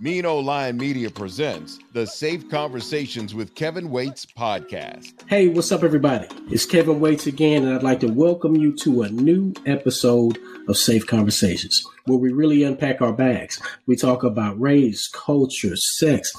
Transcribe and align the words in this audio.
Mean 0.00 0.24
Line 0.24 0.76
Media 0.76 1.10
presents 1.10 1.80
the 1.92 2.06
Safe 2.06 2.48
Conversations 2.48 3.34
with 3.34 3.56
Kevin 3.56 3.90
Waits 3.90 4.26
podcast. 4.26 5.12
Hey, 5.26 5.48
what's 5.48 5.72
up, 5.72 5.82
everybody? 5.82 6.28
It's 6.52 6.66
Kevin 6.66 7.00
Waits 7.00 7.26
again, 7.26 7.64
and 7.64 7.74
I'd 7.74 7.82
like 7.82 7.98
to 8.00 8.06
welcome 8.06 8.54
you 8.54 8.76
to 8.76 9.02
a 9.02 9.10
new 9.10 9.52
episode 9.66 10.38
of 10.68 10.76
Safe 10.76 11.04
Conversations, 11.04 11.84
where 12.04 12.16
we 12.16 12.30
really 12.30 12.62
unpack 12.62 13.02
our 13.02 13.12
bags. 13.12 13.60
We 13.86 13.96
talk 13.96 14.22
about 14.22 14.60
race, 14.60 15.08
culture, 15.08 15.74
sex, 15.74 16.32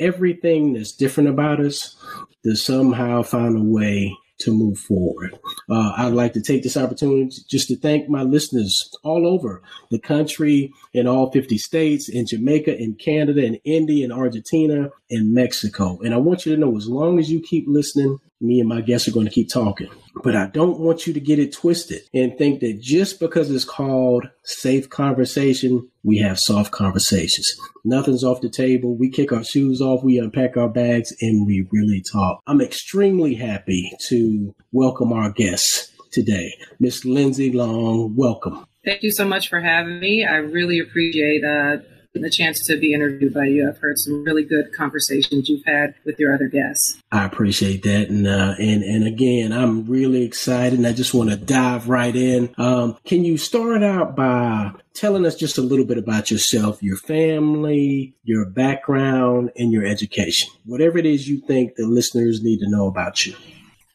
everything 0.00 0.72
that's 0.72 0.90
different 0.90 1.28
about 1.28 1.60
us 1.60 1.96
to 2.44 2.56
somehow 2.56 3.22
find 3.22 3.56
a 3.56 3.62
way 3.62 4.16
to 4.38 4.52
move 4.52 4.78
forward. 4.78 5.38
Uh, 5.70 5.92
I'd 5.96 6.12
like 6.12 6.32
to 6.34 6.42
take 6.42 6.62
this 6.62 6.76
opportunity 6.76 7.30
just 7.48 7.68
to 7.68 7.76
thank 7.76 8.08
my 8.08 8.22
listeners 8.22 8.90
all 9.02 9.26
over 9.26 9.62
the 9.90 9.98
country, 9.98 10.72
in 10.92 11.06
all 11.06 11.30
50 11.30 11.58
states, 11.58 12.08
in 12.08 12.26
Jamaica, 12.26 12.76
in 12.76 12.94
Canada, 12.94 13.44
in 13.44 13.54
India, 13.64 14.04
in 14.04 14.12
Argentina, 14.12 14.90
in 15.08 15.32
Mexico. 15.32 15.98
And 16.02 16.14
I 16.14 16.18
want 16.18 16.46
you 16.46 16.54
to 16.54 16.60
know 16.60 16.76
as 16.76 16.88
long 16.88 17.18
as 17.18 17.30
you 17.30 17.40
keep 17.40 17.64
listening, 17.66 18.18
me 18.40 18.60
and 18.60 18.68
my 18.68 18.80
guests 18.80 19.08
are 19.08 19.12
going 19.12 19.26
to 19.26 19.32
keep 19.32 19.50
talking. 19.50 19.88
But 20.22 20.36
I 20.36 20.46
don't 20.46 20.78
want 20.78 21.06
you 21.06 21.12
to 21.12 21.20
get 21.20 21.38
it 21.38 21.52
twisted 21.52 22.02
and 22.14 22.36
think 22.36 22.60
that 22.60 22.80
just 22.80 23.20
because 23.20 23.50
it's 23.50 23.64
called 23.64 24.28
safe 24.44 24.88
conversation, 24.88 25.88
we 26.02 26.18
have 26.18 26.38
soft 26.38 26.72
conversations. 26.72 27.46
Nothing's 27.84 28.24
off 28.24 28.40
the 28.40 28.48
table. 28.48 28.96
We 28.96 29.10
kick 29.10 29.32
our 29.32 29.44
shoes 29.44 29.80
off, 29.80 30.02
we 30.02 30.18
unpack 30.18 30.56
our 30.56 30.68
bags, 30.68 31.14
and 31.20 31.46
we 31.46 31.66
really 31.70 32.02
talk. 32.12 32.40
I'm 32.46 32.60
extremely 32.60 33.34
happy 33.34 33.90
to 34.08 34.54
welcome 34.72 35.12
our 35.12 35.30
guests 35.30 35.92
today. 36.12 36.52
Miss 36.80 37.04
Lindsay 37.04 37.52
Long, 37.52 38.16
welcome. 38.16 38.66
Thank 38.84 39.02
you 39.02 39.10
so 39.10 39.26
much 39.26 39.48
for 39.48 39.60
having 39.60 39.98
me. 39.98 40.24
I 40.24 40.36
really 40.36 40.78
appreciate 40.78 41.44
uh, 41.44 41.78
the 42.22 42.30
chance 42.30 42.64
to 42.66 42.78
be 42.78 42.92
interviewed 42.92 43.34
by 43.34 43.46
you. 43.46 43.68
I've 43.68 43.78
heard 43.78 43.98
some 43.98 44.24
really 44.24 44.44
good 44.44 44.72
conversations 44.76 45.48
you've 45.48 45.64
had 45.64 45.94
with 46.04 46.18
your 46.18 46.34
other 46.34 46.48
guests. 46.48 46.98
I 47.12 47.24
appreciate 47.24 47.82
that, 47.84 48.08
and 48.08 48.26
uh, 48.26 48.54
and 48.58 48.82
and 48.82 49.06
again, 49.06 49.52
I'm 49.52 49.86
really 49.86 50.24
excited, 50.24 50.78
and 50.78 50.86
I 50.86 50.92
just 50.92 51.14
want 51.14 51.30
to 51.30 51.36
dive 51.36 51.88
right 51.88 52.14
in. 52.14 52.54
Um, 52.58 52.96
can 53.04 53.24
you 53.24 53.36
start 53.36 53.82
out 53.82 54.16
by 54.16 54.72
telling 54.94 55.26
us 55.26 55.36
just 55.36 55.58
a 55.58 55.62
little 55.62 55.84
bit 55.84 55.98
about 55.98 56.30
yourself, 56.30 56.82
your 56.82 56.96
family, 56.96 58.14
your 58.24 58.46
background, 58.46 59.50
and 59.56 59.72
your 59.72 59.84
education? 59.84 60.50
Whatever 60.64 60.98
it 60.98 61.06
is 61.06 61.28
you 61.28 61.40
think 61.40 61.76
the 61.76 61.86
listeners 61.86 62.42
need 62.42 62.58
to 62.58 62.70
know 62.70 62.86
about 62.86 63.26
you. 63.26 63.34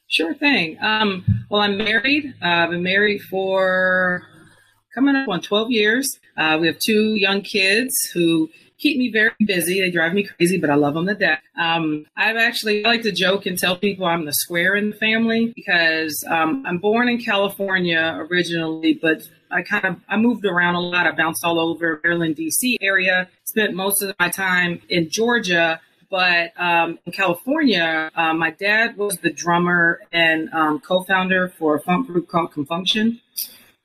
Sure 0.07 0.33
thing. 0.33 0.77
Um, 0.81 1.23
well, 1.49 1.61
I'm 1.61 1.77
married. 1.77 2.33
Uh, 2.41 2.45
I've 2.45 2.71
been 2.71 2.83
married 2.83 3.21
for 3.21 4.23
coming 4.93 5.15
up 5.15 5.27
on 5.27 5.41
12 5.41 5.71
years. 5.71 6.19
Uh, 6.37 6.57
we 6.59 6.67
have 6.67 6.79
two 6.79 7.15
young 7.15 7.41
kids 7.41 7.93
who 8.13 8.49
keep 8.81 8.97
me 8.97 9.11
very 9.11 9.31
busy. 9.45 9.79
They 9.79 9.91
drive 9.91 10.13
me 10.13 10.23
crazy, 10.23 10.57
but 10.57 10.69
I 10.69 10.75
love 10.75 10.95
them 10.95 11.05
to 11.07 11.15
death. 11.15 11.41
Um, 11.57 12.05
I've 12.17 12.37
actually 12.37 12.83
I 12.83 12.89
like 12.89 13.03
to 13.03 13.11
joke 13.11 13.45
and 13.45 13.57
tell 13.57 13.77
people 13.77 14.05
I'm 14.05 14.25
the 14.25 14.33
square 14.33 14.75
in 14.75 14.89
the 14.89 14.95
family 14.95 15.53
because 15.55 16.25
um, 16.29 16.63
I'm 16.65 16.79
born 16.79 17.07
in 17.07 17.21
California 17.21 18.17
originally, 18.29 18.97
but 18.99 19.21
I 19.51 19.61
kind 19.61 19.85
of 19.85 19.97
I 20.09 20.17
moved 20.17 20.45
around 20.45 20.75
a 20.75 20.79
lot. 20.79 21.05
I 21.05 21.11
bounced 21.11 21.45
all 21.45 21.59
over 21.59 22.01
Maryland, 22.03 22.35
D.C. 22.35 22.77
area. 22.81 23.29
Spent 23.43 23.73
most 23.75 24.01
of 24.01 24.15
my 24.19 24.29
time 24.29 24.81
in 24.89 25.09
Georgia. 25.09 25.79
But 26.09 26.51
um, 26.59 26.99
in 27.05 27.13
California, 27.13 28.11
uh, 28.13 28.33
my 28.33 28.51
dad 28.51 28.97
was 28.97 29.15
the 29.19 29.31
drummer 29.31 30.01
and 30.11 30.53
um, 30.53 30.81
co-founder 30.81 31.53
for 31.57 31.75
a 31.75 31.79
funk 31.79 32.07
group 32.07 32.27
called 32.27 32.51
Con 32.51 32.65
Funk 32.65 32.89
Shun. 32.89 33.21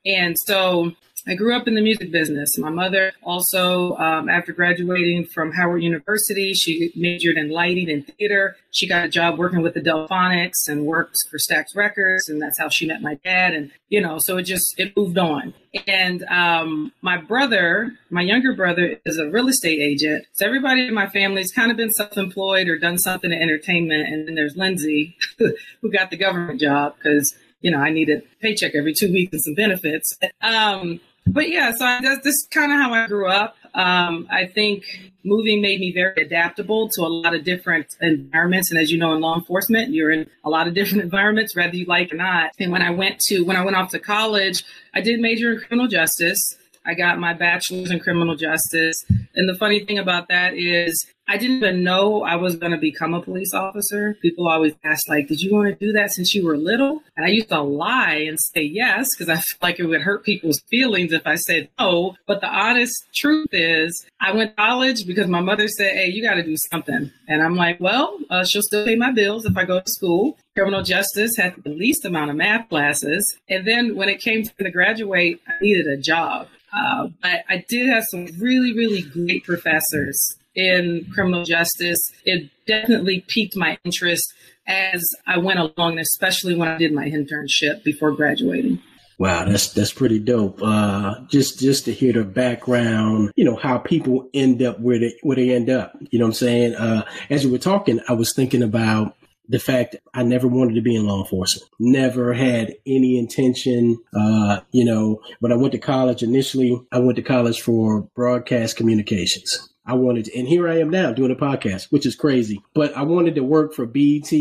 And 0.07 0.39
so 0.39 0.93
I 1.29 1.35
grew 1.35 1.57
up 1.57 1.67
in 1.67 1.75
the 1.75 1.81
music 1.81 2.13
business. 2.13 2.57
My 2.57 2.71
mother 2.71 3.13
also, 3.25 3.97
um, 3.97 4.29
after 4.29 4.53
graduating 4.53 5.27
from 5.27 5.51
Howard 5.51 5.83
University, 5.83 6.55
she 6.55 6.93
majored 6.95 7.37
in 7.37 7.51
lighting 7.51 7.91
and 7.91 8.07
theater. 8.07 8.57
She 8.71 8.87
got 8.87 9.05
a 9.05 9.09
job 9.09 9.37
working 9.37 9.61
with 9.61 9.75
the 9.75 9.81
Delfonics 9.81 10.69
and 10.69 10.87
worked 10.87 11.19
for 11.29 11.39
Stax 11.39 11.75
Records, 11.75 12.29
and 12.29 12.41
that's 12.41 12.61
how 12.61 12.69
she 12.69 12.87
met 12.87 13.03
my 13.03 13.15
dad. 13.25 13.55
And 13.55 13.73
you 13.89 14.01
know, 14.01 14.19
so 14.19 14.37
it 14.37 14.45
just 14.45 14.79
it 14.79 14.97
moved 14.97 15.19
on. 15.19 15.53
And 15.89 16.23
um, 16.25 16.93
my 17.03 17.17
brother, 17.17 17.93
my 18.09 18.23
younger 18.23 18.55
brother, 18.55 19.01
is 19.05 19.19
a 19.19 19.29
real 19.29 19.49
estate 19.49 19.81
agent. 19.81 20.27
So 20.35 20.47
everybody 20.47 20.87
in 20.87 20.95
my 20.95 21.09
family's 21.09 21.51
kind 21.51 21.73
of 21.73 21.77
been 21.77 21.91
self-employed 21.91 22.69
or 22.69 22.79
done 22.79 22.99
something 22.99 23.33
in 23.33 23.43
entertainment. 23.43 24.09
And 24.09 24.29
then 24.29 24.37
there's 24.37 24.57
Lindsay, 24.57 25.17
who 25.39 25.91
got 25.91 26.11
the 26.11 26.17
government 26.17 26.61
job 26.61 26.95
because 26.97 27.35
you 27.67 27.73
know, 27.73 27.79
I 27.79 27.91
needed 27.91 28.23
a 28.23 28.37
paycheck 28.41 28.77
every 28.77 28.95
two 28.95 29.13
weeks 29.13 29.33
and 29.33 29.43
some 29.43 29.55
benefits. 29.55 30.17
Um, 30.41 31.01
but 31.27 31.49
yeah, 31.49 31.73
so 31.73 31.85
I, 31.85 32.01
that's, 32.01 32.23
that's 32.23 32.47
kind 32.53 32.71
of 32.71 32.79
how 32.79 32.95
I 32.95 33.09
grew 33.09 33.27
up. 33.29 33.57
Um, 33.75 34.29
I 34.31 34.47
think 34.47 34.85
moving 35.25 35.61
made 35.61 35.81
me 35.81 35.93
very 35.93 36.23
adaptable 36.23 36.89
to 36.91 37.03
a 37.03 37.09
lot 37.09 37.35
of 37.35 37.43
different 37.43 37.89
environments. 38.01 38.71
And 38.71 38.79
as 38.79 38.93
you 38.93 38.99
know, 38.99 39.15
in 39.17 39.21
law 39.21 39.35
enforcement, 39.35 39.93
you're 39.93 40.13
in 40.13 40.31
a 40.45 40.49
lot 40.49 40.69
of 40.69 40.75
different 40.75 41.03
environments, 41.09 41.57
whether 41.57 41.75
you 41.75 41.87
like 41.87 42.13
or 42.13 42.17
not. 42.17 42.53
And 42.61 42.71
when 42.71 42.83
I 42.83 42.91
went 42.91 43.19
to, 43.23 43.41
when 43.41 43.57
I 43.57 43.65
went 43.65 43.77
off 43.77 43.91
to 43.91 43.99
college, 43.99 44.63
I 44.95 45.01
did 45.01 45.19
major 45.19 45.55
in 45.55 45.59
criminal 45.59 45.89
justice. 45.89 46.39
I 46.87 46.95
got 46.95 47.19
my 47.19 47.35
bachelor's 47.35 47.91
in 47.91 48.01
criminal 48.01 48.37
justice. 48.37 48.97
And 49.35 49.49
the 49.49 49.57
funny 49.59 49.85
thing 49.85 49.99
about 49.99 50.29
that 50.29 50.55
is 50.55 51.07
I 51.29 51.39
didn't 51.39 51.57
even 51.57 51.83
know 51.83 52.23
I 52.23 52.37
was 52.37 52.55
going 52.55 52.71
to 52.71 52.79
become 52.79 53.13
a 53.13 53.21
police 53.21 53.53
officer. 53.53 54.17
People 54.23 54.47
always 54.47 54.75
ask, 54.85 55.09
like, 55.09 55.27
did 55.27 55.41
you 55.41 55.53
want 55.53 55.69
to 55.69 55.87
do 55.87 55.93
that 55.93 56.13
since 56.13 56.35
you 56.35 56.47
were 56.47 56.57
little? 56.57 57.03
And 57.17 57.27
I 57.27 57.31
used 57.31 57.49
to 57.49 57.61
lie 57.61 58.25
and 58.29 58.39
say 58.39 58.63
yes, 58.63 59.09
because 59.13 59.29
I 59.29 59.35
felt 59.41 59.63
like 59.63 59.81
it 59.81 59.87
would 59.87 60.03
hurt 60.03 60.25
people's 60.25 60.61
feelings 60.71 61.13
if 61.13 61.27
I 61.27 61.35
said 61.35 61.69
no. 61.81 62.15
But 62.29 62.41
the 62.41 62.49
honest 62.49 62.95
truth 63.13 63.49
is, 63.51 64.07
I 64.21 64.33
went 64.33 64.51
to 64.51 64.63
college 64.63 65.05
because 65.05 65.27
my 65.27 65.41
mother 65.41 65.67
said, 65.67 65.95
hey, 65.95 66.11
you 66.11 66.23
got 66.23 66.35
to 66.35 66.45
do 66.45 66.57
something. 66.71 67.11
And 67.27 67.43
I'm 67.43 67.57
like, 67.57 67.81
well, 67.81 68.19
uh, 68.31 68.45
she'll 68.45 68.63
still 68.63 68.85
pay 68.85 68.95
my 68.95 69.11
bills 69.11 69.47
if 69.47 69.57
I 69.57 69.65
go 69.65 69.81
to 69.81 69.91
school. 69.91 70.39
Criminal 70.55 70.83
justice 70.83 71.37
had 71.37 71.57
the 71.65 71.71
least 71.71 72.05
amount 72.05 72.31
of 72.31 72.37
math 72.37 72.69
classes. 72.69 73.37
And 73.49 73.67
then 73.67 73.97
when 73.97 74.09
it 74.09 74.21
came 74.21 74.45
to 74.45 74.71
graduate, 74.71 75.41
I 75.49 75.53
needed 75.61 75.89
a 75.89 75.97
job. 75.97 76.47
Uh, 76.73 77.09
but 77.23 77.45
I 77.49 77.65
did 77.69 77.89
have 77.89 78.05
some 78.11 78.27
really, 78.39 78.73
really 78.75 79.03
great 79.03 79.45
professors 79.45 80.37
in 80.55 81.07
criminal 81.13 81.45
justice. 81.45 81.99
It 82.25 82.51
definitely 82.67 83.25
piqued 83.29 83.57
my 83.57 83.79
interest 83.85 84.33
as 84.67 85.03
I 85.27 85.39
went 85.39 85.59
along, 85.59 85.99
especially 85.99 86.57
when 86.57 86.69
I 86.69 86.79
did 86.79 86.93
my 86.93 87.09
internship 87.09 87.85
before 87.85 88.13
graduating. 88.13 88.81
Wow, 89.19 89.47
that's 89.47 89.73
that's 89.73 89.95
pretty 89.95 90.19
dope. 90.19 90.61
Uh, 90.63 91.15
just 91.29 91.59
just 91.59 91.87
to 91.87 91.93
hear 91.93 92.13
the 92.13 92.25
background, 92.25 93.33
you 93.35 93.47
know, 93.47 93.57
how 93.57 93.79
people 93.79 94.29
end 94.35 94.63
up 94.63 94.79
where 94.79 94.99
they 94.99 95.15
where 95.23 95.37
they 95.37 95.55
end 95.55 95.71
up. 95.71 95.97
You 96.11 96.19
know 96.19 96.27
what 96.27 96.31
I'm 96.31 96.35
saying? 96.35 96.75
Uh, 96.75 97.03
as 97.31 97.43
you 97.43 97.51
were 97.51 97.59
talking, 97.59 98.01
I 98.09 98.13
was 98.13 98.35
thinking 98.35 98.63
about 98.63 99.17
the 99.49 99.59
fact 99.59 99.97
I 100.15 100.23
never 100.23 100.49
wanted 100.49 100.75
to 100.75 100.81
be 100.81 100.97
in 100.97 101.07
law 101.07 101.23
enforcement. 101.23 101.71
Never 101.79 102.33
had 102.33 102.75
any 102.87 103.19
intention. 103.19 103.99
Uh, 104.15 104.61
you 104.73 104.85
know, 104.85 105.21
when 105.41 105.53
I 105.53 105.57
went 105.57 105.73
to 105.73 105.79
college 105.79 106.23
initially, 106.23 106.81
I 106.93 106.99
went 106.99 107.17
to 107.17 107.23
college 107.23 107.61
for 107.61 108.03
broadcast 108.15 108.77
communications. 108.77 109.69
I 109.89 109.95
wanted 109.95 110.25
to, 110.27 110.39
and 110.39 110.49
here 110.49 110.69
I 110.69 110.81
am 110.81 110.91
now 110.91 111.13
doing 111.13 111.31
a 111.31 111.37
podcast, 111.37 111.93
which 111.93 112.07
is 112.07 112.17
crazy. 112.17 112.61
But 112.75 112.97
I 112.97 113.03
wanted 113.03 113.37
to 113.37 113.45
work 113.45 113.73
for 113.73 113.87
BET 113.87 114.33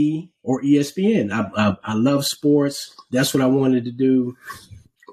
or 0.42 0.62
ESPN. 0.64 1.32
I, 1.32 1.50
I, 1.56 1.78
I 1.84 1.94
love 1.94 2.26
sports. 2.26 2.96
That's 3.12 3.34
what 3.34 3.44
I 3.44 3.48
wanted 3.48 3.86
to 3.86 3.92
do. 3.92 4.36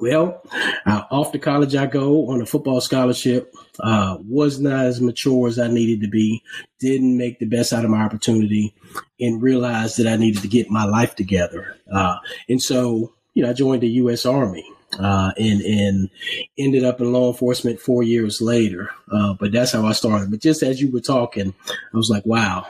Well, 0.02 0.42
off 0.84 1.30
to 1.30 1.38
college 1.38 1.76
I 1.76 1.86
go 1.86 2.28
on 2.28 2.42
a 2.42 2.46
football 2.46 2.80
scholarship. 2.80 3.54
Uh, 3.78 4.16
was 4.26 4.58
not 4.58 4.86
as 4.86 5.00
mature 5.00 5.46
as 5.46 5.60
I 5.60 5.68
needed 5.68 6.00
to 6.00 6.08
be. 6.08 6.42
Didn't 6.80 7.16
make 7.16 7.38
the 7.38 7.46
best 7.46 7.72
out 7.72 7.84
of 7.84 7.90
my 7.92 8.02
opportunity, 8.02 8.74
and 9.20 9.40
realized 9.40 9.98
that 9.98 10.08
I 10.08 10.16
needed 10.16 10.42
to 10.42 10.48
get 10.48 10.68
my 10.70 10.82
life 10.82 11.14
together. 11.14 11.76
Uh, 11.88 12.16
and 12.48 12.60
so, 12.60 13.14
you 13.34 13.44
know, 13.44 13.50
I 13.50 13.52
joined 13.52 13.82
the 13.84 13.90
U.S. 13.90 14.26
Army. 14.26 14.68
Uh, 14.98 15.32
and 15.38 15.62
and 15.62 16.10
ended 16.58 16.84
up 16.84 17.00
in 17.00 17.12
law 17.12 17.30
enforcement 17.30 17.80
four 17.80 18.02
years 18.02 18.40
later. 18.40 18.90
Uh, 19.10 19.34
but 19.34 19.52
that's 19.52 19.72
how 19.72 19.86
I 19.86 19.92
started. 19.92 20.30
But 20.30 20.40
just 20.40 20.62
as 20.62 20.80
you 20.80 20.90
were 20.90 21.00
talking, 21.00 21.54
I 21.68 21.96
was 21.96 22.10
like, 22.10 22.26
wow, 22.26 22.66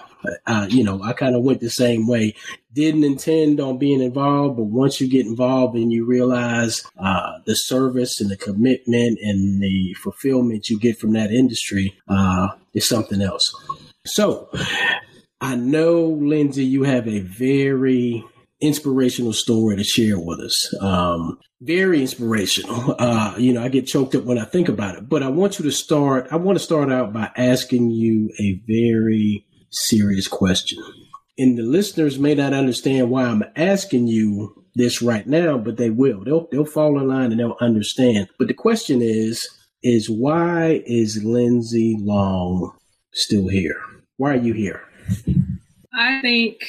uh, 0.47 0.67
you 0.71 0.85
know, 0.85 1.03
I 1.03 1.13
kind 1.13 1.35
of 1.35 1.43
went 1.43 1.61
the 1.61 1.71
same 1.71 2.07
way. 2.07 2.35
Didn't 2.73 3.05
intend 3.05 3.61
on 3.61 3.79
being 3.79 4.01
involved, 4.01 4.57
but 4.57 4.65
once 4.65 5.01
you 5.01 5.09
get 5.09 5.27
involved 5.27 5.77
and 5.77 5.93
you 5.93 6.05
realize 6.05 6.83
uh, 6.99 7.39
the 7.45 7.55
service 7.55 8.21
and 8.21 8.31
the 8.31 8.37
commitment 8.37 9.19
and 9.21 9.61
the 9.63 9.95
fulfillment 9.95 10.71
you 10.71 10.79
get 10.79 10.99
from 10.99 11.13
that 11.13 11.31
industry 11.31 11.95
uh, 12.09 12.49
is 12.73 12.89
something 12.89 13.21
else. 13.21 13.53
So 14.07 14.49
I 15.41 15.57
know, 15.57 16.05
Lindsay, 16.05 16.65
you 16.65 16.85
have 16.85 17.09
a 17.09 17.21
very 17.21 18.25
inspirational 18.63 19.33
story 19.33 19.77
to 19.77 19.85
share 19.85 20.19
with 20.19 20.41
us. 20.41 20.75
Um, 20.81 21.39
very 21.61 22.01
inspirational. 22.01 22.97
Uh, 22.99 23.35
you 23.37 23.53
know, 23.53 23.63
I 23.63 23.69
get 23.69 23.87
choked 23.87 24.15
up 24.15 24.25
when 24.25 24.39
I 24.39 24.45
think 24.45 24.69
about 24.69 24.97
it, 24.97 25.09
but 25.09 25.23
I 25.23 25.29
want 25.29 25.59
you 25.59 25.65
to 25.65 25.73
start, 25.73 26.29
I 26.31 26.37
want 26.37 26.57
to 26.57 26.65
start 26.65 26.91
out 26.91 27.13
by 27.13 27.31
asking 27.37 27.91
you 27.91 28.31
a 28.41 28.61
very 28.67 29.45
serious 29.71 30.29
question. 30.29 30.83
And 31.39 31.59
the 31.59 31.63
listeners 31.63 32.19
may 32.19 32.35
not 32.35 32.53
understand 32.53 33.11
why 33.11 33.25
I'm 33.25 33.43
asking 33.57 34.07
you 34.07 34.65
this 34.75 35.03
right 35.03 35.27
now, 35.27 35.59
but 35.59 35.77
they 35.77 35.91
will. 35.91 36.25
They'll 36.25 36.47
they'll 36.51 36.65
fall 36.65 36.99
in 37.01 37.09
line 37.09 37.31
and 37.31 37.41
they'll 37.41 37.57
understand. 37.61 38.29
But 38.39 38.49
the 38.49 38.55
question 38.55 39.03
is, 39.03 39.49
is 39.83 40.09
why 40.09 40.83
is 40.87 41.25
Lindsay 41.25 41.97
Long 42.01 42.77
still 43.13 43.49
here? 43.49 43.81
Why 44.17 44.33
are 44.33 44.37
you 44.37 44.53
here? 44.53 44.83
I 45.95 46.21
think 46.21 46.63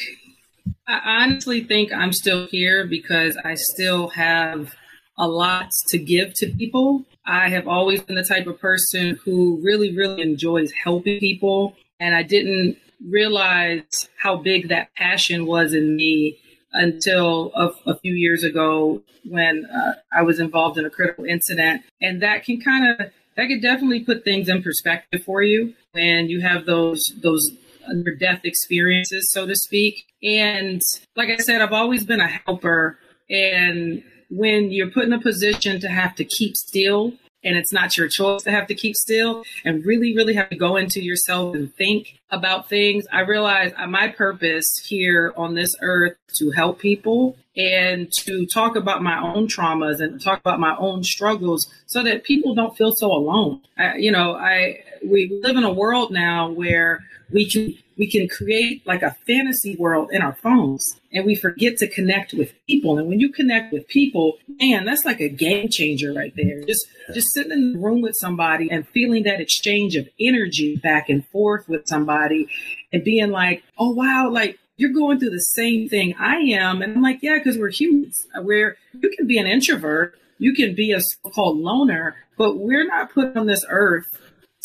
I 0.87 1.23
honestly 1.23 1.63
think 1.63 1.91
I'm 1.91 2.13
still 2.13 2.47
here 2.47 2.85
because 2.85 3.37
I 3.43 3.55
still 3.55 4.09
have 4.09 4.73
a 5.17 5.27
lot 5.27 5.69
to 5.89 5.97
give 5.97 6.33
to 6.35 6.47
people. 6.47 7.05
I 7.25 7.49
have 7.49 7.67
always 7.67 8.01
been 8.01 8.15
the 8.15 8.23
type 8.23 8.47
of 8.47 8.59
person 8.59 9.19
who 9.23 9.61
really, 9.63 9.95
really 9.95 10.21
enjoys 10.21 10.71
helping 10.71 11.19
people. 11.19 11.75
And 11.99 12.15
I 12.15 12.23
didn't 12.23 12.77
realize 13.05 14.09
how 14.17 14.37
big 14.37 14.69
that 14.69 14.93
passion 14.95 15.45
was 15.45 15.73
in 15.73 15.95
me 15.95 16.39
until 16.73 17.51
a, 17.55 17.69
a 17.91 17.99
few 17.99 18.13
years 18.13 18.43
ago 18.43 19.01
when 19.25 19.65
uh, 19.65 19.93
I 20.11 20.23
was 20.23 20.39
involved 20.39 20.77
in 20.77 20.85
a 20.85 20.89
critical 20.89 21.25
incident. 21.25 21.83
And 22.01 22.21
that 22.21 22.43
can 22.43 22.59
kind 22.59 22.87
of, 22.87 23.11
that 23.37 23.47
could 23.47 23.61
definitely 23.61 24.03
put 24.03 24.23
things 24.23 24.49
in 24.49 24.63
perspective 24.63 25.23
for 25.23 25.43
you 25.43 25.73
when 25.91 26.29
you 26.29 26.41
have 26.41 26.65
those, 26.65 27.03
those 27.21 27.51
near 27.89 28.15
death 28.15 28.41
experiences, 28.43 29.31
so 29.31 29.45
to 29.45 29.55
speak. 29.55 30.05
And 30.21 30.81
like 31.15 31.29
I 31.29 31.37
said, 31.37 31.61
I've 31.61 31.73
always 31.73 32.05
been 32.05 32.21
a 32.21 32.27
helper. 32.27 32.97
And 33.29 34.03
when 34.29 34.71
you're 34.71 34.89
put 34.89 35.05
in 35.05 35.13
a 35.13 35.21
position 35.21 35.79
to 35.81 35.89
have 35.89 36.15
to 36.15 36.25
keep 36.25 36.55
still 36.55 37.13
and 37.43 37.57
it's 37.57 37.73
not 37.73 37.97
your 37.97 38.07
choice 38.07 38.43
to 38.43 38.51
have 38.51 38.67
to 38.67 38.75
keep 38.75 38.95
still 38.95 39.43
and 39.65 39.85
really, 39.85 40.15
really 40.15 40.33
have 40.33 40.49
to 40.49 40.55
go 40.55 40.77
into 40.77 41.01
yourself 41.01 41.55
and 41.55 41.73
think 41.75 42.19
about 42.33 42.67
things. 42.67 43.05
I 43.11 43.21
realize 43.21 43.71
uh, 43.77 43.87
my 43.87 44.07
purpose 44.07 44.77
here 44.83 45.33
on 45.37 45.53
this 45.53 45.75
earth 45.81 46.17
to 46.39 46.51
help 46.51 46.79
people 46.79 47.37
and 47.55 48.11
to 48.11 48.47
talk 48.47 48.75
about 48.75 49.03
my 49.03 49.21
own 49.21 49.47
traumas 49.47 50.01
and 50.01 50.19
talk 50.19 50.39
about 50.39 50.59
my 50.59 50.75
own 50.77 51.03
struggles 51.03 51.71
so 51.85 52.01
that 52.03 52.23
people 52.23 52.55
don't 52.55 52.75
feel 52.75 52.91
so 52.95 53.11
alone. 53.11 53.61
I, 53.77 53.97
you 53.97 54.11
know, 54.11 54.35
I 54.35 54.83
we 55.05 55.39
live 55.43 55.55
in 55.55 55.63
a 55.63 55.71
world 55.71 56.11
now 56.11 56.49
where 56.49 57.03
we 57.31 57.49
can 57.49 57.75
we 57.97 58.09
can 58.09 58.27
create 58.27 58.85
like 58.87 59.01
a 59.01 59.15
fantasy 59.27 59.75
world 59.75 60.09
in 60.11 60.21
our 60.21 60.33
phones 60.35 60.99
and 61.11 61.25
we 61.25 61.35
forget 61.35 61.77
to 61.77 61.87
connect 61.87 62.33
with 62.33 62.53
people 62.67 62.97
and 62.97 63.07
when 63.07 63.19
you 63.19 63.31
connect 63.31 63.71
with 63.71 63.87
people 63.87 64.37
man 64.59 64.85
that's 64.85 65.05
like 65.05 65.19
a 65.19 65.29
game 65.29 65.67
changer 65.69 66.13
right 66.13 66.33
there 66.35 66.63
just 66.63 66.85
just 67.13 67.31
sitting 67.33 67.51
in 67.51 67.73
the 67.73 67.79
room 67.79 68.01
with 68.01 68.15
somebody 68.15 68.69
and 68.69 68.87
feeling 68.89 69.23
that 69.23 69.41
exchange 69.41 69.95
of 69.95 70.07
energy 70.19 70.75
back 70.77 71.09
and 71.09 71.25
forth 71.27 71.67
with 71.67 71.87
somebody 71.87 72.22
and 72.31 73.03
being 73.03 73.31
like 73.31 73.63
oh 73.77 73.91
wow 73.91 74.29
like 74.29 74.57
you're 74.77 74.93
going 74.93 75.19
through 75.19 75.29
the 75.29 75.39
same 75.39 75.87
thing 75.87 76.13
i 76.19 76.35
am 76.35 76.81
and 76.81 76.95
i'm 76.95 77.01
like 77.01 77.19
yeah 77.21 77.37
because 77.37 77.57
we're 77.57 77.69
humans 77.69 78.25
where 78.41 78.75
you 78.99 79.09
can 79.17 79.27
be 79.27 79.37
an 79.37 79.47
introvert 79.47 80.17
you 80.39 80.53
can 80.53 80.75
be 80.75 80.91
a 80.91 81.01
so-called 81.01 81.57
loner 81.57 82.15
but 82.37 82.57
we're 82.57 82.87
not 82.87 83.13
put 83.13 83.35
on 83.37 83.47
this 83.47 83.65
earth 83.69 84.07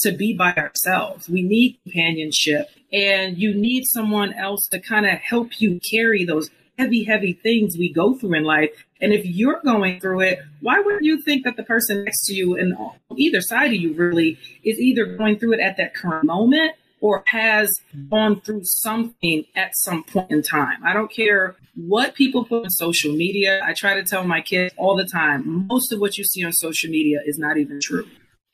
to 0.00 0.12
be 0.12 0.34
by 0.34 0.52
ourselves. 0.54 1.28
We 1.28 1.42
need 1.42 1.78
companionship 1.82 2.68
and 2.92 3.36
you 3.36 3.54
need 3.54 3.84
someone 3.86 4.32
else 4.34 4.66
to 4.68 4.80
kind 4.80 5.06
of 5.06 5.18
help 5.18 5.60
you 5.60 5.80
carry 5.90 6.24
those 6.24 6.50
heavy, 6.78 7.04
heavy 7.04 7.32
things 7.32 7.76
we 7.76 7.92
go 7.92 8.14
through 8.14 8.34
in 8.34 8.44
life. 8.44 8.70
And 9.00 9.12
if 9.12 9.26
you're 9.26 9.60
going 9.64 10.00
through 10.00 10.20
it, 10.20 10.38
why 10.60 10.80
would 10.80 11.04
you 11.04 11.20
think 11.20 11.44
that 11.44 11.56
the 11.56 11.64
person 11.64 12.04
next 12.04 12.24
to 12.26 12.34
you 12.34 12.56
and 12.56 12.74
either 13.16 13.40
side 13.40 13.72
of 13.72 13.80
you 13.80 13.92
really 13.94 14.38
is 14.62 14.78
either 14.78 15.04
going 15.04 15.38
through 15.38 15.54
it 15.54 15.60
at 15.60 15.76
that 15.76 15.94
current 15.94 16.24
moment 16.24 16.72
or 17.00 17.22
has 17.26 17.70
mm-hmm. 17.94 18.08
gone 18.08 18.40
through 18.40 18.62
something 18.64 19.44
at 19.54 19.76
some 19.76 20.04
point 20.04 20.30
in 20.30 20.42
time. 20.42 20.78
I 20.84 20.92
don't 20.92 21.10
care 21.10 21.56
what 21.74 22.14
people 22.14 22.44
put 22.44 22.64
on 22.64 22.70
social 22.70 23.12
media. 23.12 23.60
I 23.64 23.72
try 23.74 23.94
to 23.94 24.02
tell 24.02 24.24
my 24.24 24.40
kids 24.40 24.74
all 24.76 24.96
the 24.96 25.06
time 25.06 25.66
most 25.68 25.92
of 25.92 26.00
what 26.00 26.18
you 26.18 26.24
see 26.24 26.44
on 26.44 26.52
social 26.52 26.90
media 26.90 27.20
is 27.24 27.38
not 27.38 27.56
even 27.56 27.80
true 27.80 28.06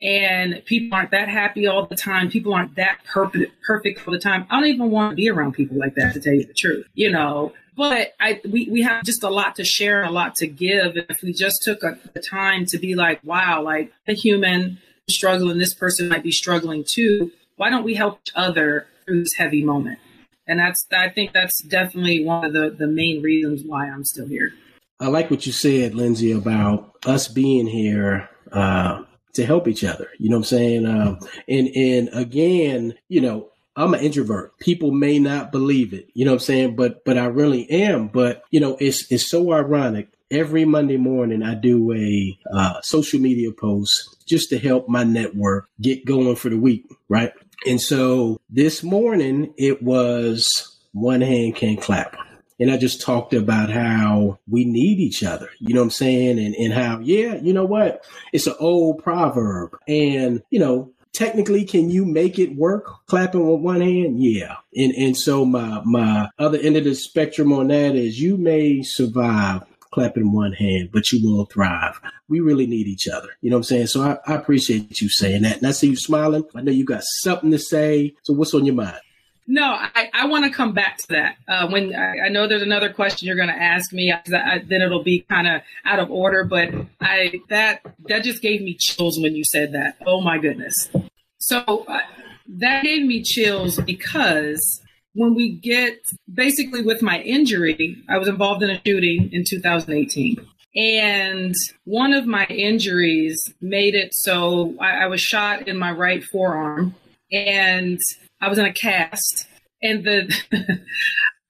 and 0.04 0.62
people 0.66 0.94
aren't 0.94 1.10
that 1.12 1.28
happy 1.28 1.66
all 1.66 1.86
the 1.86 1.96
time. 1.96 2.30
People 2.30 2.52
aren't 2.52 2.76
that 2.76 2.98
perfect, 3.06 3.52
perfect 3.66 4.06
all 4.06 4.12
the 4.12 4.20
time. 4.20 4.46
I 4.50 4.60
don't 4.60 4.68
even 4.68 4.90
want 4.90 5.12
to 5.12 5.16
be 5.16 5.30
around 5.30 5.52
people 5.52 5.78
like 5.78 5.94
that, 5.94 6.12
to 6.12 6.20
tell 6.20 6.34
you 6.34 6.44
the 6.44 6.52
truth, 6.52 6.86
you 6.94 7.10
know. 7.10 7.52
But 7.76 8.12
I, 8.20 8.40
we, 8.48 8.68
we 8.70 8.82
have 8.82 9.02
just 9.04 9.24
a 9.24 9.30
lot 9.30 9.56
to 9.56 9.64
share 9.64 10.00
and 10.00 10.08
a 10.08 10.12
lot 10.12 10.36
to 10.36 10.46
give. 10.46 10.96
If 10.96 11.22
we 11.22 11.32
just 11.32 11.62
took 11.62 11.82
a, 11.82 11.98
a 12.14 12.20
time 12.20 12.66
to 12.66 12.78
be 12.78 12.94
like, 12.94 13.20
wow, 13.24 13.62
like 13.62 13.92
a 14.06 14.12
human 14.12 14.78
struggling, 15.08 15.58
this 15.58 15.74
person 15.74 16.08
might 16.08 16.22
be 16.22 16.30
struggling 16.30 16.84
too. 16.86 17.32
Why 17.56 17.70
don't 17.70 17.84
we 17.84 17.94
help 17.94 18.20
each 18.26 18.32
other 18.34 18.86
through 19.04 19.24
this 19.24 19.34
heavy 19.34 19.64
moment? 19.64 19.98
And 20.46 20.58
that's, 20.60 20.86
I 20.92 21.08
think 21.08 21.32
that's 21.32 21.62
definitely 21.62 22.24
one 22.24 22.44
of 22.44 22.52
the, 22.52 22.70
the 22.70 22.86
main 22.86 23.22
reasons 23.22 23.62
why 23.64 23.88
I'm 23.88 24.04
still 24.04 24.26
here. 24.26 24.52
I 25.00 25.08
like 25.08 25.30
what 25.30 25.46
you 25.46 25.52
said, 25.52 25.94
Lindsay, 25.94 26.32
about 26.32 26.94
us 27.06 27.28
being 27.28 27.66
here. 27.66 28.28
Uh, 28.52 29.02
to 29.34 29.44
help 29.44 29.68
each 29.68 29.84
other. 29.84 30.08
You 30.18 30.30
know 30.30 30.36
what 30.36 30.52
I'm 30.52 30.58
saying? 30.58 30.86
Um, 30.86 31.18
and 31.48 31.68
and 31.76 32.08
again, 32.12 32.94
you 33.08 33.20
know, 33.20 33.50
I'm 33.76 33.94
an 33.94 34.00
introvert. 34.00 34.58
People 34.58 34.92
may 34.92 35.18
not 35.18 35.52
believe 35.52 35.92
it. 35.92 36.08
You 36.14 36.24
know 36.24 36.32
what 36.32 36.42
I'm 36.42 36.46
saying? 36.46 36.76
But 36.76 37.04
but 37.04 37.18
I 37.18 37.26
really 37.26 37.70
am. 37.70 38.08
But 38.08 38.42
you 38.50 38.60
know, 38.60 38.76
it's 38.80 39.10
it's 39.10 39.28
so 39.28 39.52
ironic. 39.52 40.08
Every 40.30 40.64
Monday 40.64 40.96
morning, 40.96 41.42
I 41.42 41.54
do 41.54 41.92
a 41.92 42.38
uh, 42.52 42.80
social 42.80 43.20
media 43.20 43.52
post 43.52 44.24
just 44.26 44.48
to 44.50 44.58
help 44.58 44.88
my 44.88 45.04
network 45.04 45.68
get 45.80 46.06
going 46.06 46.34
for 46.34 46.48
the 46.48 46.58
week, 46.58 46.86
right? 47.08 47.32
And 47.66 47.80
so 47.80 48.40
this 48.50 48.82
morning, 48.82 49.54
it 49.56 49.82
was 49.82 50.78
one 50.92 51.20
hand 51.20 51.56
can't 51.56 51.80
clap 51.80 52.16
and 52.60 52.70
I 52.70 52.76
just 52.76 53.00
talked 53.00 53.34
about 53.34 53.70
how 53.70 54.38
we 54.48 54.64
need 54.64 54.98
each 54.98 55.24
other. 55.24 55.48
You 55.58 55.74
know 55.74 55.80
what 55.80 55.86
I'm 55.86 55.90
saying? 55.90 56.38
And 56.38 56.54
and 56.54 56.72
how, 56.72 57.00
yeah, 57.00 57.34
you 57.36 57.52
know 57.52 57.64
what? 57.64 58.04
It's 58.32 58.46
an 58.46 58.54
old 58.60 59.02
proverb. 59.02 59.76
And, 59.88 60.42
you 60.50 60.60
know, 60.60 60.92
technically 61.12 61.64
can 61.64 61.90
you 61.90 62.04
make 62.04 62.38
it 62.38 62.56
work 62.56 62.90
clapping 63.06 63.46
with 63.46 63.60
one 63.60 63.80
hand? 63.80 64.22
Yeah. 64.22 64.56
And 64.76 64.92
and 64.94 65.16
so 65.16 65.44
my 65.44 65.82
my 65.84 66.30
other 66.38 66.58
end 66.58 66.76
of 66.76 66.84
the 66.84 66.94
spectrum 66.94 67.52
on 67.52 67.68
that 67.68 67.96
is 67.96 68.20
you 68.20 68.36
may 68.36 68.82
survive 68.82 69.62
clapping 69.94 70.32
one 70.32 70.52
hand, 70.52 70.90
but 70.92 71.12
you 71.12 71.20
will 71.22 71.46
thrive. 71.46 72.00
We 72.28 72.40
really 72.40 72.66
need 72.66 72.88
each 72.88 73.06
other. 73.06 73.28
You 73.40 73.50
know 73.50 73.56
what 73.56 73.60
I'm 73.60 73.64
saying? 73.64 73.86
So 73.86 74.02
I, 74.02 74.18
I 74.26 74.34
appreciate 74.34 75.00
you 75.00 75.08
saying 75.08 75.42
that. 75.42 75.58
And 75.58 75.66
I 75.66 75.70
see 75.70 75.88
you 75.88 75.96
smiling. 75.96 76.44
I 76.54 76.62
know 76.62 76.72
you 76.72 76.84
got 76.84 77.02
something 77.22 77.52
to 77.52 77.58
say. 77.58 78.14
So 78.24 78.34
what's 78.34 78.52
on 78.54 78.64
your 78.64 78.74
mind? 78.74 78.98
No, 79.46 79.62
I, 79.62 80.10
I 80.12 80.26
want 80.26 80.46
to 80.46 80.50
come 80.50 80.72
back 80.72 80.96
to 80.98 81.06
that. 81.10 81.36
Uh, 81.46 81.68
when 81.68 81.94
I, 81.94 82.26
I, 82.26 82.28
know 82.30 82.48
there's 82.48 82.62
another 82.62 82.90
question 82.90 83.26
you're 83.26 83.36
going 83.36 83.50
to 83.50 83.54
ask 83.54 83.92
me, 83.92 84.10
I, 84.10 84.62
then 84.66 84.80
it'll 84.80 85.02
be 85.02 85.20
kind 85.28 85.46
of 85.46 85.60
out 85.84 85.98
of 85.98 86.10
order. 86.10 86.44
But 86.44 86.70
I 86.98 87.40
that 87.50 87.82
that 88.08 88.24
just 88.24 88.40
gave 88.40 88.62
me 88.62 88.74
chills 88.80 89.20
when 89.20 89.36
you 89.36 89.44
said 89.44 89.72
that. 89.72 89.96
Oh 90.06 90.22
my 90.22 90.38
goodness! 90.38 90.88
So 91.36 91.58
uh, 91.58 92.00
that 92.48 92.84
gave 92.84 93.04
me 93.04 93.22
chills 93.22 93.78
because 93.80 94.80
when 95.14 95.34
we 95.34 95.52
get 95.52 95.98
basically 96.32 96.82
with 96.82 97.02
my 97.02 97.20
injury, 97.20 97.96
I 98.08 98.18
was 98.18 98.28
involved 98.28 98.62
in 98.62 98.70
a 98.70 98.80
shooting 98.84 99.30
in 99.32 99.44
2018. 99.48 100.36
And 100.76 101.54
one 101.84 102.12
of 102.12 102.26
my 102.26 102.46
injuries 102.46 103.52
made 103.60 103.94
it 103.94 104.12
so 104.12 104.74
I, 104.80 105.04
I 105.04 105.06
was 105.06 105.20
shot 105.20 105.68
in 105.68 105.78
my 105.78 105.92
right 105.92 106.22
forearm. 106.22 106.94
And 107.32 107.98
I 108.40 108.48
was 108.48 108.58
in 108.58 108.66
a 108.66 108.72
cast, 108.72 109.46
and 109.82 110.04
the 110.04 110.34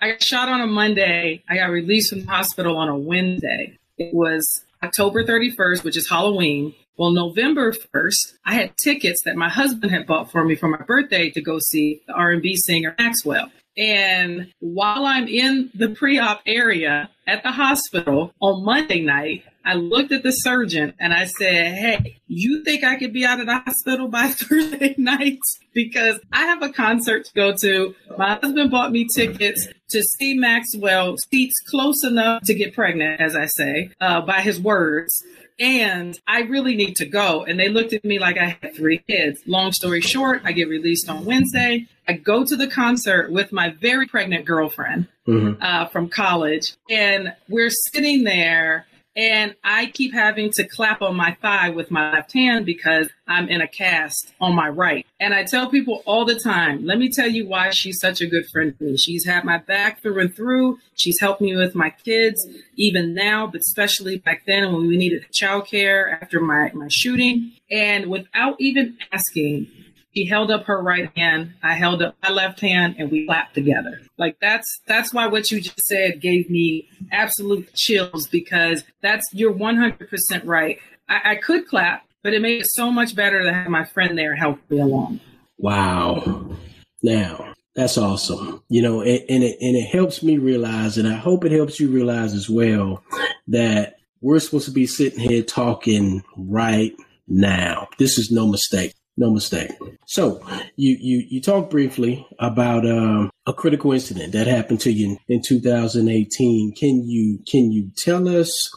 I 0.01 0.13
got 0.13 0.23
shot 0.23 0.49
on 0.49 0.61
a 0.61 0.67
Monday. 0.67 1.43
I 1.49 1.57
got 1.57 1.71
released 1.71 2.11
from 2.11 2.21
the 2.21 2.31
hospital 2.31 2.77
on 2.77 2.89
a 2.89 2.97
Wednesday. 2.97 3.79
It 3.99 4.15
was 4.15 4.65
October 4.83 5.25
31st, 5.25 5.83
which 5.83 5.97
is 5.97 6.09
Halloween. 6.09 6.75
Well, 6.97 7.11
November 7.11 7.73
1st, 7.73 8.35
I 8.45 8.55
had 8.55 8.77
tickets 8.77 9.21
that 9.25 9.35
my 9.37 9.49
husband 9.49 9.91
had 9.91 10.07
bought 10.07 10.31
for 10.31 10.45
me 10.45 10.55
for 10.55 10.69
my 10.69 10.83
birthday 10.83 11.29
to 11.31 11.43
go 11.43 11.59
see 11.59 12.03
the 12.07 12.13
R&B 12.13 12.57
singer 12.57 12.95
Maxwell. 12.99 13.51
And 13.77 14.53
while 14.61 15.05
I'm 15.05 15.27
in 15.27 15.71
the 15.75 15.89
pre-op 15.89 16.43
area 16.47 17.11
at 17.27 17.43
the 17.43 17.51
hospital 17.51 18.33
on 18.41 18.65
Monday 18.65 19.01
night, 19.01 19.43
I 19.65 19.75
looked 19.75 20.13
at 20.13 20.23
the 20.23 20.31
surgeon 20.31 20.93
and 21.01 21.13
I 21.13 21.25
said, 21.25 21.75
Hey, 21.75 22.21
you 22.29 22.63
think 22.63 22.85
I 22.85 22.97
could 22.97 23.13
be 23.13 23.25
out 23.25 23.41
of 23.41 23.47
the 23.47 23.59
hospital 23.59 24.09
by 24.09 24.29
Thursday 24.29 24.95
night? 24.99 25.41
Because 25.73 26.21
I 26.33 26.43
have 26.45 26.63
a 26.63 26.69
concert 26.69 27.25
to 27.25 27.33
go 27.35 27.55
to. 27.63 27.95
My 28.17 28.35
husband 28.35 28.71
bought 28.71 28.93
me 28.93 29.09
tickets 29.13 29.67
to 29.91 30.03
see 30.03 30.35
Maxwell, 30.35 31.17
seats 31.31 31.55
close 31.71 32.05
enough 32.05 32.43
to 32.45 32.55
get 32.55 32.75
pregnant, 32.75 33.21
as 33.21 33.35
I 33.35 33.47
say, 33.47 33.91
uh, 34.01 34.21
by 34.21 34.41
his 34.41 34.61
words. 34.61 35.23
And 35.59 36.19
I 36.27 36.43
really 36.43 36.77
need 36.77 36.97
to 36.97 37.07
go. 37.07 37.45
And 37.45 37.59
they 37.59 37.69
looked 37.69 37.93
at 37.93 38.05
me 38.05 38.19
like 38.19 38.37
I 38.37 38.59
had 38.61 38.75
three 38.75 38.99
kids. 38.99 39.41
Long 39.47 39.73
story 39.73 40.01
short, 40.01 40.43
I 40.45 40.53
get 40.53 40.69
released 40.69 41.09
on 41.09 41.25
Wednesday. 41.25 41.87
I 42.07 42.15
go 42.15 42.45
to 42.45 42.57
the 42.57 42.67
concert 42.67 43.31
with 43.31 43.53
my 43.53 43.71
very 43.71 44.07
pregnant 44.07 44.45
girlfriend 44.45 45.09
mm-hmm. 45.27 45.63
uh, 45.63 45.87
from 45.87 46.09
college, 46.09 46.75
and 46.91 47.35
we're 47.49 47.71
sitting 47.71 48.25
there 48.25 48.87
and 49.17 49.55
I 49.63 49.87
keep 49.87 50.13
having 50.13 50.51
to 50.53 50.67
clap 50.67 51.01
on 51.01 51.15
my 51.17 51.37
thigh 51.41 51.71
with 51.71 51.91
my 51.91 52.13
left 52.13 52.33
hand 52.33 52.67
because 52.67 53.09
I'm 53.29 53.49
in 53.49 53.61
a 53.61 53.69
cast 53.69 54.33
on 54.41 54.55
my 54.55 54.69
right. 54.69 55.07
And 55.21 55.33
I 55.33 55.45
tell 55.45 55.71
people 55.71 56.03
all 56.05 56.25
the 56.25 56.39
time, 56.39 56.85
let 56.85 56.99
me 56.99 57.09
tell 57.09 57.29
you 57.29 57.47
why 57.47 57.71
she's 57.71 58.01
such 58.01 58.21
a 58.21 58.27
good 58.27 58.47
friend 58.51 58.77
to 58.79 58.85
me. 58.85 58.97
She's 58.97 59.25
had 59.25 59.45
my 59.45 59.59
back 59.59 60.03
through 60.03 60.21
and 60.21 60.35
through. 60.35 60.79
She's 60.95 61.21
helped 61.21 61.41
me 61.41 61.57
with 61.57 61.75
my 61.75 61.91
kids, 61.91 62.47
even 62.77 63.15
now, 63.15 63.47
but 63.47 63.61
especially 63.61 64.19
back 64.19 64.43
then 64.47 64.73
when 64.73 64.87
we 64.89 64.97
needed 64.97 65.25
childcare 65.33 66.21
after 66.21 66.41
my, 66.41 66.73
my 66.75 66.89
shooting. 66.91 67.53
And 67.71 68.07
without 68.07 68.57
even 68.61 68.99
asking, 69.13 69.69
she 70.15 70.27
held 70.27 70.51
up 70.51 70.65
her 70.65 70.81
right 70.81 71.11
hand, 71.17 71.55
I 71.63 71.75
held 71.75 72.03
up 72.03 72.17
my 72.23 72.31
left 72.31 72.61
hand, 72.61 72.97
and 72.99 73.11
we 73.11 73.27
clapped 73.27 73.55
together. 73.55 74.01
Like 74.19 74.39
that's 74.41 74.81
that's 74.87 75.13
why 75.13 75.27
what 75.27 75.51
you 75.51 75.61
just 75.61 75.81
said 75.81 76.21
gave 76.21 76.49
me 76.49 76.89
absolute 77.11 77.73
chills 77.75 78.27
because 78.29 78.85
that's 79.03 79.25
you're 79.33 79.55
100% 79.55 79.99
right. 80.45 80.79
I, 81.09 81.33
I 81.33 81.37
could 81.37 81.67
clap, 81.67 82.07
but 82.23 82.33
it 82.33 82.43
made 82.43 82.61
it 82.61 82.67
so 82.71 82.91
much 82.91 83.15
better 83.15 83.43
to 83.43 83.53
have 83.53 83.69
my 83.69 83.85
friend 83.85 84.17
there 84.17 84.35
help 84.35 84.59
me 84.71 84.81
along. 84.81 85.21
Wow. 85.59 86.57
Now, 87.03 87.53
that's 87.75 87.99
awesome. 87.99 88.63
You 88.69 88.83
know, 88.83 89.01
and, 89.01 89.21
and, 89.29 89.45
it 89.45 89.57
and 89.61 89.77
it 89.77 89.89
helps 89.93 90.23
me 90.23 90.39
realize, 90.39 90.97
and 90.97 91.09
I 91.09 91.15
hope 91.15 91.45
it 91.45 91.53
helps 91.53 91.81
you 91.81 91.89
realize 91.89 92.33
as 92.33 92.49
well, 92.49 93.03
that 93.49 93.97
we're 94.21 94.41
supposed 94.41 94.67
to 94.67 94.71
be 94.71 94.87
sitting 94.87 95.21
here 95.21 95.43
talking 95.43 96.23
right 96.37 96.93
now. 97.29 97.89
This 97.99 98.17
is 98.17 98.31
no 98.31 98.47
mistake. 98.47 98.95
No 99.17 99.31
mistake. 99.31 99.71
So 100.07 100.45
you 100.77 100.97
you 101.01 101.25
you 101.29 101.41
talked 101.41 101.71
briefly 101.71 102.27
about 102.39 102.85
um, 102.85 103.31
a 103.47 103.53
critical 103.53 103.93
incident 103.93 104.33
that 104.33 104.49
happened 104.49 104.81
to 104.81 104.93
you 104.93 105.19
in, 105.29 105.37
in 105.37 105.43
2018. 105.47 106.75
Can 106.75 107.09
you 107.09 107.39
can 107.49 107.71
you 107.71 107.91
tell 107.97 108.29
us 108.29 108.71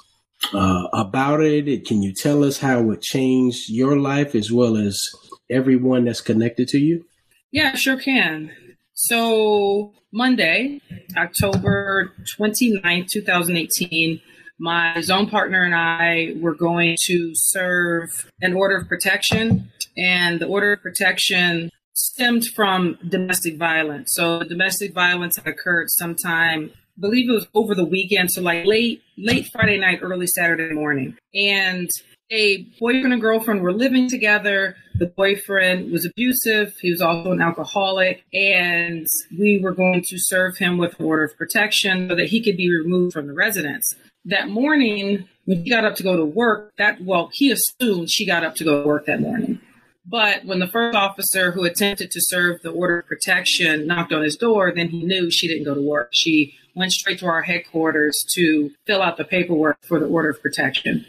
uh, 0.54 0.88
about 0.94 1.42
it? 1.42 1.86
Can 1.86 2.04
you 2.04 2.14
tell 2.14 2.44
us 2.44 2.60
how 2.60 2.92
it 2.92 3.02
changed 3.02 3.70
your 3.70 3.98
life 3.98 4.36
as 4.36 4.52
well 4.52 4.78
as 4.78 5.02
everyone 5.50 6.06
that's 6.06 6.22
connected 6.22 6.68
to 6.70 6.78
you? 6.78 7.06
Yeah, 7.52 7.76
sure 7.76 7.98
can. 7.98 8.52
So 8.94 9.94
Monday, 10.12 10.82
October 11.16 12.14
29th, 12.38 13.08
2018 13.10 14.22
my 14.60 15.02
zone 15.02 15.30
partner 15.30 15.64
and 15.64 15.76
I 15.76 16.34
were 16.40 16.56
going 16.56 16.98
to 17.06 17.32
serve 17.34 18.30
an 18.42 18.54
order 18.54 18.78
of 18.78 18.88
protection, 18.88 19.72
and 19.96 20.40
the 20.40 20.48
order 20.48 20.74
of 20.74 20.82
protection 20.82 21.70
stemmed 21.94 22.46
from 22.56 22.98
domestic 23.08 23.58
violence. 23.58 24.12
So 24.14 24.44
domestic 24.44 24.94
violence 24.94 25.38
had 25.38 25.48
occurred 25.48 25.90
sometime, 25.90 26.72
I 26.98 27.02
believe 27.02 27.30
it 27.30 27.34
was 27.34 27.48
over 27.54 27.76
the 27.76 27.86
weekend, 27.86 28.32
so 28.32 28.42
like 28.42 28.66
late 28.66 29.02
late 29.18 29.48
Friday 29.52 29.80
night, 29.80 30.00
early 30.02 30.28
Saturday 30.28 30.74
morning. 30.74 31.16
And 31.34 31.90
a 32.30 32.64
boyfriend 32.80 33.14
and 33.14 33.22
girlfriend 33.22 33.62
were 33.62 33.72
living 33.72 34.10
together. 34.10 34.76
The 34.96 35.06
boyfriend 35.06 35.92
was 35.92 36.06
abusive. 36.06 36.74
He 36.82 36.92
was 36.92 37.02
also 37.02 37.32
an 37.32 37.42
alcoholic. 37.42 38.24
And 38.34 39.08
we 39.40 39.60
were 39.64 39.74
going 39.74 40.04
to 40.10 40.18
serve 40.18 40.58
him 40.58 40.78
with 40.78 41.00
an 41.00 41.06
order 41.06 41.24
of 41.24 41.38
protection 41.38 42.10
so 42.10 42.16
that 42.16 42.28
he 42.28 42.44
could 42.44 42.58
be 42.58 42.70
removed 42.70 43.14
from 43.14 43.28
the 43.28 43.34
residence 43.34 43.96
that 44.28 44.50
morning 44.50 45.28
when 45.46 45.64
she 45.64 45.70
got 45.70 45.86
up 45.86 45.96
to 45.96 46.04
go 46.04 46.16
to 46.16 46.26
work, 46.26 46.74
that 46.78 47.02
well, 47.02 47.30
he 47.34 47.52
assumed 47.52 48.10
she 48.10 48.26
got 48.26 48.44
up 48.44 48.56
to 48.56 48.64
go 48.64 48.82
to 48.82 48.88
work 48.88 49.06
that 49.06 49.22
morning. 49.22 49.60
But 50.06 50.46
when 50.46 50.60
the 50.60 50.68
first 50.68 50.96
officer 50.96 51.52
who 51.52 51.66
attempted 51.66 52.12
to 52.12 52.22
serve 52.22 52.62
the 52.62 52.70
order 52.70 53.00
of 53.00 53.08
protection 53.08 53.88
knocked 53.88 54.14
on 54.14 54.24
his 54.24 54.38
door, 54.38 54.72
then 54.74 54.88
he 54.88 55.04
knew 55.04 55.30
she 55.30 55.48
didn't 55.48 55.66
go 55.66 55.74
to 55.74 55.82
work. 55.82 56.10
She 56.14 56.54
went 56.76 56.94
straight 56.94 57.20
to 57.20 57.26
our 57.26 57.42
headquarters 57.42 58.26
to 58.34 58.70
fill 58.86 59.02
out 59.02 59.18
the 59.18 59.26
paperwork 59.26 59.78
for 59.86 60.00
the 60.00 60.06
order 60.06 60.30
of 60.30 60.42
protection. 60.42 61.06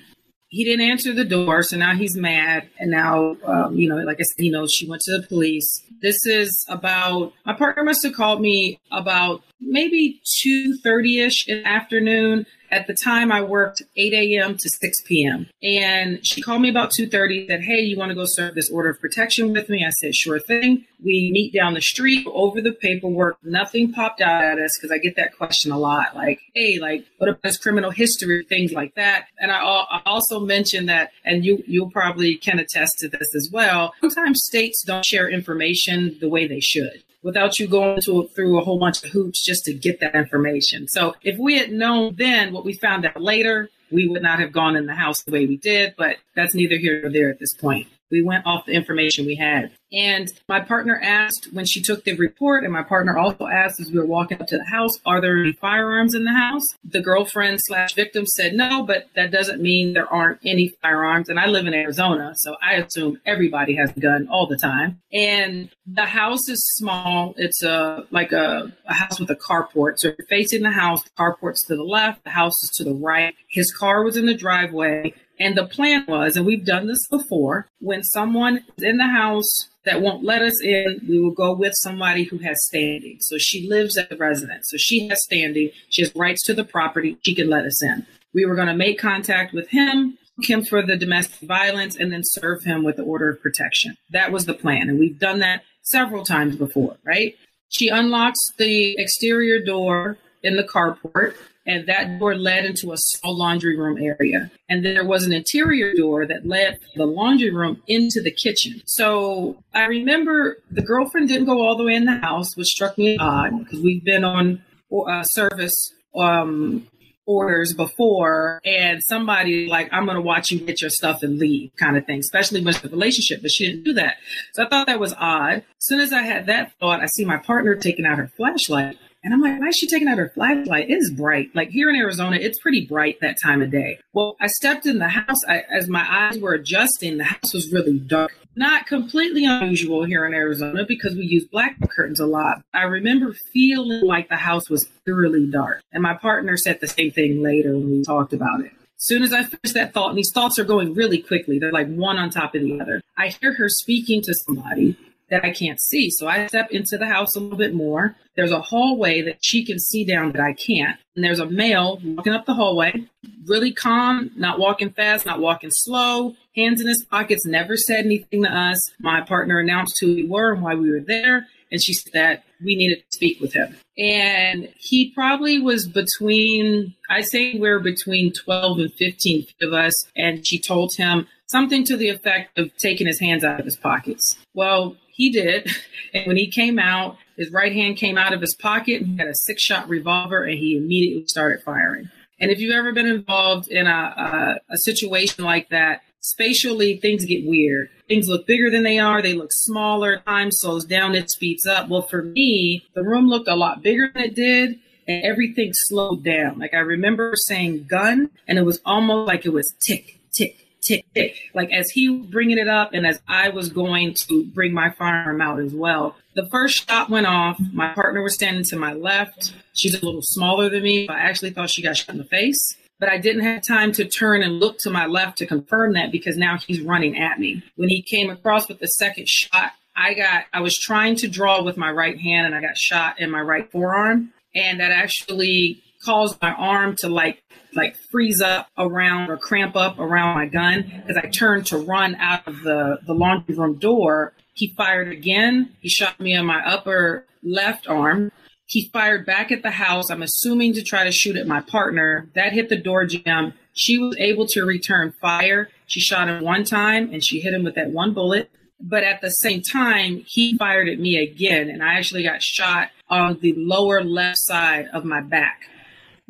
He 0.49 0.65
didn't 0.65 0.89
answer 0.91 1.13
the 1.13 1.27
door, 1.27 1.63
so 1.63 1.77
now 1.77 1.95
he's 1.95 2.17
mad. 2.17 2.69
And 2.79 2.91
now, 2.91 3.37
um, 3.45 3.77
you 3.77 3.89
know, 3.89 3.97
like 3.97 4.19
I 4.19 4.23
said, 4.23 4.43
he 4.43 4.51
knows 4.51 4.73
she 4.73 4.89
went 4.89 5.03
to 5.03 5.19
the 5.19 5.27
police. 5.27 5.83
This 6.01 6.25
is 6.27 6.65
about 6.69 7.33
my 7.45 7.53
partner 7.53 7.85
must 7.85 8.03
have 8.03 8.15
called 8.15 8.41
me 8.41 8.81
about 8.91 9.43
maybe 9.61 10.23
two 10.41 10.77
thirty 10.79 11.21
ish 11.21 11.47
in 11.47 11.63
the 11.63 11.69
afternoon 11.69 12.47
at 12.71 12.87
the 12.87 12.95
time, 12.95 13.33
I 13.33 13.43
worked 13.43 13.83
8 13.97 14.13
a.m. 14.13 14.57
to 14.59 14.69
6 14.69 15.01
p.m. 15.03 15.47
And 15.63 16.25
she 16.27 16.43
called 16.43 16.63
me 16.63 16.69
about 16.69 16.91
2:30. 16.91 17.47
Said, 17.47 17.63
"Hey, 17.63 17.81
you 17.81 17.97
want 17.97 18.11
to 18.11 18.15
go 18.15 18.25
serve 18.27 18.55
this 18.55 18.71
order 18.71 18.91
of 18.91 19.01
protection 19.01 19.53
with 19.53 19.69
me?" 19.69 19.85
I 19.85 19.91
said, 19.91 20.15
"Sure 20.15 20.39
thing." 20.39 20.85
We 21.03 21.31
meet 21.33 21.53
down 21.53 21.75
the 21.75 21.81
street 21.81 22.27
over 22.27 22.61
the 22.61 22.73
paperwork. 22.73 23.39
Nothing 23.45 23.93
popped 23.93 24.21
out 24.21 24.43
at 24.43 24.59
us 24.59 24.77
because 24.77 24.91
I 24.91 24.99
get 24.99 25.17
that 25.17 25.37
question 25.37 25.71
a 25.73 25.79
lot. 25.79 26.15
Like, 26.15 26.41
"Hey, 26.55 26.79
like, 26.79 27.05
what 27.19 27.31
about 27.31 27.45
his 27.45 27.57
criminal 27.57 27.91
history?" 27.91 28.45
Things 28.49 28.73
like 28.73 28.95
that. 28.97 29.27
And 29.39 29.51
I, 29.51 29.59
I 29.61 30.03
also 30.05 30.41
mentioned 30.41 30.89
that, 30.89 31.11
and 31.25 31.45
you 31.45 31.63
you'll 31.67 31.91
probably 31.91 32.37
can 32.37 32.59
attest 32.59 32.99
to 32.99 33.09
this 33.09 33.35
as 33.35 33.49
well. 33.53 33.95
Sometimes 34.01 34.45
states 34.45 34.83
don't 34.85 35.05
share 35.05 35.29
information 35.29 36.17
the 36.21 36.29
way 36.29 36.47
they 36.47 36.61
should 36.61 37.03
without 37.23 37.59
you 37.59 37.67
going 37.69 38.01
to, 38.03 38.29
through 38.35 38.59
a 38.59 38.65
whole 38.65 38.79
bunch 38.79 39.05
of 39.05 39.11
hoops 39.11 39.45
just 39.45 39.65
to 39.65 39.75
get 39.75 40.01
that 40.01 40.15
information. 40.15 40.89
So 40.89 41.15
if 41.23 41.39
we 41.39 41.59
had 41.59 41.73
known 41.73 42.15
then 42.17 42.53
what 42.53 42.65
we 42.65 42.73
found 42.75 43.05
out 43.07 43.21
later, 43.21 43.71
we 43.91 44.07
would 44.07 44.23
not 44.23 44.39
have 44.39 44.53
gone 44.53 44.77
in 44.77 44.87
the 44.87 44.95
house 44.95 45.23
the 45.23 45.33
way 45.33 45.47
we 45.47 45.57
did, 45.57 45.95
but 45.97 46.17
that's 46.35 46.55
neither 46.55 46.77
here 46.77 47.01
nor 47.01 47.11
there 47.11 47.31
at 47.31 47.39
this 47.39 47.55
point. 47.55 47.89
We 48.11 48.23
went 48.23 48.47
off 48.47 48.67
the 48.67 48.73
information 48.73 49.27
we 49.27 49.37
had. 49.37 49.71
And 49.93 50.31
my 50.49 50.61
partner 50.61 51.01
asked 51.03 51.49
when 51.53 51.65
she 51.65 51.81
took 51.81 52.05
the 52.05 52.15
report, 52.17 52.65
and 52.65 52.73
my 52.73 52.83
partner 52.83 53.17
also 53.17 53.47
asked 53.47 53.81
as 53.81 53.91
we 53.91 53.99
were 53.99 54.07
walking 54.07 54.41
up 54.41 54.47
to 54.49 54.59
the 54.59 54.65
house, 54.65 54.93
are 55.07 55.21
there 55.21 55.39
any 55.39 55.53
firearms 55.53 56.15
in 56.15 56.25
the 56.25 56.33
house? 56.33 56.65
The 56.85 57.01
girlfriend 57.01 57.59
slash 57.63 57.95
victim 57.95 58.27
said 58.27 58.55
no, 58.55 58.83
but 58.83 59.07
that 59.17 59.31
doesn't 59.31 59.63
mean 59.63 59.95
there 59.95 60.13
aren't 60.13 60.41
any 60.45 60.75
firearms. 60.83 61.29
And 61.29 61.41
I 61.41 61.47
live 61.47 61.67
in 61.67 61.73
Arizona, 61.75 62.33
so 62.37 62.57
I 62.63 62.75
assume 62.75 63.21
everybody 63.25 63.77
has 63.77 63.91
a 63.97 64.01
gun 64.01 64.29
all 64.31 64.47
the 64.47 64.59
time. 64.59 65.01
And 65.13 65.71
the 65.87 66.05
house 66.05 66.49
is 66.49 66.63
small. 66.77 67.35
It's 67.39 67.63
a 67.63 68.07
like 68.11 68.33
a, 68.33 68.73
a 68.87 68.95
house 68.95 69.19
with 69.19 69.31
a 69.31 69.37
carport. 69.37 69.99
So 69.99 70.09
you're 70.09 70.27
facing 70.29 70.63
the 70.63 70.71
house, 70.71 71.03
the 71.03 71.11
carport's 71.19 71.63
to 71.67 71.77
the 71.77 71.83
left, 71.83 72.25
the 72.25 72.31
house 72.31 72.63
is 72.63 72.71
to 72.77 72.85
the 72.85 72.95
right. 72.95 73.35
His 73.49 73.73
car 73.73 74.03
was 74.03 74.17
in 74.17 74.27
the 74.27 74.35
driveway. 74.35 75.15
And 75.41 75.57
the 75.57 75.67
plan 75.67 76.05
was, 76.09 76.37
and 76.37 76.45
we've 76.45 76.65
done 76.65 76.87
this 76.87 77.07
before, 77.09 77.69
when 77.81 78.03
someone 78.03 78.65
is 78.77 78.85
in 78.85 78.97
the 78.97 79.07
house 79.07 79.69
that 79.85 80.01
won't 80.01 80.25
let 80.25 80.43
us 80.43 80.61
in, 80.63 81.01
we 81.09 81.21
will 81.21 81.33
go 81.33 81.55
with 81.55 81.75
somebody 81.77 82.25
who 82.25 82.39
has 82.39 82.57
standing. 82.67 83.19
So 83.21 83.39
she 83.39 83.69
lives 83.69 83.97
at 83.97 84.09
the 84.11 84.17
residence. 84.17 84.69
So 84.71 84.77
she 84.77 85.09
has 85.09 85.23
standing. 85.23 85.71
She 85.91 86.03
has 86.03 86.15
rights 86.17 86.43
to 86.45 86.55
the 86.55 86.65
property. 86.65 87.17
She 87.25 87.35
can 87.35 87.49
let 87.49 87.65
us 87.65 87.83
in. 87.83 88.07
We 88.35 88.45
were 88.45 88.55
going 88.55 88.69
to 88.69 88.75
make 88.75 88.99
contact 88.99 89.55
with 89.55 89.69
him, 89.69 90.19
him 90.43 90.65
for 90.65 90.83
the 90.85 90.97
domestic 90.97 91.49
violence, 91.49 91.97
and 91.97 92.13
then 92.13 92.23
serve 92.25 92.65
him 92.65 92.83
with 92.83 92.97
the 92.97 93.05
order 93.05 93.31
of 93.31 93.41
protection. 93.41 93.97
That 94.11 94.33
was 94.33 94.47
the 94.47 94.55
plan. 94.55 94.89
And 94.89 94.99
we've 94.99 95.19
done 95.19 95.39
that 95.39 95.63
several 95.83 96.25
times 96.25 96.57
before, 96.57 96.97
right? 97.05 97.35
She 97.71 97.89
unlocks 97.89 98.41
the 98.59 98.97
exterior 98.99 99.65
door 99.65 100.19
in 100.43 100.57
the 100.57 100.65
carport 100.65 101.35
and 101.69 101.87
that 101.87 102.19
door 102.19 102.35
led 102.35 102.65
into 102.65 102.93
a 102.93 102.97
small 102.97 103.39
laundry 103.39 103.79
room 103.79 103.99
area. 103.99 104.51
And 104.71 104.85
there 104.85 105.05
was 105.05 105.25
an 105.25 105.35
interior 105.35 105.93
door 105.95 106.27
that 106.27 106.47
led 106.47 106.79
the 106.97 107.05
laundry 107.05 107.51
room 107.51 107.83
into 107.87 108.23
the 108.23 108.31
kitchen. 108.31 108.81
So 108.87 109.63
I 109.75 109.85
remember 109.85 110.57
the 110.71 110.83
girlfriend 110.83 111.29
didn't 111.29 111.45
go 111.45 111.61
all 111.61 111.77
the 111.77 111.85
way 111.85 111.95
in 111.95 112.07
the 112.07 112.19
house, 112.19 112.57
which 112.57 112.69
struck 112.69 112.97
me 112.97 113.19
odd 113.19 113.59
because 113.59 113.81
we've 113.81 114.03
been 114.03 114.25
on 114.25 114.63
uh, 114.91 115.23
service 115.25 115.93
um, 116.17 116.89
orders 117.27 117.75
before 117.75 118.59
and 118.65 119.03
somebody 119.05 119.67
like 119.67 119.87
i'm 119.93 120.07
going 120.07 120.15
to 120.15 120.23
watch 120.23 120.51
you 120.51 120.59
get 120.61 120.81
your 120.81 120.89
stuff 120.89 121.23
and 121.23 121.39
leave 121.39 121.71
kind 121.77 121.99
of 121.99 122.07
thing 122.07 122.21
especially 122.21 122.65
with 122.65 122.81
the 122.81 122.89
relationship 122.89 123.43
but 123.43 123.51
she 123.51 123.67
didn't 123.67 123.85
do 123.85 123.93
that 123.93 124.17
so 124.55 124.65
i 124.65 124.69
thought 124.71 124.87
that 124.87 124.99
was 124.99 125.13
odd 125.19 125.57
as 125.57 125.63
soon 125.81 126.01
as 126.01 126.11
i 126.11 126.23
had 126.23 126.47
that 126.47 126.73
thought 126.81 127.03
i 127.03 127.07
see 127.07 127.27
my 127.27 127.37
partner 127.37 127.75
taking 127.75 128.07
out 128.07 128.17
her 128.17 128.31
flashlight 128.35 128.97
and 129.25 129.35
I'm 129.35 129.41
like, 129.41 129.59
why 129.59 129.69
is 129.69 129.77
she 129.77 129.87
taking 129.87 130.09
out 130.09 130.19
her 130.19 130.29
flashlight? 130.29 130.89
It 130.89 130.95
is 130.95 131.11
bright. 131.11 131.51
Like 131.55 131.71
here 131.71 131.91
in 131.91 131.97
Arizona, 131.97 132.37
it's 132.37 132.59
pretty 132.61 132.87
bright 132.87 133.21
that 133.21 133.37
time 133.43 133.63
of 133.63 133.71
day. 133.71 133.99
Well, 134.13 134.37
I 134.41 134.47
stepped 134.47 134.87
in 134.87 134.99
the 134.99 135.09
house. 135.09 135.45
I, 135.49 135.65
as 135.71 135.89
my 135.89 136.07
eyes 136.09 136.39
were 136.39 136.55
adjusting, 136.55 137.19
the 137.19 137.25
house 137.25 137.53
was 137.53 137.73
really 137.73 137.99
dark. 137.99 138.33
Not 138.55 138.87
completely 138.87 139.45
unusual 139.45 140.05
here 140.05 140.25
in 140.27 140.35
Arizona 140.35 140.85
because 140.87 141.15
we 141.15 141.25
use 141.25 141.45
black 141.51 141.77
curtains 141.91 142.21
a 142.21 142.27
lot. 142.27 142.63
I 142.73 142.83
remember 142.83 143.35
feeling 143.53 144.05
like 144.05 144.29
the 144.29 144.37
house 144.37 144.71
was 144.71 144.89
thoroughly 145.05 145.47
dark. 145.47 145.83
And 145.93 146.03
my 146.03 146.15
partner 146.15 146.57
said 146.57 146.81
the 146.81 146.89
same 146.89 147.11
thing 147.11 147.43
later 147.43 147.73
when 147.73 147.91
we 147.91 148.05
talked 148.05 148.33
about 148.33 148.61
it. 148.61 148.73
Soon 149.01 149.23
as 149.23 149.33
I 149.33 149.45
finish 149.45 149.75
that 149.75 149.95
thought, 149.95 150.09
and 150.09 150.19
these 150.19 150.33
thoughts 150.33 150.59
are 150.59 150.65
going 150.65 150.93
really 150.95 151.19
quickly, 151.19 151.61
they're 151.61 151.71
like 151.71 151.89
one 151.89 152.19
on 152.19 152.31
top 152.31 152.57
of 152.57 152.63
the 152.63 152.81
other. 152.81 153.01
I 153.17 153.29
hear 153.29 153.55
her 153.55 153.69
speaking 153.69 154.23
to 154.23 154.35
somebody 154.35 154.97
that 155.31 155.45
I 155.45 155.51
can't 155.53 155.81
see. 155.81 156.11
So 156.11 156.27
I 156.27 156.47
step 156.47 156.71
into 156.71 156.97
the 156.99 157.07
house 157.07 157.35
a 157.35 157.41
little 157.41 157.59
bit 157.59 157.75
more. 157.75 158.17
There's 158.37 158.53
a 158.53 158.61
hallway 158.61 159.23
that 159.23 159.39
she 159.41 159.65
can 159.65 159.79
see 159.79 160.05
down 160.05 160.33
that 160.33 160.41
I 160.41 160.53
can't. 160.53 160.97
And 161.15 161.25
there's 161.25 161.41
a 161.41 161.47
male 161.47 162.01
walking 162.03 162.33
up 162.33 162.47
the 162.47 162.55
hallway, 162.55 163.05
really 163.47 163.73
calm, 163.73 164.31
not 164.37 164.59
walking 164.59 164.91
fast, 164.91 165.27
not 165.27 165.41
walking 165.41 165.71
slow, 165.73 166.35
hands 166.55 166.81
in 166.81 166.87
his 166.87 167.05
pockets, 167.05 167.45
never 167.45 167.77
said 167.77 168.05
anything 168.05 168.45
to 168.45 168.51
us. 168.51 168.79
My 169.01 169.21
partner 169.21 169.59
announced 169.59 169.99
who 170.01 170.15
we 170.15 170.27
were 170.27 170.53
and 170.53 170.63
why 170.63 170.75
we 170.75 170.91
were 170.91 171.01
there. 171.01 171.49
And 171.71 171.83
she 171.83 171.93
said 171.93 172.13
that 172.15 172.45
we 172.65 172.77
needed 172.77 172.99
to 172.99 173.17
speak 173.17 173.41
with 173.41 173.53
him. 173.53 173.77
And 173.99 174.73
he 174.79 175.11
probably 175.11 175.61
was 175.61 175.87
between, 175.87 176.95
I 177.11 177.21
say 177.21 177.59
we're 177.59 177.81
between 177.81 178.33
12 178.33 178.79
and 178.79 178.93
15 178.95 179.47
of 179.63 179.73
us. 179.73 179.93
And 180.17 180.47
she 180.47 180.59
told 180.59 180.95
him 180.97 181.27
something 181.49 181.85
to 181.85 181.97
the 181.97 182.09
effect 182.09 182.59
of 182.59 182.75
taking 182.77 183.07
his 183.07 183.21
hands 183.21 183.45
out 183.45 183.59
of 183.59 183.67
his 183.67 183.77
pockets. 183.77 184.39
Well, 184.55 184.97
he 185.19 185.31
did. 185.31 185.71
And 186.15 186.27
when 186.27 186.39
he 186.39 186.51
came 186.51 186.79
out, 186.79 187.19
his 187.37 187.53
right 187.53 187.73
hand 187.73 187.99
came 187.99 188.17
out 188.17 188.33
of 188.33 188.41
his 188.41 188.55
pocket 188.55 189.03
and 189.03 189.11
he 189.11 189.17
had 189.19 189.29
a 189.29 189.35
six 189.35 189.63
shot 189.63 189.87
revolver 189.87 190.43
and 190.43 190.59
he 190.59 190.77
immediately 190.77 191.27
started 191.27 191.63
firing. 191.63 192.09
And 192.41 192.51
if 192.51 192.61
you've 192.61 192.75
ever 192.75 192.93
been 192.93 193.07
involved 193.07 193.69
in 193.69 193.87
a, 193.87 194.61
a, 194.71 194.75
a 194.75 194.79
situation 194.79 195.45
like 195.45 195.69
that, 195.69 196.03
spatially 196.21 196.97
things 196.97 197.27
get 197.27 197.47
weird. 197.47 197.91
Things 198.07 198.29
look 198.29 198.47
bigger 198.47 198.71
than 198.71 198.85
they 198.85 198.99
are, 198.99 199.21
they 199.21 199.35
look 199.35 199.51
smaller, 199.53 200.23
time 200.27 200.51
slows 200.51 200.85
down, 200.85 201.15
it 201.15 201.31
speeds 201.31 201.67
up. 201.67 201.89
Well, 201.89 202.03
for 202.03 202.23
me, 202.23 202.85
the 202.95 203.03
room 203.03 203.29
looked 203.29 203.49
a 203.49 203.57
lot 203.57 203.83
bigger 203.83 204.11
than 204.15 204.23
it 204.23 204.35
did. 204.35 204.79
And 205.09 205.25
everything 205.25 205.71
slowed 205.73 206.23
down. 206.23 206.59
Like 206.59 206.75
I 206.75 206.81
remember 206.81 207.33
saying 207.35 207.87
gun, 207.89 208.31
and 208.47 208.59
it 208.59 208.67
was 208.67 208.79
almost 208.85 209.27
like 209.27 209.47
it 209.47 209.55
was 209.55 209.75
tick, 209.81 210.21
tick, 210.33 210.68
tick. 211.15 211.37
Like 211.55 211.71
as 211.73 211.91
he 211.91 212.09
was 212.09 212.27
bringing 212.27 212.59
it 212.59 212.69
up 212.69 212.91
and 212.93 213.07
as 213.07 213.21
I 213.29 213.49
was 213.51 213.69
going 213.69 214.15
to 214.29 214.45
bring 214.47 214.73
my 214.73 214.91
firearm 214.91 215.41
out 215.41 215.61
as 215.61 215.73
well. 215.73 216.17
The 216.35 216.49
first 216.51 216.89
shot 216.89 217.11
went 217.11 217.27
off. 217.27 217.59
My 217.73 217.93
partner 217.93 218.23
was 218.23 218.35
standing 218.35 218.65
to 218.65 218.77
my 218.77 218.93
left. 218.93 219.55
She's 219.75 219.95
a 219.95 220.05
little 220.05 220.23
smaller 220.23 220.69
than 220.69 220.83
me. 220.83 221.09
I 221.09 221.19
actually 221.19 221.51
thought 221.51 221.71
she 221.71 221.83
got 221.83 221.97
shot 221.97 222.11
in 222.11 222.19
the 222.19 222.25
face. 222.25 222.77
But 223.01 223.09
I 223.09 223.19
didn't 223.19 223.45
have 223.45 223.63
time 223.63 223.93
to 223.93 224.05
turn 224.05 224.43
and 224.43 224.59
look 224.59 224.79
to 224.79 224.91
my 224.91 225.07
left 225.07 225.39
to 225.39 225.47
confirm 225.47 225.93
that 225.93 226.11
because 226.11 226.37
now 226.37 226.59
he's 226.59 226.81
running 226.81 227.17
at 227.17 227.39
me. 227.39 227.63
When 227.77 227.89
he 227.89 228.03
came 228.03 228.29
across 228.29 228.69
with 228.69 228.81
the 228.81 228.89
second 228.89 229.29
shot, 229.29 229.73
I 229.95 230.15
got, 230.15 230.45
I 230.53 230.61
was 230.61 230.77
trying 230.77 231.17
to 231.17 231.29
draw 231.29 231.63
with 231.63 231.77
my 231.77 231.91
right 231.91 232.19
hand 232.19 232.47
and 232.47 232.55
I 232.55 232.61
got 232.61 232.77
shot 232.77 233.21
in 233.21 233.31
my 233.31 233.41
right 233.41 233.71
forearm. 233.71 234.33
And 234.55 234.81
that 234.81 234.91
actually 234.91 235.83
caused 236.05 236.41
my 236.41 236.53
arm 236.53 236.97
to 236.97 237.09
like 237.09 237.43
like 237.79 237.97
freeze 238.11 238.43
up 238.43 238.69
around 238.77 239.31
or 239.31 239.37
cramp 239.37 239.77
up 239.77 239.99
around 239.99 240.35
my 240.35 240.47
gun 240.47 240.83
because 240.83 241.17
I 241.17 241.29
turned 241.29 241.67
to 241.67 241.79
run 241.79 242.17
out 242.17 242.47
of 242.47 242.63
the, 242.63 242.99
the 243.07 243.15
laundry 243.15 243.55
room 243.55 243.79
door. 243.79 244.35
He 244.53 244.75
fired 244.77 245.13
again. 245.13 245.77
He 245.81 245.89
shot 245.89 246.19
me 246.19 246.35
in 246.35 246.45
my 246.45 246.61
upper 246.67 247.25
left 247.43 247.89
arm. 247.89 248.33
He 248.67 248.91
fired 248.93 249.25
back 249.25 249.53
at 249.53 249.63
the 249.63 249.71
house. 249.71 250.11
I'm 250.11 250.23
assuming 250.23 250.75
to 250.75 250.83
try 250.83 251.05
to 251.05 251.13
shoot 251.13 251.37
at 251.37 251.47
my 251.47 251.61
partner. 251.61 252.29
That 252.35 252.53
hit 252.53 252.69
the 252.69 252.77
door 252.77 253.07
jamb. 253.07 253.55
She 253.73 253.97
was 253.97 254.17
able 254.19 254.47
to 254.49 254.65
return 254.65 255.15
fire. 255.21 255.71
She 255.87 256.01
shot 256.01 256.29
him 256.29 256.43
one 256.43 256.65
time 256.65 257.11
and 257.13 257.25
she 257.25 257.41
hit 257.41 257.55
him 257.55 257.63
with 257.63 257.77
that 257.77 257.91
one 257.91 258.13
bullet. 258.13 258.51
But 258.81 259.05
at 259.05 259.21
the 259.21 259.31
same 259.31 259.63
time, 259.63 260.25
he 260.27 260.57
fired 260.57 260.89
at 260.89 261.01
me 261.01 261.17
again, 261.17 261.69
and 261.69 261.83
I 261.83 261.95
actually 261.95 262.23
got 262.23 262.41
shot 262.41 262.91
on 263.09 263.41
the 263.41 263.53
lower 263.57 264.05
left 264.05 264.39
side 264.39 264.87
of 264.93 265.05
my 265.05 265.21
back 265.21 265.63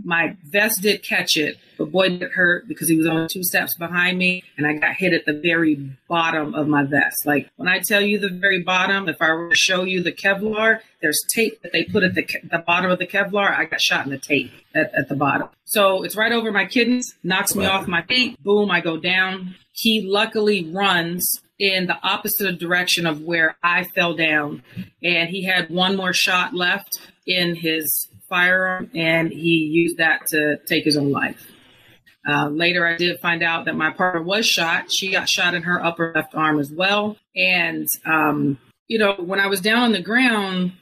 my 0.05 0.37
vest 0.45 0.83
did 0.83 1.03
catch 1.03 1.37
it, 1.37 1.57
but 1.77 1.91
boy 1.91 2.09
did 2.09 2.23
it 2.23 2.33
hurt 2.33 2.69
because 2.69 2.89
he 2.89 2.97
was 2.97 3.07
only 3.07 3.29
two 3.29 3.43
steps 3.43 3.77
behind 3.77 4.19
me 4.19 4.45
and 4.57 4.67
I 4.67 4.75
got 4.75 4.95
hit 4.95 5.13
at 5.13 5.27
the 5.27 5.33
very 5.33 5.75
bottom 6.09 6.55
of 6.55 6.69
my 6.69 6.85
vest. 6.85 7.27
Like 7.27 7.51
when 7.57 7.69
I 7.69 7.81
tell 7.81 8.01
you 8.01 8.19
the 8.19 8.29
very 8.29 8.63
bottom, 8.63 9.09
if 9.09 9.21
I 9.21 9.33
were 9.33 9.51
to 9.51 9.57
show 9.57 9.85
you 9.85 10.03
the 10.03 10.13
Kevlar, 10.13 10.81
there's 11.03 11.21
tape 11.35 11.63
that 11.63 11.73
they 11.73 11.85
put 11.85 12.05
at 12.05 12.15
the, 12.15 12.27
the 12.51 12.59
bottom 12.59 12.91
of 12.91 12.99
the 12.99 13.07
Kevlar. 13.07 13.57
I 13.57 13.65
got 13.65 13.81
shot 13.81 14.05
in 14.05 14.11
the 14.11 14.19
tape 14.19 14.53
at, 14.75 14.93
at 14.95 15.09
the 15.09 15.17
bottom. 15.17 15.49
So 15.65 16.03
it's 16.03 16.17
right 16.17 16.33
over 16.33 16.51
my 16.53 16.67
kidneys, 16.67 17.15
knocks 17.23 17.55
me 17.55 17.67
off 17.67 17.87
my 17.87 18.03
feet. 18.03 18.43
Boom, 18.43 18.71
I 18.71 18.81
go 18.81 18.97
down. 18.97 19.55
He 19.73 20.03
luckily 20.03 20.71
runs 20.73 21.41
in 21.59 21.87
the 21.87 21.99
opposite 22.03 22.59
direction 22.59 23.07
of 23.07 23.23
where 23.23 23.57
I 23.63 23.85
fell 23.85 24.15
down. 24.15 24.63
And 25.03 25.29
he 25.29 25.45
had 25.45 25.71
one 25.71 25.97
more 25.97 26.13
shot 26.13 26.55
left 26.55 27.01
in 27.27 27.57
his 27.57 28.09
firearm 28.29 28.91
and 28.95 29.31
he 29.31 29.69
used 29.71 29.99
that 29.99 30.27
to 30.29 30.59
take 30.67 30.85
his 30.85 30.97
own 30.97 31.11
life. 31.11 31.47
Uh, 32.29 32.49
later, 32.49 32.87
I 32.87 32.97
did 32.97 33.19
find 33.21 33.43
out 33.43 33.65
that 33.65 33.77
my 33.77 33.91
partner 33.91 34.23
was 34.23 34.47
shot. 34.47 34.93
She 34.93 35.11
got 35.11 35.29
shot 35.29 35.55
in 35.55 35.63
her 35.63 35.83
upper 35.83 36.13
left 36.15 36.35
arm 36.35 36.59
as 36.59 36.71
well. 36.71 37.17
And, 37.35 37.87
um, 38.05 38.59
you 38.87 38.99
know, 38.99 39.15
when 39.15 39.41
I 39.41 39.47
was 39.47 39.61
down 39.61 39.83
on 39.83 39.93
the 39.93 40.03
ground, 40.03 40.73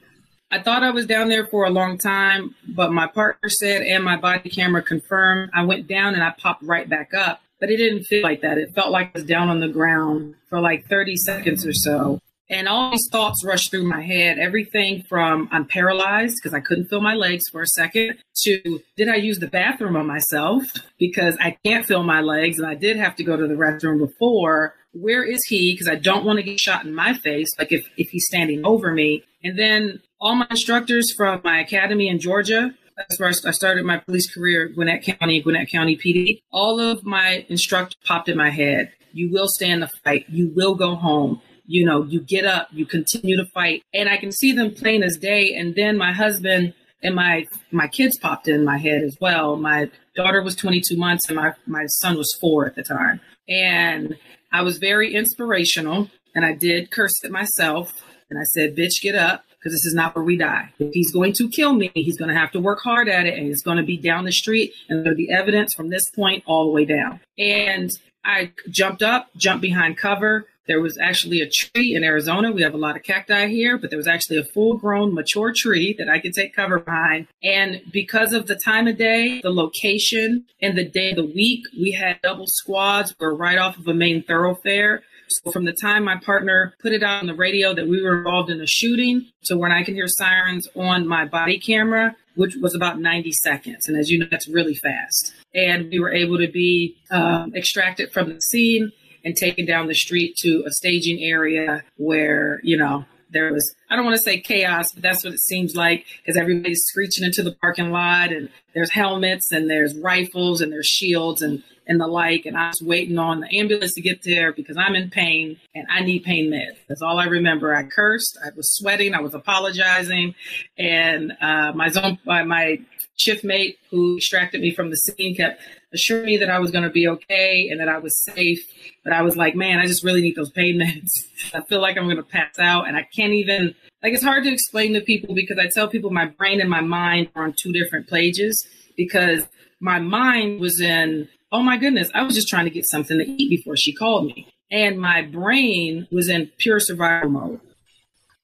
I 0.50 0.60
thought 0.60 0.82
I 0.82 0.90
was 0.90 1.06
down 1.06 1.28
there 1.28 1.46
for 1.46 1.64
a 1.64 1.70
long 1.70 1.98
time, 1.98 2.54
but 2.68 2.92
my 2.92 3.06
partner 3.06 3.48
said 3.48 3.82
and 3.82 4.02
my 4.04 4.16
body 4.16 4.48
camera 4.48 4.82
confirmed 4.82 5.50
I 5.54 5.64
went 5.64 5.88
down 5.88 6.14
and 6.14 6.22
I 6.22 6.34
popped 6.36 6.62
right 6.62 6.88
back 6.88 7.14
up. 7.14 7.40
But 7.60 7.70
it 7.70 7.78
didn't 7.78 8.04
feel 8.04 8.22
like 8.22 8.42
that. 8.42 8.58
It 8.58 8.74
felt 8.74 8.90
like 8.90 9.08
I 9.08 9.18
was 9.18 9.24
down 9.24 9.48
on 9.48 9.60
the 9.60 9.68
ground 9.68 10.34
for 10.50 10.60
like 10.60 10.86
30 10.88 11.16
seconds 11.16 11.66
or 11.66 11.72
so. 11.72 12.20
And 12.48 12.68
all 12.68 12.92
these 12.92 13.08
thoughts 13.10 13.44
rushed 13.44 13.70
through 13.70 13.88
my 13.88 14.02
head 14.02 14.38
everything 14.38 15.02
from 15.08 15.48
I'm 15.50 15.66
paralyzed 15.66 16.36
because 16.40 16.54
I 16.54 16.60
couldn't 16.60 16.86
feel 16.86 17.00
my 17.00 17.14
legs 17.14 17.48
for 17.50 17.62
a 17.62 17.66
second 17.66 18.18
to 18.42 18.80
did 18.96 19.08
I 19.08 19.16
use 19.16 19.38
the 19.38 19.48
bathroom 19.48 19.96
on 19.96 20.06
myself 20.06 20.62
because 20.98 21.36
I 21.40 21.56
can't 21.64 21.84
feel 21.84 22.04
my 22.04 22.20
legs 22.20 22.58
and 22.58 22.66
I 22.66 22.74
did 22.74 22.96
have 22.96 23.16
to 23.16 23.24
go 23.24 23.36
to 23.36 23.48
the 23.48 23.54
restroom 23.54 23.98
before. 23.98 24.74
Where 24.92 25.24
is 25.24 25.44
he? 25.46 25.72
Because 25.72 25.88
I 25.88 25.96
don't 25.96 26.24
want 26.24 26.38
to 26.38 26.42
get 26.42 26.60
shot 26.60 26.84
in 26.84 26.94
my 26.94 27.14
face, 27.14 27.50
like 27.58 27.72
if, 27.72 27.86
if 27.96 28.10
he's 28.10 28.26
standing 28.26 28.64
over 28.64 28.92
me. 28.92 29.24
And 29.42 29.58
then 29.58 30.00
all 30.20 30.34
my 30.34 30.46
instructors 30.48 31.12
from 31.12 31.40
my 31.44 31.60
academy 31.60 32.08
in 32.08 32.18
Georgia, 32.18 32.74
that's 32.96 33.20
where 33.20 33.28
I 33.28 33.50
started 33.50 33.84
my 33.84 33.98
police 33.98 34.32
career, 34.32 34.68
Gwinnett 34.68 35.02
County, 35.02 35.42
Gwinnett 35.42 35.70
County 35.70 35.96
PD. 35.96 36.40
All 36.50 36.80
of 36.80 37.04
my 37.04 37.44
instructors 37.48 37.96
popped 38.04 38.28
in 38.28 38.38
my 38.38 38.50
head. 38.50 38.92
You 39.12 39.30
will 39.30 39.48
stand 39.48 39.82
the 39.82 39.90
fight. 40.02 40.24
You 40.28 40.50
will 40.54 40.74
go 40.74 40.94
home 40.94 41.42
you 41.66 41.84
know, 41.84 42.04
you 42.04 42.20
get 42.20 42.44
up, 42.44 42.68
you 42.72 42.86
continue 42.86 43.36
to 43.36 43.46
fight. 43.46 43.82
And 43.92 44.08
I 44.08 44.16
can 44.16 44.32
see 44.32 44.52
them 44.52 44.74
plain 44.74 45.02
as 45.02 45.16
day. 45.16 45.54
And 45.54 45.74
then 45.74 45.96
my 45.96 46.12
husband 46.12 46.74
and 47.02 47.14
my 47.14 47.46
my 47.70 47.88
kids 47.88 48.18
popped 48.18 48.48
in 48.48 48.64
my 48.64 48.78
head 48.78 49.02
as 49.02 49.16
well. 49.20 49.56
My 49.56 49.90
daughter 50.14 50.42
was 50.42 50.56
22 50.56 50.96
months 50.96 51.28
and 51.28 51.36
my, 51.36 51.52
my 51.66 51.86
son 51.86 52.16
was 52.16 52.36
four 52.40 52.66
at 52.66 52.74
the 52.74 52.82
time. 52.82 53.20
And 53.48 54.16
I 54.52 54.62
was 54.62 54.78
very 54.78 55.14
inspirational 55.14 56.10
and 56.34 56.44
I 56.44 56.54
did 56.54 56.90
curse 56.90 57.24
at 57.24 57.30
myself. 57.30 57.92
And 58.30 58.38
I 58.40 58.44
said, 58.44 58.74
bitch, 58.74 59.02
get 59.02 59.14
up 59.14 59.44
because 59.58 59.72
this 59.72 59.86
is 59.86 59.94
not 59.94 60.14
where 60.14 60.24
we 60.24 60.36
die. 60.36 60.72
If 60.78 60.92
he's 60.92 61.12
going 61.12 61.32
to 61.34 61.48
kill 61.48 61.74
me, 61.74 61.90
he's 61.94 62.16
going 62.16 62.28
to 62.28 62.38
have 62.38 62.52
to 62.52 62.60
work 62.60 62.80
hard 62.80 63.08
at 63.08 63.26
it 63.26 63.38
and 63.38 63.48
it's 63.48 63.62
going 63.62 63.78
to 63.78 63.82
be 63.82 63.96
down 63.96 64.24
the 64.24 64.32
street 64.32 64.72
and 64.88 65.04
there'll 65.04 65.16
be 65.16 65.30
evidence 65.30 65.74
from 65.74 65.90
this 65.90 66.08
point 66.10 66.42
all 66.46 66.64
the 66.64 66.70
way 66.72 66.84
down. 66.84 67.20
And 67.38 67.90
I 68.24 68.52
jumped 68.68 69.02
up, 69.02 69.28
jumped 69.36 69.62
behind 69.62 69.96
cover, 69.96 70.46
there 70.66 70.80
was 70.80 70.98
actually 70.98 71.40
a 71.40 71.48
tree 71.48 71.94
in 71.94 72.04
Arizona. 72.04 72.52
We 72.52 72.62
have 72.62 72.74
a 72.74 72.78
lot 72.78 72.96
of 72.96 73.02
cacti 73.02 73.48
here, 73.48 73.78
but 73.78 73.90
there 73.90 73.96
was 73.96 74.08
actually 74.08 74.38
a 74.38 74.44
full 74.44 74.76
grown 74.76 75.14
mature 75.14 75.52
tree 75.54 75.94
that 75.98 76.08
I 76.08 76.18
could 76.18 76.34
take 76.34 76.54
cover 76.54 76.80
behind. 76.80 77.28
And 77.42 77.82
because 77.92 78.32
of 78.32 78.46
the 78.46 78.56
time 78.56 78.86
of 78.86 78.98
day, 78.98 79.40
the 79.42 79.50
location, 79.50 80.44
and 80.60 80.76
the 80.76 80.88
day 80.88 81.10
of 81.10 81.16
the 81.16 81.24
week, 81.24 81.64
we 81.78 81.92
had 81.92 82.20
double 82.22 82.46
squads. 82.46 83.14
We're 83.18 83.34
right 83.34 83.58
off 83.58 83.78
of 83.78 83.86
a 83.86 83.94
main 83.94 84.22
thoroughfare. 84.22 85.02
So 85.28 85.50
from 85.50 85.64
the 85.64 85.72
time 85.72 86.04
my 86.04 86.16
partner 86.16 86.74
put 86.80 86.92
it 86.92 87.02
out 87.02 87.20
on 87.20 87.26
the 87.26 87.34
radio 87.34 87.74
that 87.74 87.88
we 87.88 88.02
were 88.02 88.18
involved 88.18 88.50
in 88.50 88.60
a 88.60 88.66
shooting 88.66 89.28
to 89.44 89.58
when 89.58 89.72
I 89.72 89.82
can 89.82 89.94
hear 89.94 90.06
sirens 90.06 90.68
on 90.76 91.06
my 91.06 91.24
body 91.24 91.58
camera, 91.58 92.16
which 92.36 92.54
was 92.60 92.74
about 92.74 93.00
90 93.00 93.32
seconds. 93.32 93.88
And 93.88 93.96
as 93.98 94.10
you 94.10 94.18
know, 94.18 94.26
that's 94.30 94.46
really 94.46 94.74
fast. 94.74 95.34
And 95.54 95.90
we 95.90 95.98
were 95.98 96.12
able 96.12 96.38
to 96.38 96.48
be 96.48 96.96
um, 97.10 97.52
extracted 97.54 98.12
from 98.12 98.34
the 98.34 98.40
scene 98.40 98.92
and 99.26 99.36
taken 99.36 99.66
down 99.66 99.88
the 99.88 99.94
street 99.94 100.36
to 100.36 100.62
a 100.64 100.70
staging 100.70 101.20
area 101.20 101.82
where, 101.96 102.60
you 102.62 102.76
know, 102.76 103.04
there 103.30 103.52
was, 103.52 103.74
I 103.90 103.96
don't 103.96 104.04
want 104.04 104.16
to 104.16 104.22
say 104.22 104.38
chaos, 104.38 104.92
but 104.92 105.02
that's 105.02 105.24
what 105.24 105.34
it 105.34 105.40
seems 105.40 105.74
like 105.74 106.06
because 106.18 106.36
everybody's 106.36 106.84
screeching 106.84 107.24
into 107.24 107.42
the 107.42 107.50
parking 107.50 107.90
lot 107.90 108.30
and 108.30 108.48
there's 108.72 108.92
helmets 108.92 109.50
and 109.50 109.68
there's 109.68 109.96
rifles 109.98 110.60
and 110.60 110.72
there's 110.72 110.86
shields 110.86 111.42
and, 111.42 111.64
and 111.88 112.00
the 112.00 112.06
like. 112.06 112.46
And 112.46 112.56
I 112.56 112.68
was 112.68 112.80
waiting 112.80 113.18
on 113.18 113.40
the 113.40 113.52
ambulance 113.58 113.94
to 113.94 114.00
get 114.00 114.22
there 114.22 114.52
because 114.52 114.76
I'm 114.76 114.94
in 114.94 115.10
pain 115.10 115.58
and 115.74 115.88
I 115.90 116.02
need 116.02 116.22
pain 116.22 116.48
meds. 116.48 116.76
That's 116.88 117.02
all 117.02 117.18
I 117.18 117.24
remember. 117.24 117.74
I 117.74 117.82
cursed. 117.82 118.38
I 118.44 118.50
was 118.56 118.72
sweating. 118.76 119.12
I 119.12 119.20
was 119.20 119.34
apologizing. 119.34 120.36
And 120.78 121.32
uh, 121.40 121.72
my 121.72 121.88
zone, 121.88 122.20
my, 122.24 122.44
my 122.44 122.78
shift 123.16 123.42
mate 123.42 123.78
who 123.90 124.18
extracted 124.18 124.60
me 124.60 124.72
from 124.72 124.90
the 124.90 124.96
scene 124.96 125.34
kept 125.34 125.60
assuring 125.96 126.26
me 126.26 126.36
that 126.36 126.50
I 126.50 126.58
was 126.58 126.70
going 126.70 126.84
to 126.84 126.90
be 126.90 127.08
okay 127.08 127.68
and 127.70 127.80
that 127.80 127.88
I 127.88 127.98
was 127.98 128.22
safe. 128.22 128.60
But 129.02 129.12
I 129.12 129.22
was 129.22 129.36
like, 129.36 129.56
man, 129.56 129.78
I 129.78 129.86
just 129.86 130.04
really 130.04 130.20
need 130.20 130.36
those 130.36 130.50
pain 130.50 130.78
meds. 130.78 131.10
I 131.54 131.62
feel 131.62 131.80
like 131.80 131.96
I'm 131.96 132.04
going 132.04 132.16
to 132.16 132.22
pass 132.22 132.58
out 132.58 132.86
and 132.86 132.96
I 132.96 133.08
can't 133.14 133.32
even, 133.32 133.74
like, 134.02 134.12
it's 134.12 134.22
hard 134.22 134.44
to 134.44 134.52
explain 134.52 134.92
to 134.94 135.00
people 135.00 135.34
because 135.34 135.58
I 135.58 135.68
tell 135.68 135.88
people 135.88 136.10
my 136.10 136.26
brain 136.26 136.60
and 136.60 136.70
my 136.70 136.82
mind 136.82 137.30
are 137.34 137.44
on 137.44 137.54
two 137.60 137.72
different 137.72 138.08
pages 138.08 138.66
because 138.96 139.42
my 139.80 139.98
mind 139.98 140.60
was 140.60 140.80
in, 140.80 141.28
oh 141.50 141.62
my 141.62 141.76
goodness, 141.76 142.10
I 142.14 142.22
was 142.22 142.34
just 142.34 142.48
trying 142.48 142.64
to 142.66 142.70
get 142.70 142.88
something 142.88 143.18
to 143.18 143.24
eat 143.24 143.50
before 143.50 143.76
she 143.76 143.92
called 143.92 144.26
me. 144.26 144.48
And 144.70 144.98
my 144.98 145.22
brain 145.22 146.06
was 146.10 146.28
in 146.28 146.50
pure 146.58 146.80
survival 146.80 147.30
mode. 147.30 147.60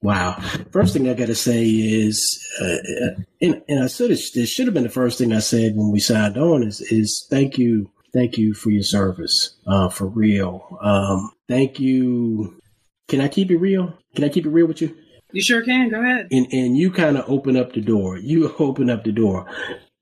Wow. 0.03 0.33
First 0.73 0.93
thing 0.93 1.09
I 1.09 1.15
got 1.15 1.27
to 1.27 1.35
say 1.35 1.65
is, 1.65 2.45
uh, 2.61 3.23
and, 3.41 3.63
and 3.69 3.85
I 3.85 3.87
should 3.87 4.11
have, 4.11 4.19
this 4.35 4.51
should 4.51 4.67
have 4.67 4.75
been 4.75 4.83
the 4.83 4.89
first 4.89 5.19
thing 5.19 5.33
I 5.33 5.39
said 5.39 5.77
when 5.77 5.93
we 5.93 6.01
signed 6.01 6.37
on 6.37 6.65
is, 6.65 6.81
is 6.81 7.27
thank 7.31 7.57
you. 7.57 7.91
Thank 8.13 8.37
you 8.37 8.53
for 8.53 8.71
your 8.71 8.83
service, 8.83 9.57
uh, 9.67 9.89
for 9.89 10.07
real. 10.07 10.79
Um, 10.83 11.31
thank 11.49 11.81
you. 11.81 12.61
Can 13.09 13.23
I 13.23 13.29
keep 13.29 13.51
it 13.51 13.57
real? 13.57 13.97
Can 14.15 14.25
I 14.25 14.29
keep 14.29 14.45
it 14.45 14.51
real 14.51 14.67
with 14.67 14.83
you? 14.83 14.95
You 15.33 15.41
sure 15.41 15.63
can. 15.63 15.89
Go 15.89 16.03
ahead. 16.03 16.29
And, 16.31 16.47
and 16.53 16.77
you 16.77 16.91
kind 16.91 17.17
of 17.17 17.25
open 17.27 17.57
up 17.57 17.73
the 17.73 17.81
door. 17.81 18.19
You 18.19 18.55
open 18.59 18.91
up 18.91 19.05
the 19.05 19.13
door. 19.13 19.47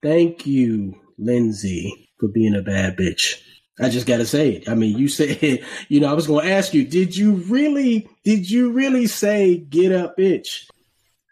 Thank 0.03 0.45
you, 0.45 0.95
Lindsay, 1.19 2.09
for 2.19 2.29
being 2.29 2.57
a 2.57 2.63
bad 2.63 2.97
bitch. 2.97 3.41
I 3.81 3.89
just 3.89 4.07
got 4.07 4.19
to 4.19 4.27
say 4.27 4.53
it. 4.53 4.69
I 4.69 4.75
mean, 4.75 4.99
you 4.99 5.09
said, 5.09 5.65
you 5.89 6.01
know, 6.01 6.11
I 6.11 6.15
was 6.15 6.27
going 6.27 6.47
to 6.47 6.53
ask 6.53 6.75
you, 6.75 6.85
did 6.85 7.17
you 7.17 7.35
really, 7.35 8.09
did 8.25 8.51
you 8.51 8.73
really 8.73 9.07
say 9.07 9.57
get 9.57 9.93
up, 9.93 10.17
bitch? 10.17 10.67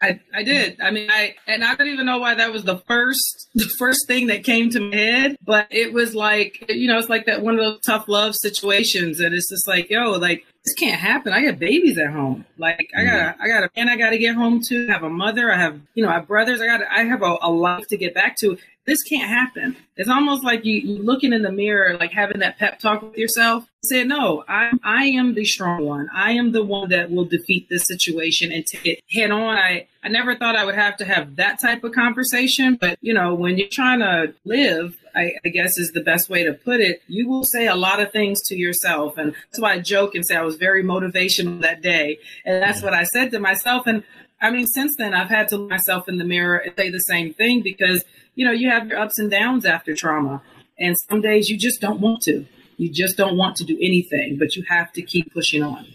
I, 0.01 0.19
I 0.33 0.43
did. 0.43 0.79
I 0.79 0.91
mean, 0.91 1.09
I, 1.11 1.35
and 1.45 1.61
I 1.61 1.75
don't 1.75 1.89
even 1.89 2.05
know 2.05 2.19
why 2.19 2.33
that 2.35 2.53
was 2.53 2.63
the 2.63 2.77
first, 2.87 3.49
the 3.55 3.69
first 3.77 4.07
thing 4.07 4.27
that 4.27 4.43
came 4.45 4.69
to 4.71 4.79
my 4.79 4.95
head, 4.95 5.37
but 5.43 5.67
it 5.71 5.91
was 5.91 6.15
like, 6.15 6.63
you 6.69 6.87
know, 6.87 6.97
it's 6.97 7.09
like 7.09 7.25
that 7.25 7.41
one 7.41 7.55
of 7.55 7.59
those 7.59 7.81
tough 7.81 8.07
love 8.07 8.35
situations. 8.35 9.19
And 9.19 9.35
it's 9.35 9.49
just 9.49 9.67
like, 9.67 9.89
yo, 9.89 10.11
like, 10.11 10.45
this 10.63 10.73
can't 10.75 10.99
happen. 10.99 11.33
I 11.33 11.43
got 11.43 11.59
babies 11.59 11.97
at 11.97 12.11
home. 12.11 12.45
Like 12.57 12.89
I 12.95 13.03
got, 13.03 13.13
mm-hmm. 13.13 13.41
I 13.41 13.47
got 13.47 13.63
a 13.63 13.69
man 13.75 13.89
I 13.89 13.97
got 13.97 14.11
to 14.11 14.17
get 14.17 14.35
home 14.35 14.61
to. 14.67 14.87
I 14.89 14.93
have 14.93 15.03
a 15.03 15.09
mother. 15.09 15.51
I 15.51 15.57
have, 15.57 15.79
you 15.95 16.03
know, 16.03 16.09
I 16.09 16.13
have 16.13 16.27
brothers. 16.27 16.61
I 16.61 16.65
got, 16.65 16.81
I 16.89 17.03
have 17.03 17.21
a, 17.21 17.37
a 17.41 17.51
life 17.51 17.87
to 17.87 17.97
get 17.97 18.13
back 18.13 18.37
to 18.37 18.57
this 18.89 19.03
can't 19.03 19.29
happen. 19.29 19.77
It's 19.97 20.09
almost 20.09 20.43
like 20.43 20.65
you, 20.65 20.79
you 20.79 21.03
looking 21.03 21.31
in 21.31 21.43
the 21.43 21.51
mirror, 21.51 21.95
like 21.97 22.11
having 22.11 22.39
that 22.39 22.57
pep 22.57 22.79
talk 22.79 23.03
with 23.03 23.17
yourself. 23.17 23.65
Say, 23.83 24.03
no, 24.03 24.43
I, 24.47 24.71
I 24.83 25.05
am 25.05 25.35
the 25.35 25.45
strong 25.45 25.85
one. 25.85 26.09
I 26.13 26.31
am 26.31 26.51
the 26.51 26.63
one 26.63 26.89
that 26.89 27.11
will 27.11 27.25
defeat 27.25 27.69
this 27.69 27.85
situation 27.85 28.51
and 28.51 28.65
take 28.65 28.85
it 28.85 28.99
head 29.11 29.29
on. 29.29 29.57
I, 29.57 29.87
I 30.03 30.07
never 30.07 30.35
thought 30.35 30.55
I 30.55 30.65
would 30.65 30.75
have 30.75 30.97
to 30.97 31.05
have 31.05 31.35
that 31.35 31.59
type 31.61 31.83
of 31.83 31.91
conversation, 31.91 32.77
but 32.81 32.97
you 33.01 33.13
know, 33.13 33.35
when 33.35 33.57
you're 33.57 33.67
trying 33.67 33.99
to 33.99 34.33
live, 34.43 34.97
I, 35.15 35.33
I, 35.45 35.49
guess 35.49 35.77
is 35.77 35.91
the 35.91 36.01
best 36.01 36.29
way 36.29 36.43
to 36.43 36.53
put 36.53 36.79
it. 36.79 37.01
You 37.07 37.29
will 37.29 37.43
say 37.43 37.67
a 37.67 37.75
lot 37.75 37.99
of 37.99 38.11
things 38.11 38.41
to 38.47 38.55
yourself. 38.55 39.17
And 39.17 39.33
that's 39.33 39.59
why 39.59 39.73
I 39.73 39.79
joke 39.79 40.15
and 40.15 40.25
say 40.25 40.35
I 40.35 40.41
was 40.41 40.55
very 40.55 40.83
motivational 40.83 41.61
that 41.61 41.81
day. 41.81 42.19
And 42.43 42.61
that's 42.61 42.81
what 42.81 42.93
I 42.93 43.03
said 43.03 43.31
to 43.31 43.39
myself. 43.39 43.85
And 43.85 44.03
I 44.41 44.51
mean, 44.51 44.67
since 44.67 44.95
then, 44.97 45.13
I've 45.13 45.29
had 45.29 45.49
to 45.49 45.57
look 45.57 45.69
myself 45.69 46.07
in 46.07 46.17
the 46.17 46.23
mirror 46.23 46.57
and 46.57 46.73
say 46.77 46.89
the 46.89 46.99
same 46.99 47.33
thing 47.33 47.61
because 47.61 48.03
you 48.39 48.45
know, 48.45 48.53
you 48.53 48.69
have 48.69 48.87
your 48.87 48.97
ups 48.97 49.19
and 49.19 49.29
downs 49.29 49.65
after 49.65 49.93
trauma. 49.93 50.41
And 50.79 50.95
some 51.09 51.19
days 51.19 51.49
you 51.49 51.57
just 51.57 51.81
don't 51.81 51.99
want 51.99 52.21
to. 52.21 52.45
You 52.77 52.89
just 52.89 53.17
don't 53.17 53.35
want 53.35 53.57
to 53.57 53.65
do 53.65 53.75
anything, 53.81 54.37
but 54.39 54.55
you 54.55 54.63
have 54.69 54.93
to 54.93 55.01
keep 55.01 55.33
pushing 55.33 55.61
on. 55.61 55.85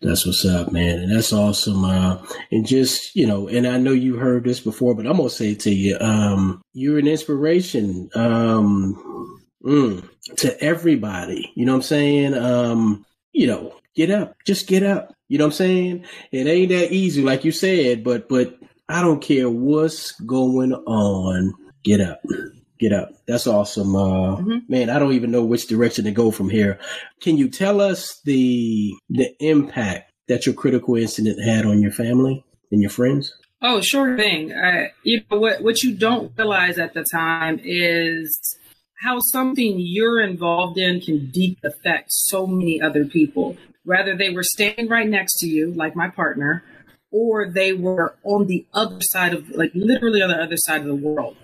That's 0.00 0.24
what's 0.24 0.46
up, 0.46 0.72
man. 0.72 1.00
And 1.00 1.14
that's 1.14 1.34
awesome. 1.34 1.84
Uh, 1.84 2.24
and 2.50 2.66
just, 2.66 3.14
you 3.14 3.26
know, 3.26 3.46
and 3.46 3.66
I 3.66 3.76
know 3.76 3.92
you 3.92 4.16
heard 4.16 4.44
this 4.44 4.58
before, 4.58 4.94
but 4.94 5.06
I'm 5.06 5.18
going 5.18 5.28
to 5.28 5.34
say 5.34 5.50
it 5.50 5.60
to 5.60 5.70
you. 5.70 5.98
Um, 6.00 6.62
you're 6.72 6.98
an 6.98 7.06
inspiration, 7.06 8.08
um, 8.14 9.42
mm, 9.62 10.08
to 10.38 10.64
everybody. 10.64 11.52
You 11.56 11.66
know 11.66 11.72
what 11.72 11.80
I'm 11.80 11.82
saying? 11.82 12.32
Um, 12.32 13.04
you 13.34 13.46
know, 13.46 13.74
get 13.94 14.10
up, 14.10 14.34
just 14.46 14.66
get 14.66 14.82
up. 14.82 15.12
You 15.28 15.36
know 15.36 15.44
what 15.44 15.48
I'm 15.48 15.56
saying? 15.56 16.06
It 16.32 16.46
ain't 16.46 16.70
that 16.70 16.90
easy, 16.90 17.22
like 17.22 17.44
you 17.44 17.52
said, 17.52 18.02
but, 18.02 18.30
but 18.30 18.56
I 18.90 19.02
don't 19.02 19.22
care 19.22 19.48
what's 19.48 20.12
going 20.20 20.72
on. 20.72 21.54
Get 21.84 22.00
up. 22.00 22.20
Get 22.78 22.92
up. 22.92 23.10
That's 23.26 23.46
awesome. 23.46 23.94
Uh, 23.94 24.36
mm-hmm. 24.36 24.58
Man, 24.68 24.90
I 24.90 24.98
don't 24.98 25.12
even 25.12 25.30
know 25.30 25.44
which 25.44 25.68
direction 25.68 26.04
to 26.06 26.10
go 26.10 26.30
from 26.30 26.50
here. 26.50 26.78
Can 27.20 27.36
you 27.36 27.48
tell 27.48 27.80
us 27.80 28.20
the 28.24 28.94
the 29.08 29.34
impact 29.38 30.12
that 30.28 30.46
your 30.46 30.54
critical 30.54 30.96
incident 30.96 31.42
had 31.42 31.66
on 31.66 31.80
your 31.82 31.92
family 31.92 32.44
and 32.72 32.80
your 32.80 32.90
friends? 32.90 33.34
Oh, 33.62 33.80
sure 33.80 34.16
thing. 34.16 34.52
Uh, 34.52 34.88
you 35.04 35.22
know 35.30 35.38
what 35.38 35.62
what 35.62 35.82
you 35.82 35.94
don't 35.94 36.32
realize 36.36 36.78
at 36.78 36.94
the 36.94 37.04
time 37.04 37.60
is 37.62 38.38
how 39.02 39.18
something 39.20 39.76
you're 39.78 40.20
involved 40.20 40.78
in 40.78 41.00
can 41.00 41.30
deep 41.30 41.58
affect 41.62 42.12
so 42.12 42.46
many 42.46 42.80
other 42.80 43.04
people. 43.04 43.56
Whether 43.84 44.16
they 44.16 44.30
were 44.30 44.42
standing 44.42 44.88
right 44.88 45.08
next 45.08 45.38
to 45.40 45.48
you, 45.48 45.72
like 45.72 45.96
my 45.96 46.08
partner, 46.08 46.64
or 47.10 47.48
they 47.48 47.72
were 47.72 48.16
on 48.24 48.46
the 48.46 48.66
other 48.72 49.00
side 49.00 49.34
of 49.34 49.48
like 49.50 49.72
literally 49.74 50.22
on 50.22 50.30
the 50.30 50.36
other 50.36 50.56
side 50.56 50.80
of 50.80 50.86
the 50.86 50.94
world. 50.94 51.36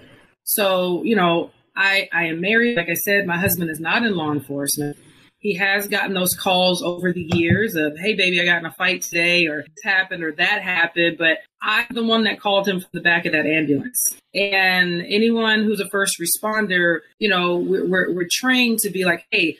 So, 0.44 1.02
you 1.02 1.16
know, 1.16 1.50
I 1.76 2.08
I 2.12 2.26
am 2.26 2.40
married. 2.40 2.76
Like 2.76 2.88
I 2.88 2.94
said, 2.94 3.26
my 3.26 3.38
husband 3.38 3.70
is 3.70 3.80
not 3.80 4.04
in 4.04 4.14
law 4.14 4.32
enforcement. 4.32 4.96
He 5.38 5.54
has 5.54 5.86
gotten 5.86 6.14
those 6.14 6.34
calls 6.34 6.82
over 6.82 7.12
the 7.12 7.30
years 7.34 7.76
of, 7.76 7.96
hey, 7.98 8.14
baby, 8.14 8.40
I 8.40 8.44
got 8.44 8.58
in 8.58 8.66
a 8.66 8.72
fight 8.72 9.02
today, 9.02 9.46
or 9.46 9.62
this 9.62 9.84
happened, 9.84 10.24
or 10.24 10.32
that 10.32 10.62
happened. 10.62 11.18
But 11.18 11.38
I'm 11.62 11.86
the 11.90 12.02
one 12.02 12.24
that 12.24 12.40
called 12.40 12.66
him 12.66 12.80
from 12.80 12.90
the 12.94 13.00
back 13.00 13.26
of 13.26 13.32
that 13.32 13.46
ambulance. 13.46 14.18
And 14.34 15.02
anyone 15.02 15.62
who's 15.62 15.78
a 15.78 15.88
first 15.88 16.18
responder, 16.18 17.00
you 17.18 17.28
know, 17.28 17.58
we're, 17.58 17.86
we're, 17.86 18.12
we're 18.12 18.28
trained 18.28 18.78
to 18.80 18.90
be 18.90 19.04
like, 19.04 19.26
hey, 19.30 19.56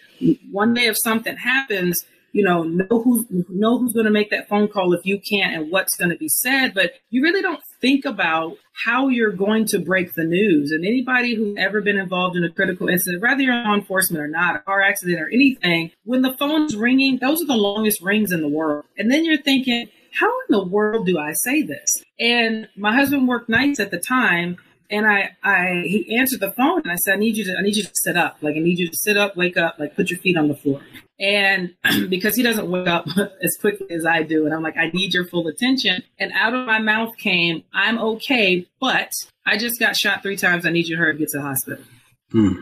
one 0.50 0.74
day 0.74 0.86
if 0.86 0.96
something 0.98 1.36
happens, 1.36 2.04
you 2.36 2.42
know, 2.42 2.64
know 2.64 3.00
who's 3.02 3.24
know 3.48 3.78
who's 3.78 3.94
going 3.94 4.04
to 4.04 4.12
make 4.12 4.28
that 4.28 4.46
phone 4.46 4.68
call 4.68 4.92
if 4.92 5.06
you 5.06 5.18
can't 5.18 5.54
and 5.54 5.72
what's 5.72 5.96
going 5.96 6.10
to 6.10 6.18
be 6.18 6.28
said, 6.28 6.74
but 6.74 6.92
you 7.08 7.22
really 7.22 7.40
don't 7.40 7.62
think 7.80 8.04
about 8.04 8.58
how 8.84 9.08
you're 9.08 9.32
going 9.32 9.64
to 9.64 9.78
break 9.78 10.12
the 10.12 10.22
news. 10.22 10.70
And 10.70 10.84
anybody 10.84 11.34
who's 11.34 11.56
ever 11.56 11.80
been 11.80 11.96
involved 11.96 12.36
in 12.36 12.44
a 12.44 12.50
critical 12.50 12.90
incident, 12.90 13.22
whether 13.22 13.40
you're 13.40 13.54
law 13.54 13.74
enforcement 13.74 14.22
or 14.22 14.28
not, 14.28 14.54
a 14.54 14.58
car 14.58 14.82
accident 14.82 15.18
or 15.18 15.30
anything, 15.32 15.92
when 16.04 16.20
the 16.20 16.36
phone's 16.36 16.76
ringing, 16.76 17.18
those 17.22 17.40
are 17.40 17.46
the 17.46 17.56
longest 17.56 18.02
rings 18.02 18.32
in 18.32 18.42
the 18.42 18.48
world. 18.48 18.84
And 18.98 19.10
then 19.10 19.24
you're 19.24 19.40
thinking, 19.40 19.88
how 20.12 20.28
in 20.28 20.46
the 20.50 20.66
world 20.66 21.06
do 21.06 21.18
I 21.18 21.32
say 21.32 21.62
this? 21.62 22.04
And 22.20 22.68
my 22.76 22.94
husband 22.94 23.28
worked 23.28 23.48
nights 23.48 23.80
at 23.80 23.90
the 23.90 23.98
time 23.98 24.58
and 24.90 25.06
I, 25.06 25.30
I, 25.42 25.84
he 25.86 26.16
answered 26.18 26.40
the 26.40 26.52
phone 26.52 26.82
and 26.82 26.92
I 26.92 26.96
said, 26.96 27.14
I 27.14 27.16
need 27.16 27.38
you 27.38 27.44
to, 27.44 27.56
I 27.58 27.62
need 27.62 27.76
you 27.76 27.82
to 27.82 27.90
sit 27.94 28.16
up. 28.16 28.36
Like, 28.42 28.56
I 28.56 28.60
need 28.60 28.78
you 28.78 28.88
to 28.88 28.96
sit 28.96 29.16
up, 29.16 29.36
wake 29.36 29.56
up, 29.56 29.76
like 29.78 29.96
put 29.96 30.10
your 30.10 30.18
feet 30.20 30.36
on 30.36 30.48
the 30.48 30.54
floor. 30.54 30.82
And 31.18 31.74
because 32.08 32.36
he 32.36 32.42
doesn't 32.42 32.70
wake 32.70 32.88
up 32.88 33.06
as 33.42 33.56
quickly 33.60 33.90
as 33.90 34.04
I 34.04 34.22
do. 34.22 34.44
And 34.44 34.54
I'm 34.54 34.62
like, 34.62 34.76
I 34.76 34.90
need 34.92 35.14
your 35.14 35.26
full 35.26 35.46
attention. 35.48 36.02
And 36.18 36.32
out 36.32 36.54
of 36.54 36.66
my 36.66 36.78
mouth 36.78 37.16
came, 37.16 37.64
I'm 37.72 37.98
okay, 37.98 38.66
but 38.80 39.12
I 39.46 39.56
just 39.56 39.78
got 39.80 39.96
shot 39.96 40.22
three 40.22 40.36
times. 40.36 40.66
I 40.66 40.70
need 40.70 40.88
you 40.88 40.96
to 40.96 41.00
hurry 41.02 41.16
get 41.16 41.28
to 41.30 41.38
the 41.38 41.44
hospital. 41.44 41.84
Hmm. 42.32 42.54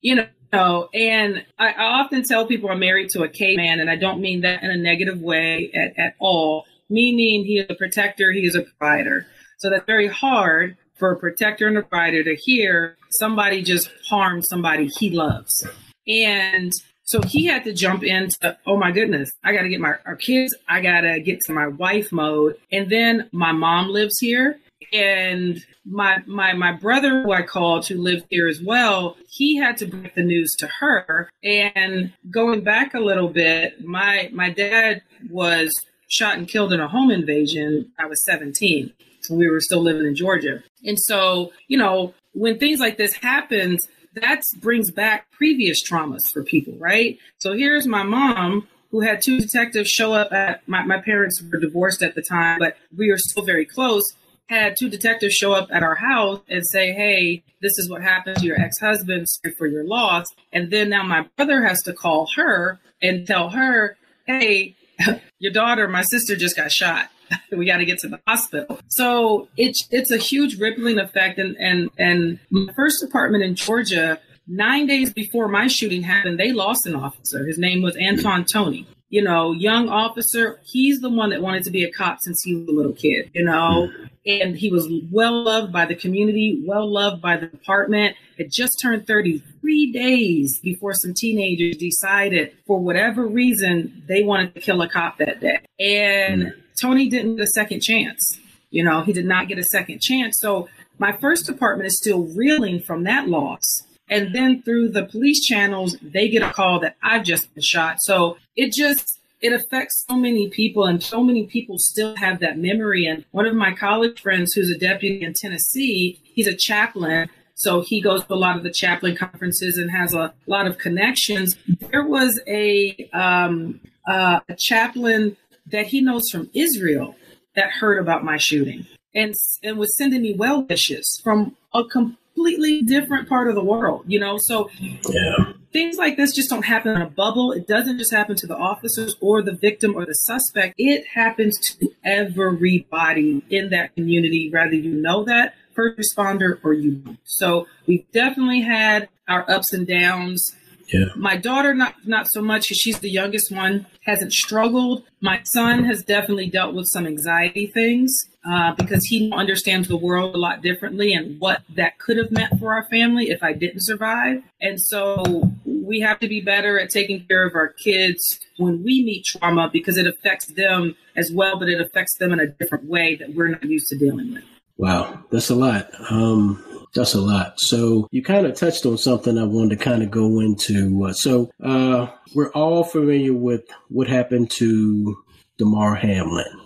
You 0.00 0.16
know, 0.52 0.88
and 0.92 1.44
I, 1.58 1.68
I 1.72 1.84
often 1.84 2.24
tell 2.24 2.46
people 2.46 2.70
I'm 2.70 2.80
married 2.80 3.10
to 3.10 3.22
a 3.22 3.28
caveman, 3.28 3.80
and 3.80 3.88
I 3.88 3.96
don't 3.96 4.20
mean 4.20 4.42
that 4.42 4.62
in 4.62 4.70
a 4.70 4.76
negative 4.76 5.20
way 5.20 5.70
at, 5.72 5.98
at 5.98 6.14
all, 6.18 6.66
meaning 6.90 7.44
he 7.44 7.58
is 7.58 7.66
a 7.70 7.74
protector, 7.74 8.32
he 8.32 8.40
is 8.40 8.54
a 8.54 8.62
provider. 8.62 9.26
So 9.58 9.70
that's 9.70 9.86
very 9.86 10.08
hard 10.08 10.76
for 10.98 11.12
a 11.12 11.18
protector 11.18 11.68
and 11.68 11.78
a 11.78 11.82
provider 11.82 12.22
to 12.24 12.34
hear 12.34 12.96
somebody 13.10 13.62
just 13.62 13.90
harmed 14.08 14.44
somebody 14.44 14.88
he 14.98 15.10
loves. 15.10 15.66
And 16.06 16.72
so 17.12 17.20
he 17.20 17.44
had 17.44 17.64
to 17.64 17.74
jump 17.74 18.02
into, 18.02 18.56
oh 18.66 18.78
my 18.78 18.90
goodness, 18.90 19.30
I 19.44 19.52
got 19.52 19.62
to 19.62 19.68
get 19.68 19.80
my 19.80 19.96
our 20.06 20.16
kids, 20.16 20.54
I 20.66 20.80
got 20.80 21.02
to 21.02 21.20
get 21.20 21.40
to 21.42 21.52
my 21.52 21.66
wife 21.66 22.10
mode. 22.10 22.56
And 22.72 22.88
then 22.88 23.28
my 23.32 23.52
mom 23.52 23.90
lives 23.90 24.18
here 24.18 24.58
and 24.94 25.62
my 25.84 26.22
my 26.26 26.54
my 26.54 26.72
brother 26.72 27.22
who 27.22 27.32
I 27.32 27.42
called 27.42 27.86
who 27.86 28.00
lived 28.00 28.24
here 28.30 28.48
as 28.48 28.62
well, 28.62 29.18
he 29.28 29.58
had 29.58 29.76
to 29.78 29.86
break 29.86 30.14
the 30.14 30.22
news 30.22 30.54
to 30.60 30.66
her. 30.66 31.28
And 31.44 32.14
going 32.30 32.64
back 32.64 32.94
a 32.94 33.00
little 33.00 33.28
bit, 33.28 33.84
my 33.84 34.30
my 34.32 34.48
dad 34.48 35.02
was 35.28 35.70
shot 36.08 36.38
and 36.38 36.48
killed 36.48 36.72
in 36.72 36.80
a 36.80 36.88
home 36.88 37.10
invasion. 37.10 37.92
I 37.98 38.06
was 38.06 38.24
17 38.24 38.90
we 39.30 39.48
were 39.48 39.60
still 39.60 39.80
living 39.80 40.04
in 40.04 40.16
Georgia. 40.16 40.64
And 40.84 40.98
so, 40.98 41.52
you 41.68 41.78
know, 41.78 42.12
when 42.32 42.58
things 42.58 42.80
like 42.80 42.96
this 42.96 43.14
happens, 43.14 43.86
that 44.14 44.42
brings 44.60 44.90
back 44.90 45.30
previous 45.32 45.82
traumas 45.82 46.30
for 46.32 46.42
people, 46.42 46.74
right? 46.78 47.18
So 47.38 47.52
here's 47.52 47.86
my 47.86 48.02
mom 48.02 48.68
who 48.90 49.00
had 49.00 49.22
two 49.22 49.38
detectives 49.38 49.88
show 49.88 50.12
up 50.12 50.32
at 50.32 50.66
my, 50.68 50.84
my 50.84 51.00
parents 51.00 51.42
were 51.42 51.58
divorced 51.58 52.02
at 52.02 52.14
the 52.14 52.22
time, 52.22 52.58
but 52.58 52.76
we 52.96 53.10
were 53.10 53.18
still 53.18 53.42
very 53.42 53.64
close. 53.64 54.04
Had 54.48 54.76
two 54.76 54.90
detectives 54.90 55.34
show 55.34 55.54
up 55.54 55.68
at 55.72 55.82
our 55.82 55.94
house 55.94 56.40
and 56.48 56.66
say, 56.66 56.92
Hey, 56.92 57.42
this 57.62 57.78
is 57.78 57.88
what 57.88 58.02
happened 58.02 58.36
to 58.38 58.46
your 58.46 58.60
ex 58.60 58.78
husband, 58.78 59.26
for 59.56 59.66
your 59.66 59.84
loss. 59.84 60.26
And 60.52 60.70
then 60.70 60.90
now 60.90 61.04
my 61.04 61.26
brother 61.36 61.62
has 61.62 61.82
to 61.84 61.94
call 61.94 62.28
her 62.36 62.78
and 63.00 63.26
tell 63.26 63.48
her, 63.50 63.96
Hey, 64.26 64.76
your 65.38 65.52
daughter, 65.52 65.88
my 65.88 66.02
sister 66.02 66.36
just 66.36 66.56
got 66.56 66.70
shot. 66.70 67.08
we 67.52 67.66
got 67.66 67.78
to 67.78 67.84
get 67.84 67.98
to 68.00 68.08
the 68.08 68.20
hospital. 68.26 68.78
So 68.88 69.48
it's 69.56 69.86
it's 69.90 70.10
a 70.10 70.16
huge 70.16 70.58
rippling 70.58 70.98
effect. 70.98 71.38
And 71.38 71.56
and 71.58 71.90
and 71.98 72.38
my 72.50 72.72
first 72.74 73.02
apartment 73.02 73.44
in 73.44 73.54
Georgia, 73.54 74.20
nine 74.46 74.86
days 74.86 75.12
before 75.12 75.48
my 75.48 75.66
shooting 75.66 76.02
happened, 76.02 76.38
they 76.38 76.52
lost 76.52 76.86
an 76.86 76.94
officer. 76.94 77.46
His 77.46 77.58
name 77.58 77.82
was 77.82 77.96
Antwan 77.96 78.46
Toney. 78.50 78.86
You 79.08 79.22
know, 79.22 79.52
young 79.52 79.90
officer. 79.90 80.58
He's 80.64 81.00
the 81.00 81.10
one 81.10 81.30
that 81.30 81.42
wanted 81.42 81.64
to 81.64 81.70
be 81.70 81.84
a 81.84 81.92
cop 81.92 82.18
since 82.22 82.40
he 82.42 82.54
was 82.54 82.68
a 82.68 82.72
little 82.72 82.94
kid. 82.94 83.30
You 83.34 83.44
know, 83.44 83.90
and 84.24 84.56
he 84.56 84.70
was 84.70 84.88
well 85.10 85.42
loved 85.44 85.72
by 85.72 85.84
the 85.84 85.94
community, 85.94 86.62
well 86.66 86.90
loved 86.90 87.20
by 87.20 87.36
the 87.36 87.46
department. 87.46 88.16
Had 88.38 88.50
just 88.50 88.80
turned 88.80 89.06
33 89.06 89.92
days 89.92 90.58
before 90.60 90.94
some 90.94 91.12
teenagers 91.14 91.76
decided, 91.76 92.52
for 92.66 92.78
whatever 92.80 93.26
reason, 93.26 94.02
they 94.08 94.22
wanted 94.22 94.54
to 94.54 94.60
kill 94.60 94.80
a 94.80 94.88
cop 94.88 95.18
that 95.18 95.40
day. 95.40 95.60
And 95.78 96.54
Toney 96.80 97.08
didn't 97.08 97.36
get 97.36 97.44
a 97.44 97.48
second 97.48 97.80
chance. 97.80 98.38
You 98.70 98.82
know, 98.82 99.02
he 99.02 99.12
did 99.12 99.26
not 99.26 99.48
get 99.48 99.58
a 99.58 99.64
second 99.64 100.00
chance. 100.00 100.38
So 100.40 100.68
my 100.98 101.12
first 101.12 101.46
department 101.46 101.86
is 101.86 101.98
still 101.98 102.22
reeling 102.34 102.80
from 102.80 103.04
that 103.04 103.28
loss. 103.28 103.82
And 104.08 104.34
then 104.34 104.62
through 104.62 104.90
the 104.90 105.04
police 105.04 105.44
channels, 105.44 105.96
they 106.02 106.28
get 106.28 106.42
a 106.42 106.52
call 106.52 106.80
that 106.80 106.96
I've 107.02 107.24
just 107.24 107.52
been 107.54 107.62
shot. 107.62 107.96
So 108.00 108.36
it 108.56 108.72
just, 108.72 109.18
it 109.40 109.52
affects 109.52 110.04
so 110.08 110.16
many 110.16 110.48
people 110.48 110.84
and 110.84 111.02
so 111.02 111.22
many 111.22 111.46
people 111.46 111.78
still 111.78 112.14
have 112.16 112.40
that 112.40 112.58
memory. 112.58 113.06
And 113.06 113.24
one 113.30 113.46
of 113.46 113.54
my 113.54 113.72
college 113.72 114.20
friends 114.20 114.52
who's 114.52 114.70
a 114.70 114.78
deputy 114.78 115.24
in 115.24 115.32
Tennessee, 115.34 116.20
he's 116.22 116.46
a 116.46 116.54
chaplain. 116.54 117.28
So 117.54 117.80
he 117.80 118.00
goes 118.00 118.24
to 118.24 118.34
a 118.34 118.36
lot 118.36 118.56
of 118.56 118.62
the 118.62 118.72
chaplain 118.72 119.16
conferences 119.16 119.78
and 119.78 119.90
has 119.90 120.14
a 120.14 120.32
lot 120.46 120.66
of 120.66 120.78
connections. 120.78 121.56
There 121.90 122.06
was 122.06 122.40
a, 122.46 123.08
um, 123.12 123.80
uh, 124.06 124.40
a 124.48 124.54
chaplain 124.56 125.36
that 125.66 125.86
he 125.86 126.00
knows 126.00 126.24
from 126.30 126.50
Israel 126.54 127.14
that 127.54 127.70
heard 127.70 127.98
about 127.98 128.24
my 128.24 128.36
shooting 128.36 128.86
and 129.14 129.34
and 129.62 129.78
was 129.78 129.96
sending 129.96 130.22
me 130.22 130.34
well 130.34 130.62
wishes 130.62 131.20
from 131.22 131.56
a 131.74 131.84
completely 131.84 132.82
different 132.82 133.28
part 133.28 133.48
of 133.48 133.54
the 133.54 133.64
world, 133.64 134.04
you 134.06 134.18
know. 134.18 134.38
So 134.40 134.70
yeah. 134.80 135.52
things 135.72 135.96
like 135.96 136.16
this 136.16 136.34
just 136.34 136.50
don't 136.50 136.64
happen 136.64 136.96
in 136.96 137.02
a 137.02 137.10
bubble. 137.10 137.52
It 137.52 137.66
doesn't 137.66 137.98
just 137.98 138.12
happen 138.12 138.36
to 138.36 138.46
the 138.46 138.56
officers 138.56 139.16
or 139.20 139.42
the 139.42 139.52
victim 139.54 139.94
or 139.94 140.06
the 140.06 140.14
suspect. 140.14 140.74
It 140.78 141.06
happens 141.14 141.58
to 141.60 141.92
everybody 142.04 143.44
in 143.50 143.70
that 143.70 143.94
community, 143.94 144.50
whether 144.50 144.74
you 144.74 144.94
know 144.94 145.24
that 145.24 145.54
first 145.74 145.98
responder 145.98 146.58
or 146.62 146.72
you 146.72 146.92
don't. 146.92 147.18
So 147.24 147.66
we've 147.86 148.10
definitely 148.12 148.60
had 148.60 149.08
our 149.28 149.48
ups 149.50 149.72
and 149.72 149.86
downs. 149.86 150.54
Yeah. 150.92 151.06
My 151.16 151.36
daughter, 151.36 151.74
not 151.74 151.94
not 152.06 152.26
so 152.30 152.42
much. 152.42 152.66
She's 152.66 152.98
the 152.98 153.10
youngest 153.10 153.50
one, 153.50 153.86
hasn't 154.04 154.32
struggled. 154.32 155.04
My 155.20 155.40
son 155.44 155.84
has 155.84 156.02
definitely 156.02 156.50
dealt 156.50 156.74
with 156.74 156.86
some 156.88 157.06
anxiety 157.06 157.66
things 157.66 158.14
uh, 158.44 158.74
because 158.74 159.04
he 159.06 159.32
understands 159.32 159.88
the 159.88 159.96
world 159.96 160.34
a 160.34 160.38
lot 160.38 160.62
differently 160.62 161.14
and 161.14 161.40
what 161.40 161.62
that 161.74 161.98
could 161.98 162.16
have 162.16 162.30
meant 162.30 162.58
for 162.58 162.74
our 162.74 162.84
family 162.90 163.30
if 163.30 163.42
I 163.42 163.52
didn't 163.52 163.82
survive. 163.82 164.42
And 164.60 164.80
so 164.80 165.50
we 165.64 166.00
have 166.00 166.18
to 166.20 166.28
be 166.28 166.40
better 166.40 166.78
at 166.78 166.90
taking 166.90 167.24
care 167.26 167.46
of 167.46 167.54
our 167.54 167.68
kids 167.68 168.40
when 168.56 168.82
we 168.82 169.04
meet 169.04 169.24
trauma 169.24 169.70
because 169.72 169.96
it 169.96 170.06
affects 170.06 170.46
them 170.54 170.96
as 171.16 171.30
well, 171.32 171.58
but 171.58 171.68
it 171.68 171.80
affects 171.80 172.16
them 172.18 172.32
in 172.32 172.40
a 172.40 172.46
different 172.46 172.84
way 172.84 173.16
that 173.16 173.34
we're 173.34 173.48
not 173.48 173.64
used 173.64 173.88
to 173.88 173.98
dealing 173.98 174.34
with. 174.34 174.44
Wow, 174.76 175.22
that's 175.30 175.50
a 175.50 175.54
lot. 175.54 175.90
Um, 176.10 176.62
that's 176.94 177.14
a 177.14 177.20
lot. 177.20 177.58
So 177.58 178.08
you 178.10 178.22
kind 178.22 178.46
of 178.46 178.54
touched 178.54 178.84
on 178.86 178.98
something 178.98 179.38
I 179.38 179.44
wanted 179.44 179.78
to 179.78 179.84
kind 179.84 180.02
of 180.02 180.10
go 180.10 180.40
into. 180.40 181.06
Uh, 181.06 181.12
so 181.12 181.50
uh, 181.62 182.08
we're 182.34 182.52
all 182.52 182.84
familiar 182.84 183.32
with 183.34 183.62
what 183.88 184.08
happened 184.08 184.50
to 184.52 185.16
Damar 185.58 185.94
Hamlin 185.94 186.60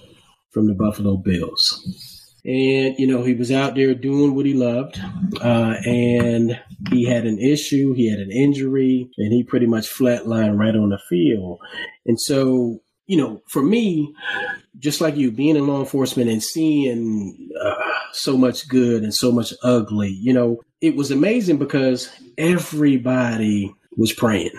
from 0.50 0.66
the 0.66 0.74
Buffalo 0.74 1.16
Bills. 1.16 2.22
And, 2.44 2.94
you 2.96 3.08
know, 3.08 3.24
he 3.24 3.34
was 3.34 3.50
out 3.50 3.74
there 3.74 3.92
doing 3.94 4.36
what 4.36 4.46
he 4.46 4.54
loved. 4.54 5.00
Uh, 5.40 5.74
and 5.84 6.60
he 6.90 7.04
had 7.04 7.26
an 7.26 7.40
issue, 7.40 7.92
he 7.92 8.08
had 8.08 8.20
an 8.20 8.30
injury, 8.30 9.10
and 9.18 9.32
he 9.32 9.42
pretty 9.42 9.66
much 9.66 9.88
flatlined 9.88 10.56
right 10.56 10.76
on 10.76 10.90
the 10.90 10.98
field. 11.08 11.58
And 12.06 12.20
so 12.20 12.80
you 13.06 13.16
know, 13.16 13.42
for 13.48 13.62
me, 13.62 14.14
just 14.78 15.00
like 15.00 15.16
you, 15.16 15.30
being 15.30 15.56
in 15.56 15.66
law 15.66 15.80
enforcement 15.80 16.30
and 16.30 16.42
seeing 16.42 17.50
uh, 17.62 17.74
so 18.12 18.36
much 18.36 18.68
good 18.68 19.02
and 19.02 19.14
so 19.14 19.30
much 19.30 19.52
ugly, 19.62 20.10
you 20.10 20.32
know, 20.32 20.60
it 20.80 20.96
was 20.96 21.10
amazing 21.10 21.58
because 21.58 22.10
everybody 22.36 23.72
was 23.96 24.12
praying. 24.12 24.50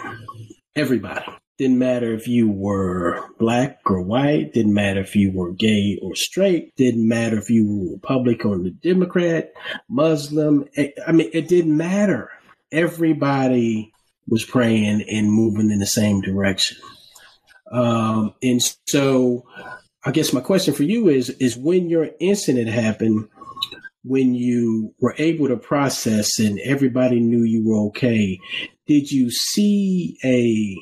Everybody. 0.75 1.25
Didn't 1.57 1.79
matter 1.79 2.13
if 2.13 2.27
you 2.27 2.51
were 2.51 3.19
black 3.39 3.79
or 3.85 3.99
white. 3.99 4.53
Didn't 4.53 4.75
matter 4.75 5.01
if 5.01 5.15
you 5.15 5.31
were 5.31 5.51
gay 5.53 5.97
or 6.03 6.13
straight. 6.13 6.75
Didn't 6.75 7.07
matter 7.07 7.39
if 7.39 7.49
you 7.49 7.65
were 7.67 7.93
Republican 7.93 8.51
or 8.51 8.69
Democrat, 8.69 9.53
Muslim. 9.89 10.65
I 11.07 11.11
mean, 11.11 11.31
it 11.33 11.47
didn't 11.47 11.75
matter. 11.75 12.29
Everybody 12.71 13.91
was 14.27 14.45
praying 14.45 15.03
and 15.09 15.31
moving 15.31 15.71
in 15.71 15.79
the 15.79 15.87
same 15.87 16.21
direction. 16.21 16.77
Um, 17.71 18.33
and 18.41 18.61
so 18.87 19.45
I 20.05 20.11
guess 20.11 20.33
my 20.33 20.41
question 20.41 20.73
for 20.73 20.83
you 20.83 21.09
is, 21.09 21.29
is 21.31 21.57
when 21.57 21.89
your 21.89 22.09
incident 22.19 22.69
happened, 22.69 23.27
when 24.03 24.33
you 24.33 24.93
were 24.99 25.15
able 25.17 25.49
to 25.49 25.57
process 25.57 26.39
and 26.39 26.59
everybody 26.59 27.19
knew 27.19 27.43
you 27.43 27.67
were 27.67 27.87
okay, 27.87 28.39
did 28.85 29.11
you 29.11 29.29
see 29.29 30.17
a 30.23 30.77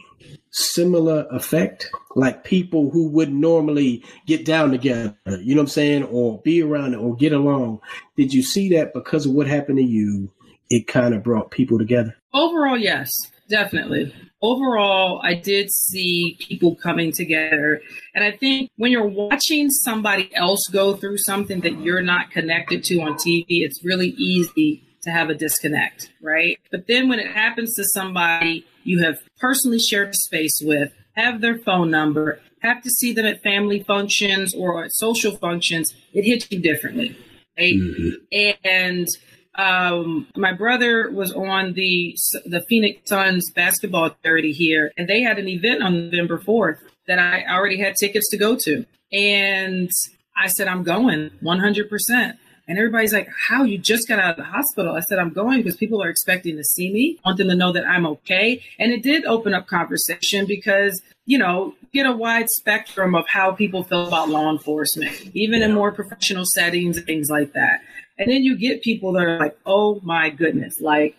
similar 0.52 1.26
effect? 1.32 1.89
Like 2.15 2.43
people 2.43 2.91
who 2.91 3.10
would 3.10 3.34
normally 3.34 4.04
get 4.28 4.45
down 4.45 4.71
together, 4.71 5.15
you 5.26 5.56
know 5.56 5.62
what 5.62 5.65
I'm 5.65 5.67
saying, 5.69 6.04
or 6.04 6.39
be 6.43 6.62
around 6.62 6.95
or 6.95 7.15
get 7.15 7.34
along. 7.34 7.80
Did 8.15 8.34
you 8.34 8.43
see 8.43 8.69
that 8.76 8.93
because 8.93 9.26
of 9.26 9.32
what 9.34 9.48
happened 9.48 9.80
to 9.80 9.84
you? 9.84 10.32
It 10.69 10.88
kind 10.88 11.13
of 11.13 11.24
brought 11.24 11.52
people 11.52 11.78
together. 11.78 12.15
Overall, 12.34 12.78
yes, 12.78 13.12
definitely 13.50 14.14
overall, 14.46 15.22
I 15.24 15.34
did 15.34 15.72
see 15.72 16.38
people 16.40 16.76
coming 16.76 17.12
together. 17.12 17.82
And 18.14 18.24
I 18.24 18.32
think 18.32 18.70
when 18.78 18.92
you're 18.92 19.08
watching 19.08 19.70
somebody 19.70 20.30
else 20.36 20.68
go 20.72 20.96
through 20.96 21.18
something 21.20 21.62
that 21.62 21.80
you're 21.80 22.02
not 22.02 22.32
connected 22.32 22.84
to 22.86 23.02
on 23.02 23.14
TV, 23.14 23.46
it's 23.48 23.84
really 23.84 24.10
easy 24.10 24.84
to 25.04 25.12
have 25.12 25.30
a 25.30 25.36
disconnect, 25.36 26.12
right? 26.22 26.58
But 26.72 26.88
then 26.88 27.10
when 27.10 27.20
it 27.20 27.32
happens 27.32 27.76
to 27.76 27.84
somebody 27.84 28.66
you 28.84 29.04
have 29.04 29.18
personally 29.40 29.80
shared 29.80 30.16
space 30.16 30.60
with, 30.62 30.92
have 31.16 31.42
their 31.42 31.58
phone 31.60 31.90
number, 31.90 32.40
have 32.62 32.84
to 32.84 32.90
see 32.90 33.14
them 33.14 33.26
at 33.26 33.42
family 33.42 33.84
functions 33.84 34.54
or 34.54 34.84
at 34.84 34.94
social 34.94 35.38
functions, 35.38 35.94
it 36.14 36.24
hits 36.24 36.48
you 36.52 36.60
differently. 36.60 37.18
Right? 37.58 37.76
Mm-hmm. 37.76 38.68
And 38.68 39.08
um, 39.58 40.28
my 40.36 40.54
brother 40.54 41.10
was 41.12 41.32
on 41.32 41.74
the 41.74 42.15
the 42.46 42.62
Phoenix 42.68 43.10
Suns 43.10 43.52
basketball 43.52 44.15
charity 44.24 44.52
here, 44.52 44.91
and 44.98 45.08
they 45.08 45.22
had 45.22 45.39
an 45.39 45.48
event 45.48 45.84
on 45.84 46.06
November 46.06 46.38
fourth 46.39 46.80
that 47.08 47.20
I 47.20 47.46
already 47.46 47.78
had 47.78 47.96
tickets 48.00 48.30
to 48.30 48.38
go 48.38 48.56
to, 48.58 48.86
and 49.12 49.89
I 50.38 50.48
said 50.48 50.68
I'm 50.68 50.84
going 50.84 51.32
100 51.41 51.89
percent. 51.89 52.38
And 52.68 52.80
everybody's 52.80 53.13
like, 53.13 53.30
How? 53.48 53.63
You 53.63 53.78
just 53.78 54.08
got 54.08 54.20
out 54.20 54.32
of 54.32 54.38
the 54.38 54.44
hospital. 54.44 54.96
I 54.96 55.02
said, 55.02 55.20
I'm 55.20 55.32
going 55.32 55.60
because 55.60 55.78
people 55.78 56.02
are 56.02 56.10
expecting 56.10 56.58
to 56.58 56.63
see 56.63 56.91
me, 56.91 57.20
want 57.24 57.38
them 57.38 57.48
to 57.50 57.56
know 57.56 57.72
that 57.72 57.86
I'm 57.86 58.08
okay. 58.08 58.63
And 58.80 58.91
it 58.91 59.04
did 59.04 59.24
open 59.26 59.54
up 59.54 59.68
conversation 59.68 60.46
because, 60.48 61.00
you 61.26 61.38
know, 61.38 61.76
get 61.94 62.06
a 62.06 62.12
wide 62.12 62.50
spectrum 62.50 63.13
of 63.13 63.28
how 63.28 63.52
people 63.52 63.84
feel 63.84 64.08
about 64.08 64.30
law 64.30 64.52
enforcement, 64.52 65.30
even 65.34 65.60
yeah. 65.60 65.68
in 65.68 65.74
more 65.74 65.91
professional 65.91 66.46
settings, 66.46 67.00
things 67.02 67.30
like 67.30 67.54
that. 67.54 67.82
And 68.17 68.32
then 68.32 68.43
you 68.43 68.58
get 68.58 68.82
people 68.82 69.13
that 69.13 69.23
are 69.23 69.39
like, 69.39 69.58
oh 69.65 69.99
my 70.04 70.30
goodness, 70.30 70.80
like, 70.80 71.15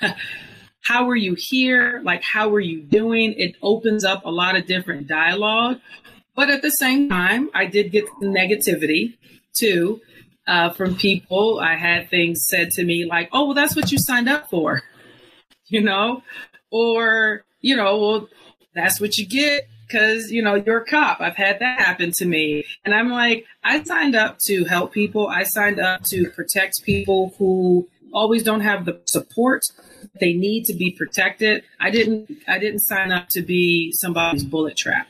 how 0.80 1.08
are 1.08 1.16
you 1.16 1.34
here? 1.38 2.00
Like, 2.04 2.22
how 2.22 2.50
are 2.54 2.60
you 2.60 2.82
doing? 2.82 3.34
It 3.38 3.56
opens 3.62 4.04
up 4.04 4.24
a 4.24 4.30
lot 4.30 4.56
of 4.56 4.66
different 4.66 5.06
dialogue. 5.06 5.78
But 6.36 6.50
at 6.50 6.62
the 6.62 6.70
same 6.70 7.08
time, 7.08 7.48
I 7.54 7.66
did 7.66 7.92
get 7.92 8.04
negativity 8.20 9.16
too 9.56 10.00
uh, 10.46 10.70
from 10.70 10.96
people. 10.96 11.60
I 11.60 11.76
had 11.76 12.10
things 12.10 12.44
said 12.48 12.70
to 12.72 12.84
me 12.84 13.06
like, 13.06 13.30
oh, 13.32 13.46
well, 13.46 13.54
that's 13.54 13.76
what 13.76 13.90
you 13.90 13.98
signed 13.98 14.28
up 14.28 14.50
for, 14.50 14.82
you 15.66 15.80
know? 15.80 16.22
Or, 16.70 17.44
you 17.60 17.76
know, 17.76 17.98
well, 17.98 18.28
that's 18.74 19.00
what 19.00 19.16
you 19.16 19.26
get 19.26 19.68
because 19.86 20.30
you 20.30 20.42
know 20.42 20.54
you're 20.54 20.78
a 20.78 20.84
cop. 20.84 21.20
I've 21.20 21.36
had 21.36 21.58
that 21.60 21.80
happen 21.80 22.12
to 22.16 22.24
me. 22.24 22.64
And 22.84 22.94
i'm 22.94 23.10
like 23.10 23.46
i 23.62 23.82
signed 23.82 24.14
up 24.14 24.38
to 24.46 24.64
help 24.64 24.92
people. 24.92 25.28
I 25.28 25.44
signed 25.44 25.80
up 25.80 26.02
to 26.10 26.30
protect 26.30 26.82
people 26.84 27.34
who 27.38 27.88
always 28.12 28.42
don't 28.42 28.60
have 28.60 28.84
the 28.84 29.00
support. 29.06 29.62
They 30.20 30.32
need 30.32 30.64
to 30.66 30.74
be 30.74 30.92
protected. 30.92 31.64
I 31.80 31.90
didn't 31.90 32.30
i 32.48 32.58
didn't 32.58 32.80
sign 32.80 33.12
up 33.12 33.28
to 33.30 33.42
be 33.42 33.92
somebody's 33.92 34.44
bullet 34.44 34.76
trap. 34.76 35.08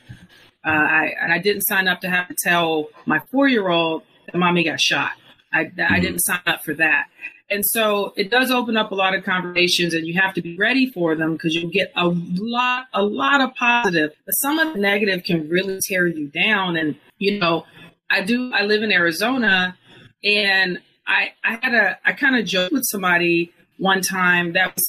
Uh, 0.65 0.69
I, 0.69 1.13
and 1.21 1.31
i 1.31 1.37
didn't 1.37 1.61
sign 1.61 1.87
up 1.87 2.01
to 2.01 2.09
have 2.09 2.27
to 2.27 2.35
tell 2.43 2.87
my 3.05 3.19
four 3.31 3.47
year 3.47 3.69
old 3.69 4.03
that 4.25 4.37
mommy 4.37 4.63
got 4.63 4.81
shot. 4.81 5.11
I, 5.53 5.61
I 5.61 5.63
mm-hmm. 5.63 6.01
didn't 6.01 6.19
sign 6.19 6.41
up 6.47 6.63
for 6.63 6.73
that 6.73 7.07
and 7.49 7.63
so 7.65 8.13
it 8.15 8.31
does 8.31 8.49
open 8.49 8.75
up 8.75 8.91
a 8.91 8.95
lot 8.95 9.13
of 9.13 9.23
conversations 9.23 9.93
and 9.93 10.07
you 10.07 10.19
have 10.19 10.33
to 10.33 10.41
be 10.41 10.57
ready 10.57 10.89
for 10.89 11.15
them 11.15 11.33
because 11.33 11.53
you 11.53 11.69
get 11.69 11.91
a 11.95 12.07
lot, 12.07 12.87
a 12.93 13.03
lot 13.03 13.39
of 13.39 13.53
positive, 13.53 14.11
but 14.25 14.33
some 14.33 14.57
of 14.57 14.73
the 14.73 14.79
negative 14.79 15.23
can 15.23 15.47
really 15.47 15.79
tear 15.81 16.07
you 16.07 16.27
down. 16.27 16.75
And, 16.75 16.95
you 17.19 17.39
know, 17.39 17.65
I 18.09 18.21
do, 18.21 18.51
I 18.51 18.63
live 18.63 18.81
in 18.81 18.91
Arizona 18.91 19.77
and 20.23 20.79
I, 21.07 21.33
I 21.43 21.59
had 21.61 21.75
a, 21.75 21.99
I 22.03 22.13
kind 22.13 22.35
of 22.35 22.45
joked 22.45 22.73
with 22.73 22.85
somebody 22.85 23.53
one 23.77 24.01
time 24.01 24.53
that 24.53 24.73
was, 24.73 24.83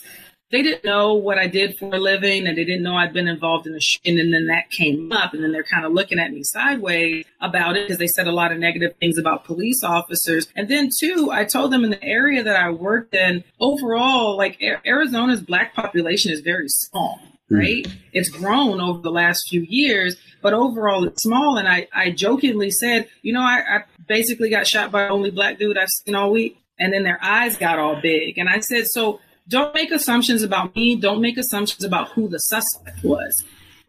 they 0.50 0.62
didn't 0.62 0.84
know 0.84 1.14
what 1.14 1.38
I 1.38 1.48
did 1.48 1.76
for 1.76 1.94
a 1.94 1.98
living 1.98 2.46
and 2.46 2.56
they 2.56 2.64
didn't 2.64 2.84
know 2.84 2.94
I'd 2.94 3.12
been 3.12 3.26
involved 3.26 3.66
in 3.66 3.74
a 3.74 3.80
sh- 3.80 3.98
and 4.04 4.18
then 4.18 4.46
that 4.46 4.70
came 4.70 5.10
up 5.10 5.34
and 5.34 5.42
then 5.42 5.52
they're 5.52 5.64
kind 5.64 5.84
of 5.84 5.92
looking 5.92 6.18
at 6.18 6.32
me 6.32 6.42
sideways 6.44 7.24
about 7.40 7.76
it 7.76 7.86
because 7.86 7.98
they 7.98 8.06
said 8.06 8.28
a 8.28 8.32
lot 8.32 8.52
of 8.52 8.58
negative 8.58 8.94
things 9.00 9.18
about 9.18 9.44
police 9.44 9.82
officers. 9.82 10.46
And 10.54 10.68
then 10.68 10.90
too, 10.96 11.30
I 11.32 11.44
told 11.44 11.72
them 11.72 11.84
in 11.84 11.90
the 11.90 12.02
area 12.02 12.44
that 12.44 12.56
I 12.56 12.70
worked 12.70 13.14
in, 13.14 13.42
overall, 13.58 14.36
like 14.36 14.62
Arizona's 14.86 15.42
black 15.42 15.74
population 15.74 16.30
is 16.30 16.40
very 16.40 16.68
small 16.68 17.20
hmm. 17.48 17.56
right? 17.56 17.86
It's 18.12 18.28
grown 18.28 18.80
over 18.80 19.00
the 19.00 19.10
last 19.10 19.48
few 19.48 19.62
years, 19.62 20.16
but 20.42 20.54
overall 20.54 21.04
it's 21.04 21.22
small. 21.22 21.56
And 21.56 21.68
I, 21.68 21.88
I 21.92 22.10
jokingly 22.10 22.70
said, 22.70 23.08
you 23.22 23.32
know, 23.32 23.42
I, 23.42 23.62
I 23.68 23.84
basically 24.06 24.50
got 24.50 24.66
shot 24.66 24.92
by 24.92 25.04
the 25.04 25.10
only 25.10 25.30
black 25.30 25.58
dude 25.58 25.76
I've 25.76 25.88
seen 25.88 26.14
all 26.14 26.30
week. 26.30 26.58
And 26.78 26.92
then 26.92 27.04
their 27.04 27.18
eyes 27.22 27.56
got 27.56 27.78
all 27.78 27.98
big. 28.00 28.36
And 28.36 28.50
I 28.50 28.60
said, 28.60 28.86
so 28.86 29.20
don't 29.48 29.74
make 29.74 29.90
assumptions 29.90 30.42
about 30.42 30.74
me. 30.74 30.96
Don't 30.96 31.20
make 31.20 31.38
assumptions 31.38 31.84
about 31.84 32.10
who 32.10 32.28
the 32.28 32.38
suspect 32.38 33.04
was. 33.04 33.44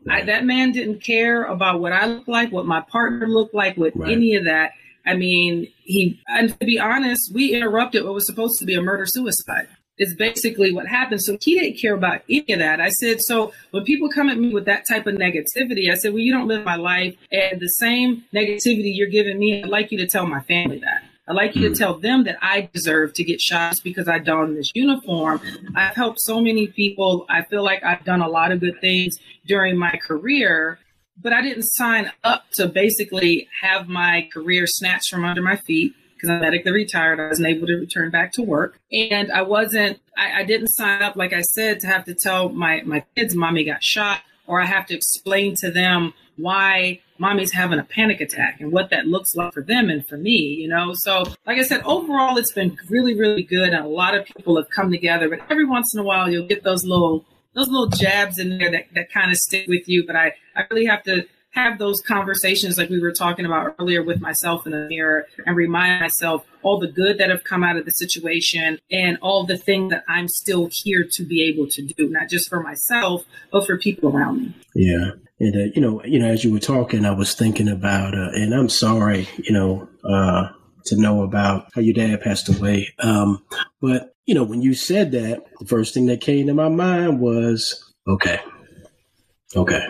Right. 0.06 0.24
I, 0.24 0.26
that 0.26 0.46
man 0.46 0.72
didn't 0.72 1.04
care 1.04 1.44
about 1.44 1.80
what 1.80 1.92
I 1.92 2.06
looked 2.06 2.28
like, 2.28 2.52
what 2.52 2.66
my 2.66 2.82
partner 2.82 3.28
looked 3.28 3.54
like, 3.54 3.78
with 3.78 3.96
right. 3.96 4.12
any 4.12 4.36
of 4.36 4.46
that. 4.46 4.72
I 5.06 5.16
mean, 5.16 5.68
he, 5.84 6.22
and 6.28 6.50
to 6.60 6.66
be 6.66 6.80
honest, 6.80 7.34
we 7.34 7.56
interrupted 7.56 8.04
what 8.04 8.14
was 8.14 8.28
supposed 8.28 8.60
to 8.60 8.66
be 8.66 8.76
a 8.76 8.82
murder 8.82 9.06
suicide. 9.06 9.68
Is 10.00 10.14
basically 10.14 10.72
what 10.72 10.86
happened. 10.86 11.24
So 11.24 11.40
he 11.42 11.60
didn't 11.60 11.82
care 11.82 11.96
about 11.96 12.22
any 12.30 12.54
of 12.54 12.60
that. 12.60 12.80
I 12.80 12.90
said, 12.90 13.20
so 13.20 13.52
when 13.72 13.84
people 13.84 14.10
come 14.10 14.30
at 14.30 14.38
me 14.38 14.54
with 14.54 14.66
that 14.66 14.88
type 14.88 15.08
of 15.08 15.16
negativity, 15.16 15.92
I 15.92 15.96
said, 15.96 16.14
well, 16.14 16.22
you 16.22 16.32
don't 16.32 16.48
live 16.48 16.64
my 16.64 16.76
life. 16.76 17.16
And 17.32 17.60
the 17.60 17.68
same 17.68 18.24
negativity 18.32 18.92
you're 18.94 19.10
giving 19.10 19.40
me, 19.40 19.64
I'd 19.64 19.70
like 19.70 19.92
you 19.92 19.98
to 19.98 20.06
tell 20.06 20.28
my 20.28 20.42
family 20.42 20.78
that. 20.78 21.02
I'd 21.28 21.36
like 21.36 21.56
you 21.56 21.64
to 21.64 21.68
hmm. 21.70 21.74
tell 21.74 22.00
them 22.00 22.24
that 22.24 22.38
I 22.42 22.70
deserve 22.74 23.14
to 23.16 23.24
get 23.24 23.42
shots 23.42 23.80
because 23.80 24.08
I 24.08 24.20
donned 24.20 24.58
this 24.58 24.72
uniform. 24.74 25.42
I've 25.76 25.96
helped 25.96 26.22
so 26.22 26.40
many 26.40 26.68
people. 26.68 27.26
I 27.30 27.44
feel 27.44 27.64
like 27.64 27.84
I've 27.84 28.04
done 28.04 28.22
a 28.22 28.30
lot 28.30 28.52
of 28.52 28.60
good 28.60 28.80
things 28.80 29.18
during 29.46 29.78
my 29.78 29.98
career, 29.98 30.80
but 31.22 31.34
I 31.34 31.42
didn't 31.42 31.64
sign 31.64 32.12
up 32.24 32.46
to 32.54 32.68
basically 32.68 33.48
have 33.62 33.88
my 33.88 34.30
career 34.34 34.66
snatched 34.68 35.10
from 35.10 35.26
under 35.26 35.42
my 35.42 35.58
feet 35.58 35.94
because 36.14 36.30
I'm 36.30 36.42
medically 36.42 36.72
retired. 36.72 37.20
I 37.20 37.28
wasn't 37.28 37.48
able 37.50 37.68
to 37.68 37.76
return 37.76 38.10
back 38.10 38.32
to 38.34 38.42
work. 38.42 38.80
And 38.92 39.32
I 39.32 39.42
wasn't, 39.44 40.00
I, 40.18 40.42
I 40.42 40.44
didn't 40.44 40.70
sign 40.70 41.02
up, 41.02 41.16
like 41.16 41.34
I 41.34 41.42
said, 41.42 41.80
to 41.82 41.88
have 41.88 42.06
to 42.06 42.16
tell 42.16 42.50
my, 42.50 42.82
my 42.86 43.04
kids, 43.16 43.36
mommy 43.36 43.64
got 43.66 43.84
shot, 43.84 44.22
or 44.48 44.62
I 44.62 44.66
have 44.66 44.88
to 44.88 44.96
explain 44.96 45.56
to 45.58 45.70
them 45.70 46.14
why 46.38 47.02
mommy's 47.20 47.52
having 47.52 47.80
a 47.80 47.84
panic 47.84 48.22
attack 48.22 48.60
and 48.60 48.72
what 48.72 48.90
that 48.92 49.08
looks 49.08 49.36
like 49.36 49.54
for 49.54 49.64
them 49.64 49.90
and 49.90 50.06
for 50.08 50.18
me, 50.18 50.58
you 50.60 50.68
know? 50.68 50.94
So, 50.94 51.24
like 51.46 51.58
I 51.58 51.64
said, 51.64 51.82
overall, 51.84 52.38
it's 52.38 52.52
been 52.52 52.78
really, 52.90 53.16
really 53.16 53.44
good. 53.44 53.70
And 53.70 53.86
a 53.86 53.90
lot 53.90 54.16
of 54.16 54.26
people 54.26 54.56
have 54.58 54.70
come 54.70 54.92
together, 54.92 55.30
but 55.30 55.40
every 55.50 55.66
once 55.66 55.94
in 55.94 56.00
a 56.00 56.04
while, 56.04 56.30
you'll 56.30 56.48
get 56.48 56.64
those 56.64 56.84
little, 56.84 57.26
those 57.54 57.68
little 57.68 57.90
jabs 57.90 58.40
in 58.40 58.58
there 58.58 58.72
that, 58.72 58.86
that 58.94 59.12
kind 59.12 59.32
of 59.32 59.38
stick 59.38 59.68
with 59.68 59.88
you. 59.88 60.06
But 60.06 60.16
I, 60.16 60.34
I 60.56 60.64
really 60.70 60.86
have 60.86 61.04
to 61.04 61.26
have 61.58 61.80
those 61.80 62.02
conversations 62.02 62.78
like 62.78 62.90
we 62.90 63.00
were 63.00 63.12
talking 63.12 63.46
about 63.46 63.76
earlier 63.80 64.04
with 64.04 64.22
myself 64.22 64.66
in 64.66 64.72
the 64.72 64.88
mirror 64.88 65.26
and 65.46 65.56
remind 65.56 66.00
myself 66.00 66.46
all 66.62 66.80
the 66.80 66.88
good 66.88 67.18
that 67.18 67.30
have 67.30 67.44
come 67.44 67.64
out 67.64 67.78
of 67.78 67.86
the 67.86 67.92
situation 67.92 68.80
and 68.92 69.18
all 69.22 69.44
the 69.46 69.58
things 69.58 69.90
that 69.90 70.04
I'm 70.08 70.28
still 70.28 70.70
here 70.72 71.06
to 71.14 71.24
be 71.24 71.44
able 71.44 71.68
to 71.70 71.82
do, 71.82 72.10
not 72.10 72.30
just 72.30 72.48
for 72.48 72.62
myself, 72.62 73.26
but 73.52 73.66
for 73.66 73.78
people 73.78 74.16
around 74.16 74.42
me. 74.42 74.56
Yeah. 74.76 75.12
And 75.40 75.56
uh, 75.56 75.72
you 75.76 75.82
know, 75.82 76.04
you 76.04 76.20
know, 76.20 76.28
as 76.28 76.44
you 76.44 76.52
were 76.52 76.60
talking, 76.60 77.06
I 77.06 77.12
was 77.12 77.36
thinking 77.36 77.68
about, 77.68 78.16
uh, 78.16 78.30
and 78.34 78.54
I'm 78.54 78.70
sorry, 78.70 79.28
you 79.38 79.54
know, 79.54 79.88
uh, 80.04 80.50
to 80.86 80.96
know 80.96 81.24
about 81.24 81.70
how 81.74 81.82
your 81.82 81.94
dad 81.94 82.22
passed 82.22 82.50
away. 82.50 82.94
Um, 83.00 83.44
but 83.82 84.16
you 84.26 84.34
know, 84.34 84.44
when 84.44 84.62
you 84.62 84.74
said 84.74 85.12
that, 85.12 85.44
the 85.60 85.66
first 85.66 85.94
thing 85.94 86.08
that 86.08 86.22
came 86.22 86.48
to 86.48 86.54
my 86.54 86.70
mind 86.70 87.20
was, 87.20 87.94
okay, 88.08 88.40
okay, 89.56 89.88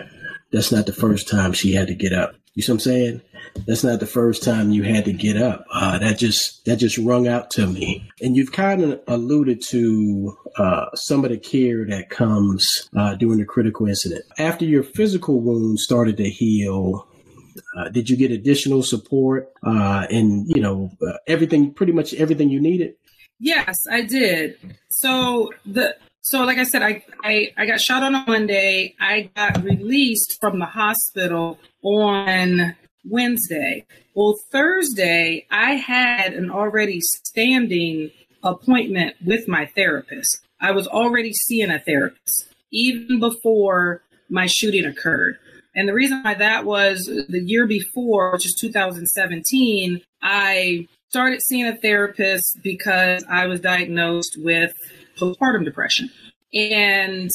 that's 0.52 0.70
not 0.70 0.86
the 0.86 0.92
first 0.92 1.28
time 1.28 1.52
she 1.52 1.72
had 1.72 1.88
to 1.88 1.94
get 1.94 2.12
up. 2.12 2.34
You 2.58 2.62
see 2.62 2.72
what 2.72 2.74
I'm 2.74 2.80
saying? 2.80 3.22
That's 3.68 3.84
not 3.84 4.00
the 4.00 4.06
first 4.08 4.42
time 4.42 4.72
you 4.72 4.82
had 4.82 5.04
to 5.04 5.12
get 5.12 5.36
up. 5.36 5.64
Uh, 5.72 5.96
that 5.98 6.18
just 6.18 6.64
that 6.64 6.78
just 6.78 6.98
rung 6.98 7.28
out 7.28 7.52
to 7.52 7.68
me. 7.68 8.10
And 8.20 8.36
you've 8.36 8.50
kind 8.50 8.82
of 8.82 9.00
alluded 9.06 9.62
to 9.68 10.36
uh, 10.56 10.86
some 10.96 11.24
of 11.24 11.30
the 11.30 11.38
care 11.38 11.86
that 11.86 12.10
comes 12.10 12.90
uh, 12.96 13.14
during 13.14 13.38
the 13.38 13.44
critical 13.44 13.86
incident. 13.86 14.24
After 14.40 14.64
your 14.64 14.82
physical 14.82 15.40
wound 15.40 15.78
started 15.78 16.16
to 16.16 16.28
heal, 16.28 17.06
uh, 17.76 17.90
did 17.90 18.10
you 18.10 18.16
get 18.16 18.32
additional 18.32 18.82
support 18.82 19.52
uh, 19.64 20.08
and 20.10 20.48
you 20.48 20.60
know 20.60 20.90
uh, 21.00 21.12
everything, 21.28 21.72
pretty 21.72 21.92
much 21.92 22.12
everything 22.14 22.50
you 22.50 22.60
needed? 22.60 22.96
Yes, 23.38 23.76
I 23.88 24.02
did. 24.02 24.58
So 24.88 25.52
the 25.64 25.94
so, 26.28 26.44
like 26.44 26.58
I 26.58 26.64
said, 26.64 26.82
I, 26.82 27.02
I, 27.24 27.52
I 27.56 27.64
got 27.64 27.80
shot 27.80 28.02
on 28.02 28.14
a 28.14 28.22
Monday. 28.26 28.94
I 29.00 29.30
got 29.34 29.62
released 29.64 30.36
from 30.40 30.58
the 30.58 30.66
hospital 30.66 31.58
on 31.82 32.76
Wednesday. 33.04 33.84
Well, 34.14 34.38
Thursday, 34.50 35.46
I 35.50 35.74
had 35.74 36.34
an 36.34 36.50
already 36.50 37.00
standing 37.00 38.10
appointment 38.42 39.16
with 39.24 39.48
my 39.48 39.66
therapist. 39.66 40.40
I 40.60 40.72
was 40.72 40.86
already 40.86 41.32
seeing 41.32 41.70
a 41.70 41.78
therapist 41.78 42.48
even 42.70 43.20
before 43.20 44.02
my 44.28 44.46
shooting 44.46 44.84
occurred. 44.84 45.38
And 45.74 45.88
the 45.88 45.94
reason 45.94 46.22
why 46.22 46.34
that 46.34 46.64
was 46.64 47.06
the 47.06 47.40
year 47.40 47.66
before, 47.66 48.32
which 48.32 48.46
is 48.46 48.54
2017, 48.54 50.00
I 50.22 50.88
started 51.08 51.40
seeing 51.42 51.66
a 51.66 51.76
therapist 51.76 52.58
because 52.62 53.24
I 53.30 53.46
was 53.46 53.60
diagnosed 53.60 54.36
with 54.38 54.74
postpartum 55.16 55.64
depression. 55.64 56.10
And 56.52 57.30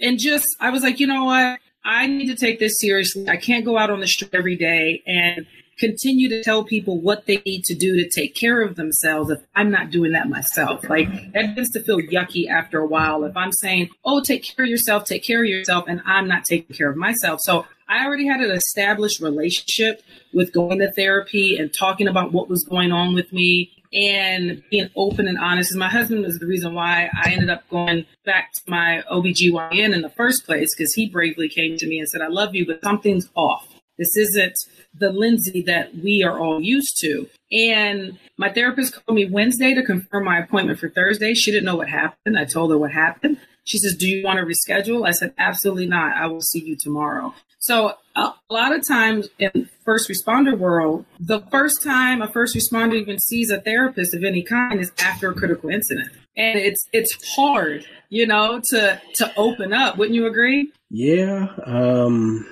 and 0.00 0.18
just 0.18 0.46
I 0.60 0.70
was 0.70 0.82
like, 0.82 1.00
you 1.00 1.06
know 1.06 1.24
what? 1.24 1.58
I 1.84 2.06
need 2.06 2.26
to 2.26 2.36
take 2.36 2.58
this 2.58 2.78
seriously. 2.78 3.28
I 3.28 3.36
can't 3.36 3.64
go 3.64 3.78
out 3.78 3.90
on 3.90 4.00
the 4.00 4.06
street 4.06 4.34
every 4.34 4.56
day 4.56 5.02
and 5.06 5.46
continue 5.78 6.28
to 6.28 6.42
tell 6.44 6.62
people 6.62 7.00
what 7.00 7.24
they 7.26 7.42
need 7.46 7.64
to 7.64 7.74
do 7.74 7.96
to 7.96 8.08
take 8.08 8.34
care 8.34 8.60
of 8.60 8.76
themselves 8.76 9.30
if 9.30 9.40
I'm 9.56 9.70
not 9.70 9.90
doing 9.90 10.12
that 10.12 10.28
myself. 10.28 10.88
Like 10.88 11.08
that 11.32 11.48
begins 11.48 11.70
to 11.70 11.82
feel 11.82 11.98
yucky 11.98 12.48
after 12.48 12.78
a 12.78 12.86
while. 12.86 13.24
If 13.24 13.36
I'm 13.36 13.50
saying, 13.50 13.88
oh, 14.04 14.20
take 14.22 14.44
care 14.44 14.66
of 14.66 14.70
yourself, 14.70 15.04
take 15.04 15.24
care 15.24 15.42
of 15.42 15.48
yourself, 15.48 15.86
and 15.88 16.02
I'm 16.04 16.28
not 16.28 16.44
taking 16.44 16.76
care 16.76 16.90
of 16.90 16.96
myself. 16.96 17.40
So 17.40 17.66
I 17.88 18.04
already 18.04 18.26
had 18.26 18.40
an 18.40 18.50
established 18.50 19.20
relationship 19.20 20.02
with 20.32 20.52
going 20.52 20.78
to 20.78 20.92
therapy 20.92 21.56
and 21.56 21.72
talking 21.72 22.06
about 22.06 22.32
what 22.32 22.48
was 22.48 22.62
going 22.62 22.92
on 22.92 23.14
with 23.14 23.32
me 23.32 23.72
and 23.92 24.62
being 24.70 24.90
open 24.96 25.26
and 25.26 25.38
honest. 25.38 25.74
My 25.74 25.88
husband 25.88 26.22
was 26.22 26.38
the 26.38 26.46
reason 26.46 26.74
why 26.74 27.10
I 27.12 27.30
ended 27.32 27.50
up 27.50 27.68
going 27.68 28.06
back 28.24 28.52
to 28.52 28.62
my 28.66 29.02
OBGYN 29.10 29.94
in 29.94 30.02
the 30.02 30.10
first 30.10 30.46
place 30.46 30.74
because 30.74 30.94
he 30.94 31.08
bravely 31.08 31.48
came 31.48 31.76
to 31.76 31.86
me 31.86 31.98
and 31.98 32.08
said, 32.08 32.20
I 32.20 32.28
love 32.28 32.54
you, 32.54 32.66
but 32.66 32.82
something's 32.82 33.28
off. 33.34 33.66
This 33.98 34.16
isn't 34.16 34.58
the 34.94 35.12
Lindsay 35.12 35.62
that 35.66 35.94
we 35.96 36.22
are 36.22 36.38
all 36.38 36.60
used 36.60 36.98
to. 37.00 37.28
And 37.52 38.18
my 38.38 38.50
therapist 38.50 38.94
called 38.94 39.16
me 39.16 39.26
Wednesday 39.26 39.74
to 39.74 39.82
confirm 39.82 40.24
my 40.24 40.38
appointment 40.38 40.78
for 40.78 40.88
Thursday. 40.88 41.34
She 41.34 41.50
didn't 41.50 41.66
know 41.66 41.76
what 41.76 41.88
happened. 41.88 42.38
I 42.38 42.46
told 42.46 42.70
her 42.70 42.78
what 42.78 42.92
happened. 42.92 43.38
She 43.64 43.76
says, 43.76 43.94
Do 43.94 44.08
you 44.08 44.24
want 44.24 44.38
to 44.38 44.46
reschedule? 44.46 45.06
I 45.06 45.10
said, 45.10 45.34
Absolutely 45.36 45.86
not. 45.86 46.16
I 46.16 46.26
will 46.28 46.40
see 46.40 46.60
you 46.60 46.76
tomorrow. 46.76 47.34
So 47.60 47.92
a 48.16 48.32
lot 48.48 48.74
of 48.74 48.86
times 48.86 49.28
in 49.38 49.68
first 49.84 50.08
responder 50.08 50.56
world, 50.56 51.04
the 51.18 51.40
first 51.50 51.82
time 51.82 52.22
a 52.22 52.28
first 52.28 52.56
responder 52.56 52.94
even 52.94 53.18
sees 53.18 53.50
a 53.50 53.60
therapist 53.60 54.14
of 54.14 54.24
any 54.24 54.42
kind 54.42 54.80
is 54.80 54.90
after 54.98 55.30
a 55.30 55.34
critical 55.34 55.68
incident. 55.68 56.10
And 56.36 56.58
it's 56.58 56.88
it's 56.92 57.34
hard, 57.36 57.84
you 58.08 58.26
know, 58.26 58.60
to 58.70 59.00
to 59.16 59.32
open 59.36 59.74
up. 59.74 59.98
Wouldn't 59.98 60.14
you 60.14 60.26
agree? 60.26 60.72
Yeah. 60.90 61.48
Um 61.66 62.46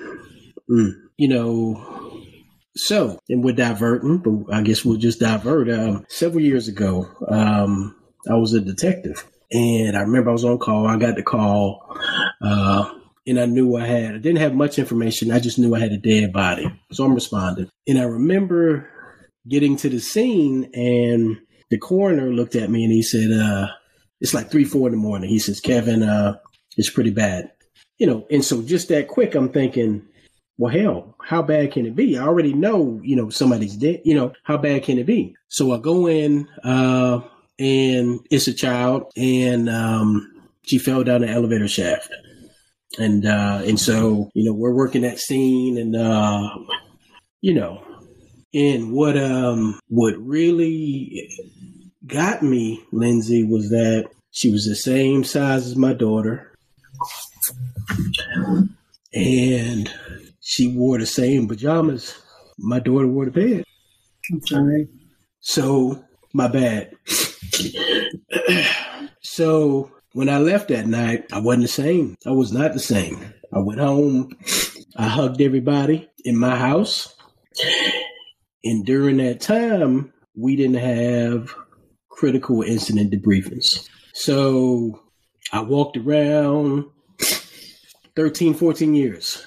mm, 0.69 0.91
you 1.17 1.27
know, 1.27 2.21
so 2.75 3.19
and 3.29 3.43
we're 3.43 3.55
diverting, 3.55 4.19
but 4.19 4.53
I 4.55 4.61
guess 4.61 4.85
we'll 4.85 4.97
just 4.97 5.19
divert. 5.19 5.71
Um 5.71 6.05
several 6.07 6.43
years 6.43 6.67
ago, 6.67 7.07
um, 7.27 7.95
I 8.29 8.35
was 8.35 8.53
a 8.53 8.61
detective. 8.61 9.27
And 9.51 9.97
I 9.97 10.01
remember 10.01 10.29
I 10.29 10.33
was 10.33 10.45
on 10.45 10.59
call. 10.59 10.85
I 10.85 10.97
got 10.97 11.15
the 11.15 11.23
call. 11.23 11.97
Uh, 12.39 12.98
and 13.27 13.39
I 13.39 13.45
knew 13.45 13.75
I 13.75 13.85
had, 13.85 14.15
I 14.15 14.17
didn't 14.17 14.39
have 14.39 14.55
much 14.55 14.79
information. 14.79 15.31
I 15.31 15.39
just 15.39 15.59
knew 15.59 15.75
I 15.75 15.79
had 15.79 15.91
a 15.91 15.97
dead 15.97 16.33
body. 16.33 16.71
So 16.91 17.03
I'm 17.03 17.13
responding. 17.13 17.69
And 17.87 17.99
I 17.99 18.03
remember 18.03 18.89
getting 19.47 19.75
to 19.77 19.89
the 19.89 19.99
scene 19.99 20.69
and 20.73 21.39
the 21.69 21.77
coroner 21.77 22.31
looked 22.31 22.55
at 22.55 22.69
me 22.69 22.83
and 22.83 22.91
he 22.93 23.01
said, 23.01 23.31
uh, 23.31 23.67
it's 24.21 24.33
like 24.33 24.51
three, 24.51 24.65
four 24.65 24.87
in 24.87 24.93
the 24.93 24.97
morning. 24.97 25.29
He 25.29 25.39
says, 25.39 25.59
Kelvin, 25.59 26.03
uh, 26.03 26.37
it's 26.77 26.89
pretty 26.89 27.11
bad. 27.11 27.51
You 27.97 28.07
know, 28.07 28.27
and 28.31 28.43
so 28.43 28.61
just 28.61 28.87
that 28.89 29.07
quick, 29.07 29.35
I'm 29.35 29.49
thinking, 29.49 30.05
well, 30.57 30.73
hell, 30.73 31.15
how 31.23 31.41
bad 31.41 31.71
can 31.71 31.85
it 31.85 31.95
be? 31.95 32.17
I 32.17 32.23
already 32.23 32.53
know, 32.53 32.99
you 33.03 33.15
know, 33.15 33.29
somebody's 33.29 33.75
dead. 33.75 34.01
You 34.03 34.15
know, 34.15 34.33
how 34.43 34.57
bad 34.57 34.83
can 34.83 34.97
it 34.97 35.05
be? 35.05 35.35
So 35.47 35.73
I 35.73 35.77
go 35.79 36.07
in, 36.07 36.47
uh, 36.63 37.21
and 37.57 38.19
it's 38.29 38.47
a 38.47 38.53
child, 38.53 39.11
and 39.15 39.69
um, 39.69 40.43
she 40.63 40.77
fell 40.77 41.03
down 41.03 41.21
the 41.21 41.29
elevator 41.29 41.67
shaft 41.67 42.09
and 42.97 43.25
uh, 43.25 43.61
and 43.65 43.79
so 43.79 44.31
you 44.33 44.45
know 44.45 44.53
we're 44.53 44.73
working 44.73 45.03
that 45.03 45.19
scene, 45.19 45.77
and 45.77 45.95
uh, 45.95 46.49
you 47.41 47.53
know, 47.53 47.83
and 48.53 48.91
what 48.91 49.17
um 49.17 49.79
what 49.87 50.15
really 50.17 51.29
got 52.07 52.41
me, 52.41 52.83
Lindsay, 52.91 53.43
was 53.43 53.69
that 53.69 54.09
She 54.31 54.51
was 54.51 54.65
the 54.65 54.75
same 54.75 55.23
size 55.23 55.65
as 55.65 55.75
my 55.75 55.93
daughter. 55.93 56.53
And 59.13 59.91
she 60.39 60.67
wore 60.67 60.99
the 60.99 61.05
same 61.05 61.47
pajamas 61.47 62.15
my 62.59 62.79
daughter 62.79 63.07
wore 63.07 63.25
to 63.25 63.31
bed. 63.31 63.63
I'm 64.31 64.45
sorry. 64.45 64.87
So, 65.39 66.03
my 66.33 66.47
bad. 66.47 66.93
so, 69.21 69.91
when 70.13 70.29
I 70.29 70.39
left 70.39 70.69
that 70.69 70.87
night, 70.87 71.25
I 71.31 71.39
wasn't 71.39 71.63
the 71.63 71.67
same. 71.69 72.17
I 72.25 72.31
was 72.31 72.51
not 72.51 72.73
the 72.73 72.79
same. 72.79 73.33
I 73.53 73.59
went 73.59 73.79
home. 73.79 74.35
I 74.95 75.07
hugged 75.07 75.41
everybody 75.41 76.09
in 76.25 76.37
my 76.37 76.57
house. 76.57 77.15
And 78.63 78.85
during 78.85 79.17
that 79.17 79.41
time, 79.41 80.13
we 80.35 80.55
didn't 80.55 80.77
have 80.77 81.53
critical 82.09 82.61
incident 82.63 83.11
debriefings. 83.11 83.87
So 84.13 85.01
I 85.51 85.61
walked 85.61 85.97
around 85.97 86.85
13, 88.15 88.53
14 88.53 88.95
years 88.95 89.45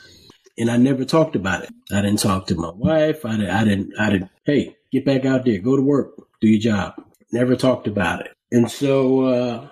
and 0.56 0.70
I 0.70 0.76
never 0.76 1.04
talked 1.04 1.36
about 1.36 1.64
it. 1.64 1.70
I 1.92 2.02
didn't 2.02 2.20
talk 2.20 2.46
to 2.46 2.54
my 2.54 2.70
wife. 2.70 3.24
I 3.24 3.36
didn't, 3.36 3.50
I 3.50 3.64
didn't, 3.64 3.92
I 3.98 4.10
didn't, 4.10 4.30
hey, 4.44 4.76
get 4.90 5.04
back 5.04 5.24
out 5.24 5.44
there, 5.44 5.58
go 5.58 5.76
to 5.76 5.82
work, 5.82 6.14
do 6.40 6.48
your 6.48 6.60
job. 6.60 6.94
Never 7.32 7.56
talked 7.56 7.86
about 7.86 8.20
it. 8.24 8.32
And 8.50 8.70
so, 8.70 9.24
uh, 9.24 9.68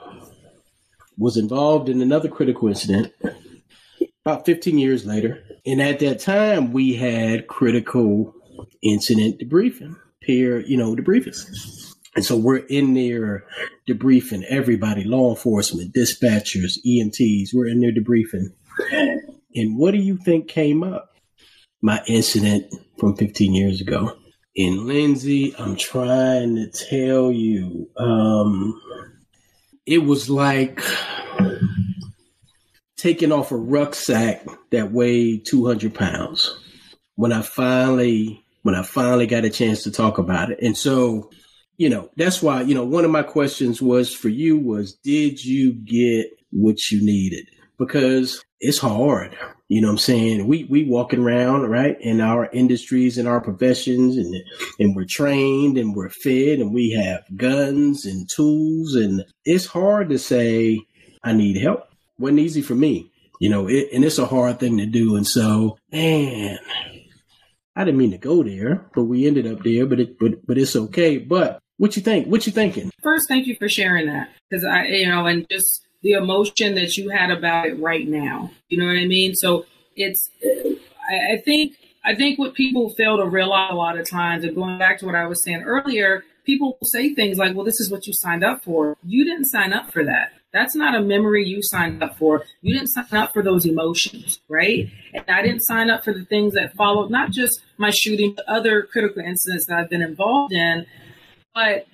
was 1.20 1.36
involved 1.36 1.90
in 1.90 2.00
another 2.00 2.28
critical 2.28 2.66
incident 2.68 3.12
about 4.24 4.46
15 4.46 4.78
years 4.78 5.04
later. 5.04 5.44
And 5.66 5.80
at 5.82 5.98
that 6.00 6.18
time, 6.18 6.72
we 6.72 6.94
had 6.94 7.46
critical 7.46 8.34
incident 8.82 9.38
debriefing, 9.38 9.96
peer, 10.22 10.60
you 10.60 10.78
know, 10.78 10.96
debriefings. 10.96 11.44
And 12.16 12.24
so 12.24 12.36
we're 12.36 12.64
in 12.66 12.94
there 12.94 13.44
debriefing 13.88 14.44
everybody, 14.48 15.04
law 15.04 15.30
enforcement, 15.30 15.94
dispatchers, 15.94 16.78
EMTs, 16.86 17.50
we're 17.52 17.68
in 17.68 17.80
there 17.80 17.92
debriefing. 17.92 18.46
And 19.54 19.76
what 19.76 19.92
do 19.92 19.98
you 19.98 20.16
think 20.16 20.48
came 20.48 20.82
up? 20.82 21.10
My 21.82 22.02
incident 22.06 22.72
from 22.98 23.16
15 23.16 23.54
years 23.54 23.80
ago. 23.80 24.16
In 24.54 24.86
Lindsay, 24.86 25.54
I'm 25.58 25.76
trying 25.76 26.56
to 26.56 26.70
tell 26.70 27.30
you, 27.30 27.88
um, 27.96 28.80
it 29.86 29.98
was 29.98 30.28
like 30.28 30.80
taking 33.01 33.32
off 33.32 33.51
a 33.51 33.57
rucksack 33.57 34.46
that 34.70 34.92
weighed 34.92 35.46
200 35.46 35.94
pounds 35.94 36.55
when 37.16 37.32
I 37.32 37.42
finally 37.42 38.44
when 38.62 38.74
I 38.74 38.82
finally 38.82 39.26
got 39.26 39.46
a 39.46 39.51
chance 39.51 39.84
to 39.84 39.90
talk 39.90 40.18
about 40.18 40.51
it. 40.51 40.59
And 40.61 40.76
so, 40.76 41.30
you 41.78 41.88
know, 41.88 42.11
that's 42.16 42.42
why, 42.42 42.61
you 42.61 42.74
know, 42.74 42.84
one 42.84 43.07
of 43.07 43.11
my 43.11 43.22
questions 43.22 43.80
was 43.80 44.14
for 44.14 44.28
you 44.28 44.59
was 44.59 44.94
did 44.96 45.42
you 45.42 45.72
get 45.72 46.26
what 46.51 46.90
you 46.90 47.03
needed? 47.03 47.48
Because 47.78 48.44
it's 48.61 48.76
hard. 48.76 49.34
You 49.68 49.80
know 49.80 49.88
what 49.88 49.92
I'm 49.92 49.98
saying? 49.98 50.46
We 50.46 50.64
we 50.64 50.84
walking 50.84 51.20
around, 51.20 51.62
right, 51.70 51.96
in 52.01 52.20
our 52.20 52.51
industries 52.53 53.16
and 53.16 53.26
our 53.26 53.40
professions 53.40 54.18
and 54.18 54.34
and 54.78 54.94
we're 54.94 55.07
trained 55.09 55.78
and 55.78 55.94
we're 55.94 56.11
fed 56.11 56.59
and 56.59 56.74
we 56.74 56.90
have 56.90 57.24
guns 57.34 58.05
and 58.05 58.28
tools 58.28 58.94
and 58.94 59.24
it's 59.46 59.64
hard 59.64 60.11
to 60.11 60.18
say 60.18 60.80
I 61.22 61.32
need 61.32 61.57
help 61.57 61.89
wasn't 62.20 62.40
easy 62.40 62.62
for 62.62 62.74
me, 62.74 63.10
you 63.40 63.48
know, 63.48 63.66
it, 63.68 63.88
and 63.92 64.04
it's 64.04 64.18
a 64.18 64.26
hard 64.26 64.60
thing 64.60 64.78
to 64.78 64.86
do. 64.86 65.16
And 65.16 65.26
so, 65.26 65.78
man, 65.90 66.58
I 67.74 67.84
didn't 67.84 67.98
mean 67.98 68.12
to 68.12 68.18
go 68.18 68.42
there, 68.42 68.86
but 68.94 69.04
we 69.04 69.26
ended 69.26 69.46
up 69.46 69.64
there. 69.64 69.86
But 69.86 70.00
it, 70.00 70.18
but 70.18 70.46
but 70.46 70.58
it's 70.58 70.76
okay. 70.76 71.18
But 71.18 71.58
what 71.78 71.96
you 71.96 72.02
think? 72.02 72.28
What 72.28 72.46
you 72.46 72.52
thinking? 72.52 72.90
First, 73.02 73.26
thank 73.26 73.46
you 73.46 73.56
for 73.56 73.68
sharing 73.68 74.06
that 74.06 74.28
because 74.48 74.64
I, 74.64 74.84
you 74.84 75.08
know, 75.08 75.26
and 75.26 75.48
just 75.50 75.86
the 76.02 76.12
emotion 76.12 76.74
that 76.76 76.96
you 76.96 77.08
had 77.08 77.30
about 77.30 77.66
it 77.66 77.80
right 77.80 78.06
now. 78.06 78.50
You 78.68 78.78
know 78.78 78.86
what 78.86 78.96
I 78.96 79.06
mean? 79.06 79.34
So 79.34 79.66
it's, 79.96 80.30
I, 81.10 81.34
I 81.34 81.36
think. 81.44 81.76
I 82.02 82.14
think 82.14 82.38
what 82.38 82.54
people 82.54 82.88
fail 82.88 83.18
to 83.18 83.26
realize 83.26 83.72
a 83.72 83.74
lot 83.74 83.98
of 83.98 84.08
times, 84.08 84.42
and 84.42 84.54
going 84.54 84.78
back 84.78 85.00
to 85.00 85.04
what 85.04 85.14
I 85.14 85.26
was 85.26 85.44
saying 85.44 85.64
earlier, 85.64 86.24
people 86.46 86.78
say 86.82 87.14
things 87.14 87.36
like, 87.36 87.54
well, 87.54 87.66
this 87.66 87.78
is 87.78 87.90
what 87.90 88.06
you 88.06 88.14
signed 88.14 88.42
up 88.42 88.64
for. 88.64 88.96
You 89.04 89.22
didn't 89.22 89.44
sign 89.44 89.74
up 89.74 89.92
for 89.92 90.02
that. 90.04 90.32
That's 90.53 90.74
not 90.74 90.96
a 90.96 91.01
memory 91.01 91.46
you 91.46 91.61
signed 91.62 92.03
up 92.03 92.18
for. 92.18 92.44
You 92.61 92.74
didn't 92.74 92.88
sign 92.88 93.20
up 93.20 93.32
for 93.32 93.42
those 93.42 93.66
emotions, 93.66 94.40
right? 94.48 94.90
And 95.14 95.24
I 95.28 95.42
didn't 95.42 95.61
sign 95.61 95.90
up 95.90 96.03
for 96.03 96.12
the 96.12 96.24
things 96.24 96.55
that 96.55 96.74
followed, 96.74 97.11
not 97.11 97.30
just 97.30 97.61
my 97.78 97.90
shooting, 97.90 98.34
but 98.34 98.48
other 98.48 98.82
critical 98.82 99.22
incidents 99.22 99.66
that 99.66 99.78
I've 99.78 99.90
been 99.90 100.03
involved 100.03 100.53
in. 100.53 100.86
But 101.55 101.86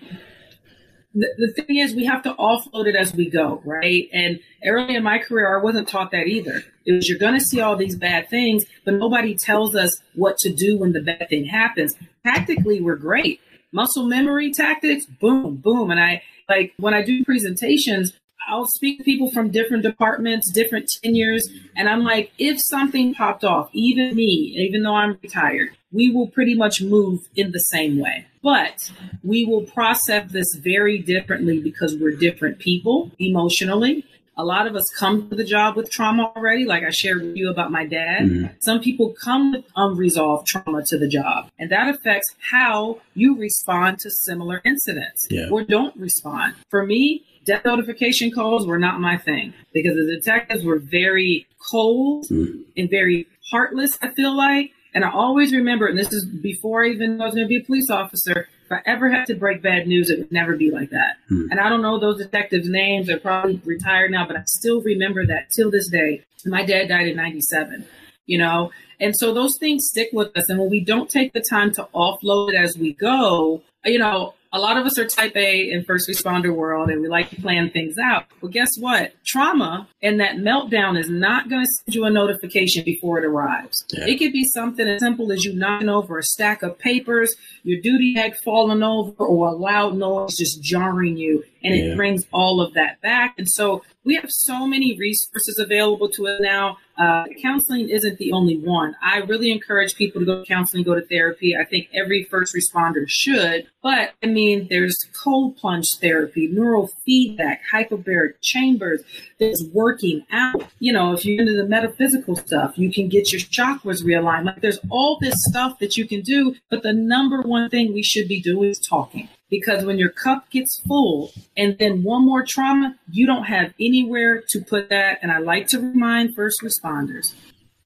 the, 1.16 1.28
the 1.38 1.62
thing 1.62 1.76
is, 1.76 1.94
we 1.94 2.04
have 2.06 2.22
to 2.22 2.34
offload 2.34 2.86
it 2.86 2.96
as 2.96 3.14
we 3.14 3.28
go, 3.28 3.60
right? 3.64 4.08
And 4.12 4.38
early 4.64 4.96
in 4.96 5.02
my 5.02 5.18
career, 5.18 5.58
I 5.58 5.62
wasn't 5.62 5.88
taught 5.88 6.10
that 6.12 6.26
either. 6.26 6.62
It 6.84 6.92
was 6.92 7.08
you're 7.08 7.18
going 7.18 7.38
to 7.38 7.44
see 7.44 7.60
all 7.60 7.76
these 7.76 7.96
bad 7.96 8.28
things, 8.30 8.64
but 8.84 8.94
nobody 8.94 9.34
tells 9.34 9.74
us 9.74 10.00
what 10.14 10.38
to 10.38 10.52
do 10.52 10.78
when 10.78 10.92
the 10.92 11.00
bad 11.00 11.28
thing 11.28 11.44
happens. 11.44 11.94
Tactically, 12.24 12.80
we're 12.80 12.96
great. 12.96 13.40
Muscle 13.72 14.06
memory 14.06 14.52
tactics, 14.52 15.06
boom, 15.06 15.56
boom. 15.56 15.90
And 15.90 16.00
I 16.00 16.22
like 16.48 16.72
when 16.78 16.94
I 16.94 17.02
do 17.02 17.24
presentations, 17.24 18.12
I'll 18.48 18.66
speak 18.66 18.98
to 18.98 19.04
people 19.04 19.30
from 19.30 19.50
different 19.50 19.82
departments, 19.82 20.50
different 20.52 20.88
tenures, 21.02 21.48
and 21.76 21.88
I'm 21.88 22.04
like, 22.04 22.32
if 22.38 22.58
something 22.60 23.14
popped 23.14 23.44
off, 23.44 23.68
even 23.72 24.14
me, 24.14 24.54
even 24.56 24.82
though 24.82 24.94
I'm 24.94 25.18
retired, 25.22 25.70
we 25.92 26.10
will 26.10 26.28
pretty 26.28 26.54
much 26.54 26.80
move 26.80 27.20
in 27.34 27.50
the 27.50 27.58
same 27.58 27.98
way. 27.98 28.26
But 28.42 28.92
we 29.24 29.44
will 29.44 29.62
process 29.62 30.30
this 30.30 30.46
very 30.56 30.98
differently 30.98 31.60
because 31.60 31.96
we're 31.96 32.12
different 32.12 32.60
people 32.60 33.10
emotionally. 33.18 34.04
A 34.38 34.44
lot 34.44 34.66
of 34.66 34.76
us 34.76 34.84
come 34.96 35.30
to 35.30 35.34
the 35.34 35.44
job 35.44 35.76
with 35.76 35.90
trauma 35.90 36.30
already, 36.36 36.66
like 36.66 36.84
I 36.84 36.90
shared 36.90 37.22
with 37.22 37.36
you 37.36 37.50
about 37.50 37.72
my 37.72 37.86
dad. 37.86 38.24
Mm-hmm. 38.24 38.46
Some 38.60 38.80
people 38.80 39.14
come 39.20 39.52
with 39.52 39.64
unresolved 39.74 40.46
trauma 40.46 40.84
to 40.88 40.98
the 40.98 41.08
job, 41.08 41.48
and 41.58 41.70
that 41.70 41.88
affects 41.88 42.34
how 42.50 43.00
you 43.14 43.36
respond 43.36 43.98
to 44.00 44.10
similar 44.10 44.60
incidents 44.64 45.26
yeah. 45.30 45.48
or 45.50 45.64
don't 45.64 45.96
respond. 45.96 46.54
For 46.68 46.84
me, 46.84 47.24
death 47.46 47.64
notification 47.64 48.30
calls 48.30 48.66
were 48.66 48.78
not 48.78 49.00
my 49.00 49.16
thing 49.16 49.54
because 49.72 49.94
the 49.94 50.04
detectives 50.04 50.64
were 50.64 50.78
very 50.78 51.46
cold 51.70 52.26
mm. 52.28 52.64
and 52.76 52.90
very 52.90 53.26
heartless, 53.50 53.98
I 54.02 54.12
feel 54.12 54.36
like. 54.36 54.72
And 54.94 55.04
I 55.04 55.10
always 55.10 55.52
remember, 55.52 55.86
and 55.86 55.98
this 55.98 56.12
is 56.12 56.24
before 56.24 56.84
I 56.84 56.88
even 56.88 57.20
I 57.20 57.26
was 57.26 57.34
going 57.34 57.46
to 57.46 57.48
be 57.48 57.58
a 57.58 57.64
police 57.64 57.90
officer, 57.90 58.48
if 58.64 58.72
I 58.72 58.80
ever 58.84 59.08
had 59.08 59.26
to 59.26 59.34
break 59.34 59.62
bad 59.62 59.86
news, 59.86 60.10
it 60.10 60.18
would 60.18 60.32
never 60.32 60.56
be 60.56 60.70
like 60.70 60.90
that. 60.90 61.18
Mm. 61.30 61.48
And 61.50 61.60
I 61.60 61.68
don't 61.68 61.82
know 61.82 62.00
those 62.00 62.18
detectives' 62.18 62.68
names. 62.68 63.06
They're 63.06 63.20
probably 63.20 63.60
retired 63.64 64.10
now, 64.10 64.26
but 64.26 64.36
I 64.36 64.42
still 64.46 64.80
remember 64.82 65.24
that 65.26 65.50
till 65.54 65.70
this 65.70 65.88
day. 65.88 66.24
My 66.44 66.64
dad 66.64 66.88
died 66.88 67.08
in 67.08 67.16
97, 67.16 67.86
you 68.26 68.38
know? 68.38 68.70
And 68.98 69.14
so 69.16 69.34
those 69.34 69.52
things 69.60 69.86
stick 69.86 70.08
with 70.12 70.36
us. 70.36 70.48
And 70.48 70.58
when 70.58 70.70
we 70.70 70.82
don't 70.82 71.10
take 71.10 71.32
the 71.32 71.44
time 71.48 71.72
to 71.74 71.88
offload 71.94 72.54
it 72.54 72.56
as 72.56 72.76
we 72.76 72.94
go, 72.94 73.62
you 73.84 73.98
know, 73.98 74.34
a 74.52 74.58
lot 74.58 74.76
of 74.76 74.86
us 74.86 74.98
are 74.98 75.06
type 75.06 75.36
A 75.36 75.70
in 75.70 75.84
first 75.84 76.08
responder 76.08 76.54
world 76.54 76.90
and 76.90 77.02
we 77.02 77.08
like 77.08 77.30
to 77.30 77.40
plan 77.40 77.70
things 77.70 77.96
out. 77.98 78.24
But 78.40 78.52
guess 78.52 78.76
what? 78.78 79.12
Trauma 79.24 79.88
and 80.02 80.20
that 80.20 80.36
meltdown 80.36 80.98
is 80.98 81.08
not 81.08 81.48
going 81.48 81.64
to 81.64 81.70
send 81.70 81.94
you 81.94 82.04
a 82.04 82.10
notification 82.10 82.84
before 82.84 83.18
it 83.18 83.24
arrives. 83.24 83.84
Yeah. 83.90 84.06
It 84.06 84.18
could 84.18 84.32
be 84.32 84.44
something 84.44 84.86
as 84.86 85.00
simple 85.00 85.32
as 85.32 85.44
you 85.44 85.54
knocking 85.54 85.88
over 85.88 86.18
a 86.18 86.22
stack 86.22 86.62
of 86.62 86.78
papers, 86.78 87.34
your 87.62 87.80
duty 87.80 88.14
bag 88.14 88.36
falling 88.44 88.82
over, 88.82 89.24
or 89.24 89.48
a 89.48 89.52
loud 89.52 89.96
noise 89.96 90.36
just 90.36 90.62
jarring 90.62 91.16
you. 91.16 91.44
And 91.62 91.74
yeah. 91.74 91.84
it 91.84 91.96
brings 91.96 92.24
all 92.32 92.60
of 92.60 92.74
that 92.74 93.00
back. 93.00 93.34
And 93.38 93.48
so 93.48 93.82
we 94.04 94.14
have 94.14 94.30
so 94.30 94.66
many 94.66 94.96
resources 94.96 95.58
available 95.58 96.08
to 96.10 96.28
us 96.28 96.40
now. 96.40 96.78
Uh, 96.98 97.24
counseling 97.42 97.88
isn't 97.88 98.18
the 98.18 98.32
only 98.32 98.56
one. 98.56 98.94
I 99.02 99.18
really 99.18 99.50
encourage 99.50 99.94
people 99.96 100.20
to 100.20 100.26
go 100.26 100.40
to 100.40 100.46
counseling, 100.46 100.82
go 100.82 100.94
to 100.94 101.02
therapy. 101.06 101.56
I 101.56 101.64
think 101.64 101.88
every 101.92 102.24
first 102.24 102.54
responder 102.54 103.04
should. 103.06 103.66
But 103.82 104.12
I 104.22 104.26
mean, 104.26 104.66
there's 104.70 104.96
cold 105.22 105.56
plunge 105.56 105.86
therapy, 106.00 106.48
neural 106.48 106.90
feedback, 107.04 107.62
hyperbaric 107.70 108.40
chambers. 108.40 109.02
There's 109.38 109.62
working 109.72 110.24
out. 110.32 110.64
You 110.78 110.92
know, 110.92 111.12
if 111.12 111.24
you're 111.24 111.40
into 111.40 111.56
the 111.56 111.66
metaphysical 111.66 112.36
stuff, 112.36 112.78
you 112.78 112.92
can 112.92 113.08
get 113.08 113.32
your 113.32 113.40
chakras 113.40 114.02
realigned. 114.02 114.46
Like 114.46 114.60
there's 114.60 114.80
all 114.90 115.18
this 115.20 115.34
stuff 115.36 115.78
that 115.80 115.96
you 115.96 116.06
can 116.06 116.22
do. 116.22 116.54
But 116.70 116.82
the 116.82 116.92
number 116.92 117.42
one 117.42 117.68
thing 117.68 117.92
we 117.92 118.02
should 118.02 118.28
be 118.28 118.40
doing 118.40 118.70
is 118.70 118.78
talking 118.78 119.28
because 119.50 119.84
when 119.84 119.98
your 119.98 120.10
cup 120.10 120.50
gets 120.50 120.80
full 120.80 121.32
and 121.56 121.78
then 121.78 122.02
one 122.02 122.24
more 122.24 122.44
trauma, 122.46 122.96
you 123.10 123.26
don't 123.26 123.44
have 123.44 123.72
anywhere 123.80 124.42
to 124.50 124.60
put 124.60 124.88
that. 124.90 125.18
And 125.22 125.30
I 125.30 125.38
like 125.38 125.68
to 125.68 125.78
remind 125.78 126.34
first 126.34 126.62
responders, 126.62 127.34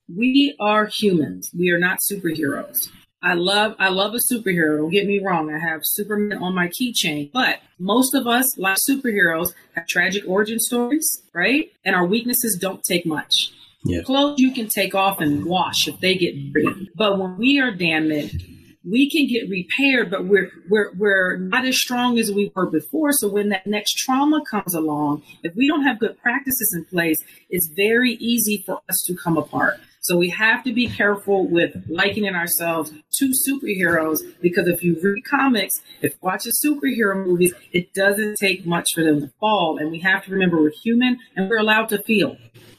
we 0.08 0.56
are 0.60 0.86
humans. 0.86 1.50
We 1.56 1.70
are 1.70 1.78
not 1.78 1.98
superheroes. 2.10 2.90
I 3.22 3.34
love 3.34 3.76
I 3.78 3.90
love 3.90 4.14
a 4.14 4.34
superhero. 4.34 4.78
Don't 4.78 4.90
get 4.90 5.06
me 5.06 5.18
wrong. 5.18 5.52
I 5.52 5.58
have 5.58 5.82
Superman 5.84 6.38
on 6.38 6.54
my 6.54 6.68
keychain, 6.68 7.30
but 7.32 7.58
most 7.78 8.14
of 8.14 8.26
us, 8.26 8.56
like 8.56 8.78
superheroes, 8.78 9.52
have 9.74 9.86
tragic 9.86 10.24
origin 10.26 10.58
stories, 10.58 11.22
right? 11.34 11.70
And 11.84 11.94
our 11.94 12.06
weaknesses 12.06 12.56
don't 12.58 12.82
take 12.82 13.04
much. 13.04 13.50
Yeah. 13.84 14.02
Clothes 14.02 14.40
you 14.40 14.52
can 14.52 14.68
take 14.68 14.94
off 14.94 15.20
and 15.20 15.44
wash 15.44 15.86
if 15.86 16.00
they 16.00 16.14
get 16.14 16.52
dirty. 16.52 16.90
But 16.94 17.18
when 17.18 17.36
we 17.36 17.60
are 17.60 17.70
damaged, 17.70 18.42
we 18.84 19.10
can 19.10 19.26
get 19.26 19.48
repaired, 19.48 20.10
but 20.10 20.24
we're 20.24 20.50
we're 20.68 20.92
we're 20.94 21.36
not 21.36 21.66
as 21.66 21.76
strong 21.76 22.18
as 22.18 22.32
we 22.32 22.50
were 22.54 22.66
before. 22.66 23.12
So 23.12 23.28
when 23.28 23.50
that 23.50 23.66
next 23.66 23.92
trauma 23.98 24.42
comes 24.50 24.74
along, 24.74 25.22
if 25.42 25.54
we 25.54 25.68
don't 25.68 25.82
have 25.82 25.98
good 25.98 26.18
practices 26.20 26.74
in 26.74 26.84
place, 26.86 27.18
it's 27.50 27.68
very 27.68 28.12
easy 28.14 28.62
for 28.64 28.80
us 28.88 29.02
to 29.06 29.14
come 29.14 29.36
apart. 29.36 29.80
So 30.02 30.16
we 30.16 30.30
have 30.30 30.64
to 30.64 30.72
be 30.72 30.88
careful 30.88 31.46
with 31.46 31.76
likening 31.90 32.34
ourselves 32.34 32.90
to 33.18 33.32
superheroes 33.46 34.20
because 34.40 34.66
if 34.66 34.82
you 34.82 34.98
read 35.02 35.24
comics, 35.26 35.74
if 36.00 36.12
you 36.12 36.18
watch 36.22 36.46
superhero 36.64 37.26
movies, 37.26 37.52
it 37.72 37.92
doesn't 37.92 38.36
take 38.40 38.64
much 38.64 38.86
for 38.94 39.04
them 39.04 39.20
to 39.20 39.30
fall. 39.40 39.76
And 39.78 39.90
we 39.90 40.00
have 40.00 40.24
to 40.24 40.30
remember 40.30 40.56
we're 40.56 40.72
human 40.82 41.18
and 41.36 41.50
we're 41.50 41.58
allowed 41.58 41.90
to 41.90 42.02
feel. 42.02 42.38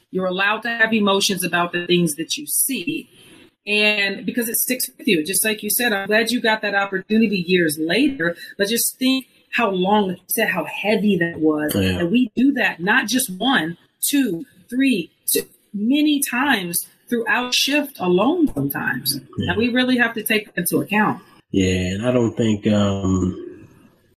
You're 0.09 0.25
allowed 0.25 0.63
to 0.63 0.69
have 0.69 0.93
emotions 0.93 1.43
about 1.43 1.73
the 1.73 1.85
things 1.85 2.15
that 2.15 2.37
you 2.37 2.47
see. 2.47 3.07
And 3.67 4.25
because 4.25 4.49
it 4.49 4.55
sticks 4.57 4.89
with 4.97 5.07
you, 5.07 5.23
just 5.23 5.45
like 5.45 5.61
you 5.61 5.69
said, 5.69 5.93
I'm 5.93 6.07
glad 6.07 6.31
you 6.31 6.41
got 6.41 6.61
that 6.61 6.75
opportunity 6.75 7.43
years 7.47 7.77
later, 7.79 8.35
but 8.57 8.67
just 8.67 8.97
think 8.97 9.27
how 9.53 9.69
long, 9.69 10.15
said, 10.27 10.49
how 10.49 10.65
heavy 10.65 11.17
that 11.17 11.39
was. 11.39 11.75
Yeah. 11.75 11.99
And 11.99 12.11
we 12.11 12.31
do 12.35 12.53
that 12.53 12.79
not 12.79 13.07
just 13.07 13.29
one, 13.37 13.77
two, 14.01 14.45
three, 14.69 15.11
two, 15.31 15.43
many 15.73 16.21
times 16.29 16.79
throughout 17.09 17.53
shift 17.53 17.99
alone 17.99 18.47
sometimes. 18.53 19.19
Yeah. 19.37 19.51
And 19.51 19.57
we 19.57 19.69
really 19.69 19.97
have 19.97 20.13
to 20.15 20.23
take 20.23 20.49
into 20.55 20.77
account. 20.77 21.21
Yeah, 21.51 21.93
and 21.93 22.07
I 22.07 22.11
don't 22.11 22.35
think 22.35 22.65
um 22.67 23.51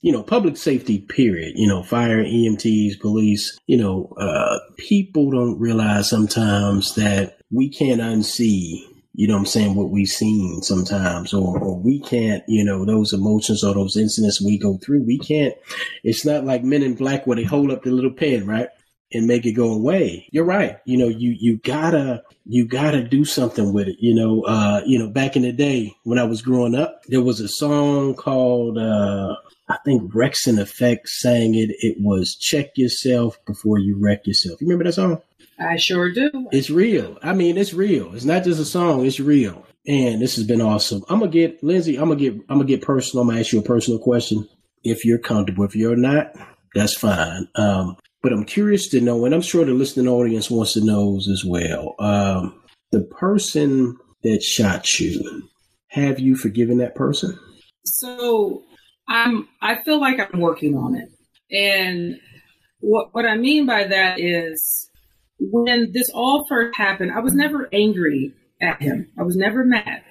you 0.03 0.11
know, 0.11 0.22
public 0.22 0.57
safety, 0.57 0.99
period, 0.99 1.53
you 1.55 1.68
know, 1.68 1.84
fire, 1.84 2.24
EMTs, 2.24 2.99
police, 3.01 3.57
you 3.68 3.76
know, 3.76 4.12
uh, 4.18 4.59
people 4.76 5.30
don't 5.30 5.59
realize 5.61 6.11
sometimes 6.11 6.97
that 6.97 7.38
we 7.53 7.68
can't 7.68 8.01
unsee, 8.01 8.82
you 9.15 9.29
know 9.29 9.37
I'm 9.37 9.47
saying, 9.47 9.75
what 9.75 9.91
we've 9.91 10.09
seen 10.09 10.63
sometimes, 10.63 11.35
or, 11.35 11.59
or 11.59 11.79
we 11.79 12.01
can't, 12.01 12.43
you 12.49 12.65
know, 12.65 12.85
those 12.85 13.13
emotions 13.13 13.63
or 13.63 13.75
those 13.75 13.97
incidents 13.97 14.43
we 14.43 14.59
go 14.59 14.79
through, 14.79 15.03
we 15.03 15.19
can't, 15.19 15.55
it's 16.03 16.25
not 16.25 16.45
like 16.45 16.65
men 16.65 16.83
in 16.83 16.95
black 16.95 17.27
where 17.27 17.37
they 17.37 17.45
hold 17.45 17.71
up 17.71 17.83
the 17.83 17.91
little 17.91 18.13
pen, 18.13 18.47
right? 18.47 18.69
and 19.15 19.27
make 19.27 19.47
it 19.47 19.53
go 19.53 19.73
away. 19.73 20.27
You're 20.33 20.45
right. 20.45 20.79
You 20.85 20.99
know, 20.99 21.09
you 21.09 21.37
you 21.39 21.59
gotta 21.59 22.23
you 22.47 22.67
gotta 22.67 23.03
do 23.03 23.25
something 23.25 23.73
with 23.73 23.89
it. 23.89 23.97
You 24.01 24.15
know, 24.15 24.43
uh, 24.43 24.83
you 24.87 24.99
know, 24.99 25.09
back 25.09 25.37
in 25.37 25.43
the 25.43 25.53
day 25.53 25.95
when 26.05 26.19
I 26.19 26.25
was 26.25 26.43
growing 26.43 26.75
up, 26.75 27.03
there 27.09 27.23
was 27.23 27.41
a 27.41 27.49
song 27.49 28.15
called 28.15 28.79
uh 28.79 29.37
I 29.69 29.79
think 29.85 30.15
Rex 30.15 30.47
and 30.47 30.59
Effect 30.59 31.09
sang 31.09 31.55
it. 31.55 31.71
It 31.79 31.97
was 32.01 32.35
check 32.35 32.71
yourself 32.77 33.39
before 33.47 33.79
you 33.79 33.97
wreck 33.99 34.27
yourself. 34.27 34.61
You 34.61 34.67
remember 34.67 34.85
that 34.85 34.95
song? 34.95 35.23
I 35.59 35.76
sure 35.76 36.12
do. 36.12 36.30
It's 36.53 36.70
real. 36.70 37.18
I 37.22 37.32
mean, 37.32 37.57
it's 37.57 37.74
real. 37.74 38.14
It's 38.14 38.24
not 38.24 38.45
just 38.45 38.61
a 38.61 38.64
song, 38.64 39.07
it's 39.07 39.20
real. 39.20 39.66
And 39.86 40.20
this 40.20 40.36
has 40.36 40.45
been 40.45 40.61
awesome. 40.61 41.03
I'm 41.09 41.18
gonna 41.18 41.30
get 41.30 41.62
Lindsay, 41.62 41.97
I'm 41.97 42.09
gonna 42.09 42.20
get 42.20 42.34
I'm 42.49 42.59
gonna 42.59 42.64
get 42.64 42.82
personal. 42.82 43.22
I'm 43.22 43.28
gonna 43.28 43.40
ask 43.40 43.53
you 43.53 43.59
a 43.59 43.62
personal 43.62 43.99
question. 43.99 44.49
If 44.84 45.05
you're 45.05 45.18
comfortable, 45.18 45.64
if 45.64 45.76
you're 45.76 45.97
not, 45.97 46.34
that's 46.74 46.97
fine. 46.97 47.49
Um, 47.55 47.97
but 48.22 48.32
I'm 48.32 48.45
curious 48.45 48.88
to 48.88 49.01
know, 49.01 49.24
and 49.24 49.34
I'm 49.34 49.43
sure 49.43 49.64
the 49.64 49.72
listening 49.72 50.09
audience 50.09 50.51
wants 50.51 50.74
to 50.74 50.84
know 50.84 51.16
as 51.16 51.45
well. 51.45 51.97
Um, 51.99 52.61
the 52.93 53.01
person 53.01 53.97
that 54.22 54.43
shot 54.43 55.01
you, 55.01 55.49
have 55.88 56.20
you 56.20 56.36
forgiven 56.36 56.78
that 56.78 56.95
person? 56.95 57.36
So 57.84 58.62
I'm. 59.09 59.49
I 59.61 59.82
feel 59.82 60.01
like 60.01 60.20
I'm 60.20 60.40
working 60.40 60.76
on 60.76 60.95
it, 60.95 61.09
and 61.51 62.16
what 62.78 63.09
what 63.12 63.26
I 63.26 63.36
mean 63.36 63.66
by 63.66 63.84
that 63.84 64.20
is 64.20 64.88
when 65.51 65.93
this 65.93 66.11
all 66.14 66.45
first 66.49 66.76
happened, 66.76 67.12
I 67.12 67.20
was 67.20 67.34
never 67.34 67.68
angry 67.72 68.32
at 68.61 68.80
him. 68.80 69.09
I 69.18 69.22
was 69.22 69.36
never 69.36 69.64
mad. 69.64 70.03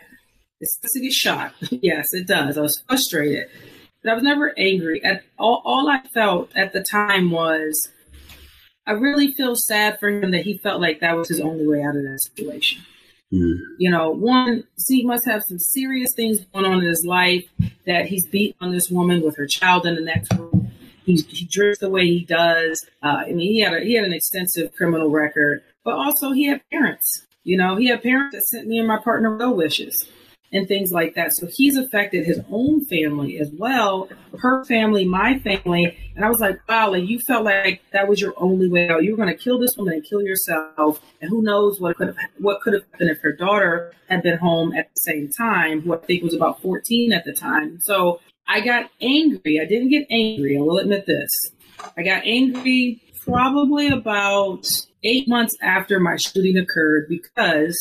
It's 0.59 0.75
supposed 0.75 0.93
to 0.93 1.01
get 1.01 1.13
shot. 1.13 1.53
yes, 1.82 2.05
it 2.11 2.27
does. 2.27 2.57
I 2.57 2.61
was 2.61 2.84
frustrated, 2.88 3.47
but 4.03 4.11
I 4.11 4.13
was 4.13 4.23
never 4.23 4.53
angry. 4.57 5.03
At 5.03 5.23
all, 5.39 5.61
all 5.65 5.89
I 5.89 6.01
felt 6.13 6.51
at 6.55 6.73
the 6.73 6.84
time 6.84 7.32
was 7.32 7.89
I 8.86 8.91
really 8.93 9.32
feel 9.34 9.55
sad 9.55 9.99
for 9.99 10.09
him 10.09 10.32
that 10.32 10.43
he 10.43 10.57
felt 10.57 10.82
like 10.82 10.99
that 10.99 11.15
was 11.15 11.29
his 11.29 11.39
only 11.39 11.67
way 11.67 11.82
out 11.82 11.95
of 11.95 12.03
that 12.03 12.19
situation. 12.21 12.82
Mm. 13.34 13.55
You 13.79 13.89
know, 13.89 14.11
one, 14.11 14.63
he 14.88 15.05
must 15.05 15.25
have 15.25 15.43
some 15.47 15.59
serious 15.59 16.09
things 16.15 16.39
going 16.53 16.65
on 16.65 16.79
in 16.79 16.86
his 16.86 17.05
life 17.05 17.45
that 17.86 18.07
he's 18.07 18.27
beat 18.27 18.55
on 18.59 18.71
this 18.71 18.89
woman 18.89 19.21
with 19.21 19.38
her 19.38 19.47
child 19.47 19.86
in 19.86 19.95
the 19.95 20.01
next 20.01 20.34
room. 20.34 20.70
He, 21.06 21.16
he 21.16 21.45
drinks 21.45 21.80
the 21.80 21.89
way 21.89 22.06
he 22.06 22.26
does. 22.26 22.86
Uh, 23.02 23.24
I 23.28 23.32
mean, 23.32 23.52
he 23.52 23.60
had 23.62 23.74
a, 23.74 23.80
he 23.82 23.95
had 23.95 24.06
an 24.06 24.14
extensive 24.14 24.74
criminal 24.74 25.10
record, 25.10 25.64
but 25.84 25.95
also 25.95 26.32
he 26.32 26.47
had 26.47 26.62
parents. 26.72 27.26
You 27.43 27.58
know, 27.58 27.76
he 27.76 27.88
had 27.88 28.04
parents 28.04 28.36
that 28.36 28.43
sent 28.43 28.68
me 28.68 28.78
and 28.78 28.88
my 28.88 28.99
partner 28.99 29.36
well 29.36 29.56
wishes 29.56 30.08
and 30.54 30.68
things 30.68 30.91
like 30.91 31.16
that. 31.16 31.34
So 31.34 31.47
he's 31.52 31.78
affected 31.78 32.26
his 32.26 32.41
own 32.52 32.84
family 32.86 33.39
as 33.39 33.52
well, 33.58 34.10
her 34.39 34.64
family, 34.66 35.06
my 35.06 35.39
family. 35.39 35.97
And 36.16 36.26
I 36.26 36.30
was 36.30 36.39
like, 36.39 36.60
wow, 36.68 36.91
like 36.91 37.08
you 37.08 37.20
felt 37.20 37.45
like 37.45 37.82
that 37.93 38.08
was 38.08 38.20
your 38.20 38.34
only 38.38 38.70
way 38.70 38.89
out. 38.89 39.04
You 39.04 39.12
were 39.12 39.24
going 39.24 39.36
to 39.36 39.43
kill 39.43 39.60
this 39.60 39.78
woman 39.78 39.93
and 39.93 40.04
kill 40.04 40.22
yourself. 40.22 40.99
And 41.22 41.30
who 41.30 41.41
knows 41.41 41.80
what 41.80 41.95
could 41.97 42.08
have 42.08 42.18
what 42.38 42.62
could 42.62 42.74
have 42.74 42.84
happened 42.91 43.12
if 43.12 43.22
her 43.22 43.32
daughter 43.32 43.93
had 44.10 44.24
been 44.24 44.38
home 44.38 44.74
at 44.74 44.93
the 44.93 44.99
same 44.99 45.30
time, 45.30 45.82
who 45.82 45.93
I 45.93 45.97
think 45.97 46.24
was 46.24 46.34
about 46.34 46.62
14 46.62 47.14
at 47.14 47.24
the 47.24 47.34
time. 47.34 47.80
So 47.80 48.20
I 48.52 48.60
got 48.60 48.91
angry. 48.99 49.62
I 49.62 49.66
didn't 49.66 49.91
get 49.91 50.08
angry. 50.12 50.58
I 50.58 50.62
will 50.62 50.78
admit 50.78 51.06
this. 51.06 51.30
I 51.95 52.04
got 52.04 52.26
angry 52.26 53.02
probably 53.24 53.88
about 53.88 54.68
eight 55.04 55.26
months 55.30 55.56
after 55.62 56.02
my 56.02 56.18
shooting 56.18 56.58
occurred 56.58 57.08
because 57.08 57.78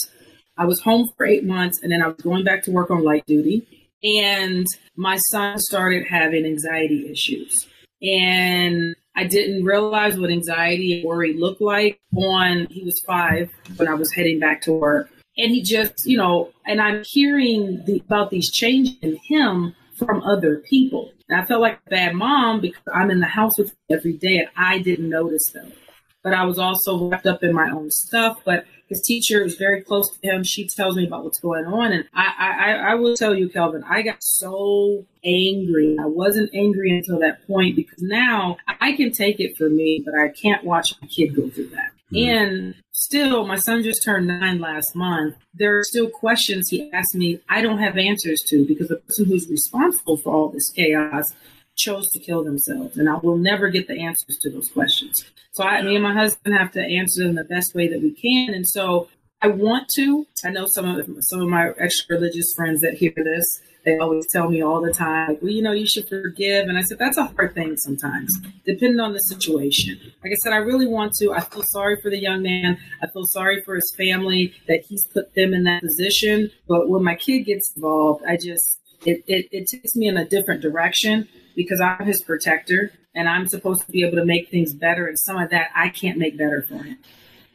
I 0.57 0.67
was 0.67 0.81
home 0.81 1.11
for 1.17 1.27
eight 1.27 1.45
months 1.45 1.83
and 1.83 1.91
then 1.91 2.01
I 2.01 2.07
was 2.07 2.19
going 2.19 2.45
back 2.45 2.63
to 2.65 2.71
work 2.71 2.89
on 2.93 3.03
light 3.03 3.27
duty. 3.27 3.67
And 4.05 4.65
my 4.95 5.17
son 5.17 5.59
started 5.59 6.07
having 6.07 6.45
anxiety 6.45 7.11
issues. 7.11 7.67
And 8.01 8.95
I 9.17 9.25
didn't 9.25 9.65
realize 9.65 10.17
what 10.17 10.31
anxiety 10.31 11.01
and 11.01 11.05
worry 11.05 11.33
looked 11.33 11.61
like 11.61 11.99
on, 12.17 12.69
he 12.71 12.85
was 12.85 13.03
five 13.05 13.51
when 13.77 13.89
I 13.89 13.95
was 13.95 14.13
heading 14.13 14.39
back 14.39 14.63
to 14.63 14.73
work. 14.73 15.11
And 15.37 15.51
he 15.51 15.63
just, 15.63 15.95
you 16.05 16.17
know, 16.17 16.53
and 16.65 16.81
I'm 16.81 17.03
hearing 17.05 17.83
the, 17.87 18.01
about 18.07 18.31
these 18.31 18.53
changes 18.53 18.95
in 19.03 19.19
him 19.27 19.75
from 20.01 20.23
other 20.23 20.57
people. 20.59 21.13
And 21.29 21.41
I 21.41 21.45
felt 21.45 21.61
like 21.61 21.81
a 21.87 21.91
bad 21.91 22.15
mom 22.15 22.61
because 22.61 22.83
I'm 22.93 23.11
in 23.11 23.21
the 23.21 23.27
house 23.27 23.59
with 23.59 23.75
every 23.89 24.15
day 24.15 24.39
and 24.39 24.49
I 24.57 24.79
didn't 24.79 25.09
notice 25.09 25.51
them. 25.53 25.73
But 26.23 26.35
I 26.35 26.45
was 26.45 26.59
also 26.59 27.09
wrapped 27.09 27.27
up 27.27 27.43
in 27.43 27.55
my 27.55 27.71
own 27.71 27.91
stuff. 27.91 28.41
But 28.45 28.65
his 28.91 29.01
teacher 29.01 29.43
is 29.43 29.55
very 29.55 29.81
close 29.81 30.11
to 30.11 30.19
him. 30.29 30.43
She 30.43 30.67
tells 30.67 30.97
me 30.97 31.07
about 31.07 31.25
what's 31.25 31.39
going 31.39 31.65
on. 31.65 31.93
And 31.93 32.05
I, 32.13 32.35
I, 32.39 32.73
I 32.91 32.95
will 32.97 33.17
tell 33.17 33.35
you, 33.35 33.49
Kelvin, 33.49 33.85
I 33.89 34.03
got 34.03 34.23
so 34.23 35.07
angry. 35.25 35.97
I 35.99 36.07
wasn't 36.07 36.51
angry 36.53 36.91
until 36.91 37.21
that 37.21 37.47
point 37.47 37.77
because 37.77 38.03
now 38.03 38.57
I 38.81 38.93
can 38.93 39.13
take 39.13 39.39
it 39.39 39.57
for 39.57 39.71
me, 39.71 40.03
but 40.05 40.15
I 40.15 40.29
can't 40.29 40.65
watch 40.65 40.93
my 41.01 41.07
kid 41.07 41.37
go 41.37 41.49
through 41.49 41.69
that. 41.69 41.93
Mm. 42.13 42.27
And 42.27 42.75
still, 42.91 43.47
my 43.47 43.57
son 43.57 43.85
just 43.85 44.03
turned 44.03 44.27
nine 44.27 44.59
last 44.59 44.97
month. 44.97 45.37
There 45.55 45.79
are 45.79 45.85
still 45.85 46.11
questions 46.11 46.69
he 46.69 46.91
asked 46.93 47.15
me 47.15 47.41
I 47.49 47.63
don't 47.63 47.79
have 47.79 47.97
answers 47.97 48.43
to 48.49 48.67
because 48.67 48.89
the 48.89 48.97
person 48.97 49.27
who's 49.27 49.49
responsible 49.49 50.17
for 50.17 50.35
all 50.35 50.49
this 50.49 50.69
chaos 50.71 51.33
chose 51.81 52.09
to 52.11 52.21
kill 52.21 52.45
themselves. 52.45 52.97
And 52.97 53.09
I 53.09 53.17
will 53.17 53.37
never 53.37 53.69
get 53.69 53.89
the 53.89 53.99
answers 53.99 54.39
to 54.43 54.51
those 54.51 54.69
questions. 54.69 55.25
So 55.53 55.65
I, 55.65 55.83
me 55.83 55.97
and 55.97 56.05
my 56.05 56.15
husband 56.15 56.55
have 56.57 56.73
to 56.73 56.81
answer 56.81 57.25
them 57.25 57.35
the 57.35 57.45
best 57.45 57.75
way 57.75 57.89
that 57.89 58.01
we 58.01 58.13
can. 58.13 58.55
And 58.55 58.67
so 58.67 59.09
I 59.43 59.49
want 59.49 59.89
to. 59.97 60.27
I 60.45 60.51
know 60.51 60.67
some 60.67 60.85
of 60.85 61.07
some 61.21 61.41
of 61.41 61.49
my 61.49 61.71
extra 61.79 62.17
religious 62.17 62.53
friends 62.55 62.81
that 62.83 62.95
hear 62.95 63.13
this, 63.17 63.47
they 63.85 63.97
always 63.97 64.27
tell 64.31 64.51
me 64.51 64.63
all 64.63 64.83
the 64.83 64.93
time, 64.93 65.39
well, 65.41 65.51
you 65.51 65.63
know, 65.63 65.73
you 65.73 65.87
should 65.87 66.09
forgive. 66.09 66.69
And 66.69 66.77
I 66.77 66.83
said, 66.83 66.99
that's 66.99 67.17
a 67.17 67.25
hard 67.25 67.55
thing 67.55 67.77
sometimes, 67.79 68.31
depending 68.67 69.01
on 69.01 69.15
the 69.15 69.21
situation. 69.21 69.99
Like 70.23 70.33
I 70.33 70.37
said, 70.43 70.53
I 70.53 70.59
really 70.59 70.87
want 70.87 71.15
to. 71.15 71.33
I 71.33 71.41
feel 71.41 71.65
sorry 71.69 71.97
for 72.03 72.11
the 72.11 72.21
young 72.21 72.43
man. 72.43 72.79
I 73.03 73.07
feel 73.07 73.25
sorry 73.25 73.63
for 73.65 73.75
his 73.77 73.91
family 73.97 74.53
that 74.69 74.83
he's 74.87 75.07
put 75.09 75.35
them 75.35 75.55
in 75.55 75.65
that 75.65 75.83
position. 75.83 76.51
But 76.69 76.91
when 76.91 77.03
my 77.03 77.15
kid 77.15 77.45
gets 77.45 77.73
involved, 77.75 78.23
I 78.27 78.37
just, 78.37 78.81
it, 79.07 79.25
it, 79.27 79.49
it 79.51 79.69
takes 79.69 79.97
me 79.97 80.09
in 80.09 80.19
a 80.19 80.29
different 80.29 80.61
direction 80.61 81.27
because 81.55 81.81
I'm 81.81 82.07
his 82.07 82.23
protector 82.23 82.93
and 83.15 83.29
I'm 83.29 83.49
supposed 83.49 83.85
to 83.87 83.93
be 83.93 84.05
able 84.05 84.17
to 84.17 84.25
make 84.25 84.51
things 84.51 84.75
better. 84.75 85.07
And 85.07 85.19
some 85.19 85.37
of 85.37 85.51
that 85.51 85.69
I 85.75 85.89
can't 85.89 86.19
make 86.19 86.39
better 86.39 86.65
for 86.69 86.83
him. 86.83 86.99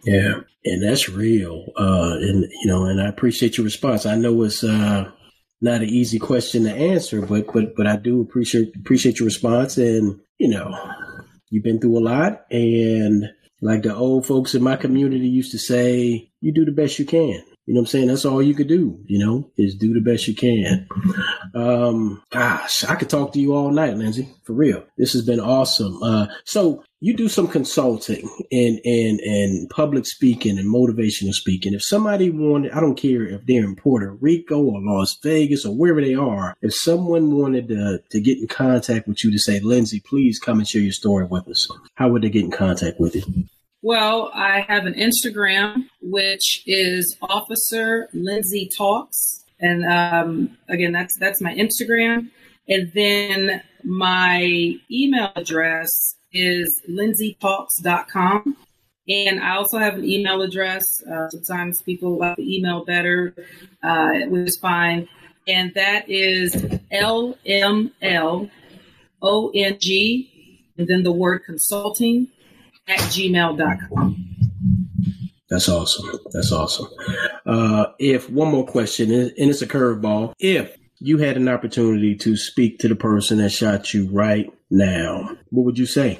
Yeah, 0.04 0.42
and 0.64 0.84
that's 0.84 1.10
real. 1.10 1.66
Uh, 1.78 2.18
and 2.20 2.44
you 2.44 2.68
know, 2.68 2.86
and 2.86 3.02
I 3.02 3.08
appreciate 3.08 3.58
your 3.58 3.66
response. 3.66 4.06
I 4.06 4.16
know 4.16 4.44
it's 4.44 4.64
uh, 4.64 5.10
not 5.62 5.82
an 5.82 5.90
easy 5.90 6.20
question 6.20 6.64
to 6.64 6.72
answer, 6.72 7.22
but 7.22 7.52
but 7.52 7.76
but 7.76 7.88
I 7.88 7.96
do 7.96 8.22
appreciate 8.22 8.76
appreciate 8.76 9.20
your 9.20 9.26
response. 9.26 9.78
And 9.78 10.20
you 10.38 10.50
know, 10.50 10.78
you've 11.50 11.64
been 11.64 11.80
through 11.80 11.98
a 11.98 12.06
lot, 12.06 12.46
and 12.52 13.26
like 13.62 13.82
the 13.82 13.96
old 13.96 14.28
folks 14.28 14.54
in 14.54 14.62
my 14.62 14.76
community 14.76 15.28
used 15.28 15.52
to 15.54 15.58
say, 15.58 16.30
you 16.40 16.54
do 16.54 16.66
the 16.66 16.72
best 16.72 17.00
you 17.00 17.06
can. 17.06 17.44
You 17.66 17.74
know 17.74 17.80
what 17.80 17.86
I'm 17.86 17.88
saying? 17.88 18.08
That's 18.08 18.26
all 18.26 18.44
you 18.44 18.54
could 18.54 18.68
do, 18.68 19.00
you 19.08 19.18
know, 19.18 19.50
is 19.58 19.76
do 19.76 19.94
the 19.94 20.00
best 20.00 20.28
you 20.28 20.36
can. 20.36 20.88
Um, 21.56 22.22
gosh, 22.32 22.84
I 22.84 22.96
could 22.96 23.10
talk 23.10 23.34
to 23.34 23.40
you 23.40 23.56
all 23.56 23.72
night, 23.72 23.96
Lindsay, 23.96 24.28
for 24.44 24.54
real. 24.54 24.84
This 24.98 25.14
has 25.14 25.26
been 25.26 25.40
awesome. 25.40 26.04
Uh, 26.04 26.28
so 26.44 26.84
you 27.00 27.16
do 27.16 27.30
some 27.30 27.48
consulting 27.48 28.30
and 28.52 28.80
and 28.84 29.20
and 29.22 29.70
public 29.70 30.06
speaking 30.06 30.60
and 30.60 30.68
motivational 30.68 31.34
speaking. 31.34 31.74
If 31.74 31.84
somebody 31.84 32.30
wanted, 32.30 32.72
I 32.72 32.82
don't 32.82 33.00
care 33.00 33.24
if 33.24 33.46
they're 33.46 33.64
in 33.64 33.76
Puerto 33.76 34.12
Rico 34.12 34.62
or 34.62 34.82
Las 34.82 35.18
Vegas 35.24 35.66
or 35.66 35.76
wherever 35.76 36.02
they 36.02 36.16
are, 36.16 36.56
if 36.62 36.74
someone 36.74 37.36
wanted 37.36 37.70
to 37.70 38.00
to 38.10 38.20
get 38.20 38.38
in 38.38 38.48
contact 38.48 39.08
with 39.08 39.24
you 39.24 39.32
to 39.32 39.40
say, 39.40 39.60
Lindsay, 39.60 40.02
please 40.02 40.40
come 40.40 40.60
and 40.60 40.68
share 40.68 40.82
your 40.82 40.92
story 40.92 41.26
with 41.26 41.48
us, 41.48 41.70
how 41.96 42.10
would 42.10 42.22
they 42.22 42.30
get 42.30 42.44
in 42.44 42.52
contact 42.52 43.00
with 43.00 43.16
you? 43.16 43.48
Well, 43.86 44.32
I 44.34 44.62
have 44.62 44.88
an 44.88 44.96
Instagram, 44.96 45.90
which 46.02 46.64
is 46.66 47.16
Officer 47.22 48.10
Lindsay 48.14 48.68
Talks. 48.76 49.46
And 49.60 49.86
um, 49.86 50.58
again, 50.68 50.92
that's 50.92 51.16
that's 51.20 51.40
my 51.40 51.54
Instagram. 51.54 52.32
And 52.68 52.92
then 52.96 53.62
my 53.84 54.74
email 54.90 55.30
address 55.36 56.16
is 56.34 56.82
lindsaytalks.com. 56.90 58.58
And 59.08 59.40
I 59.40 59.56
also 59.56 59.78
have 59.78 59.94
an 59.94 60.04
email 60.04 60.42
address. 60.42 60.84
Uh, 61.04 61.30
sometimes 61.30 61.80
people 61.84 62.18
like 62.18 62.38
the 62.38 62.56
email 62.58 62.86
better, 62.86 63.36
uh, 63.84 64.14
which 64.30 64.48
is 64.48 64.58
fine. 64.60 65.08
And 65.48 65.72
that 65.76 66.10
is 66.10 66.80
L 66.90 67.38
M 67.46 67.92
L 68.02 68.50
O 69.22 69.52
N 69.54 69.78
G, 69.80 70.64
and 70.76 70.88
then 70.88 71.04
the 71.04 71.12
word 71.12 71.44
consulting 71.46 72.30
at 72.88 73.00
gmail.com. 73.00 74.36
That's 75.50 75.70
awesome. 75.70 76.20
That's 76.32 76.52
awesome. 76.52 76.88
Uh, 77.46 77.88
if 78.00 78.30
one 78.30 78.52
more 78.52 78.66
question, 78.66 79.12
and 79.12 79.32
it's 79.38 79.62
a 79.62 79.68
curveball, 79.68 80.34
if 80.40 80.76
you 81.00 81.18
had 81.20 81.38
an 81.38 81.48
opportunity 81.48 82.16
to 82.16 82.36
speak 82.36 82.80
to 82.80 82.88
the 82.88 82.96
person 82.96 83.38
that 83.38 83.52
shot 83.52 83.94
you 83.94 84.10
right 84.10 84.52
now, 84.72 85.38
what 85.50 85.66
would 85.66 85.78
you 85.78 85.86
say? 85.86 86.20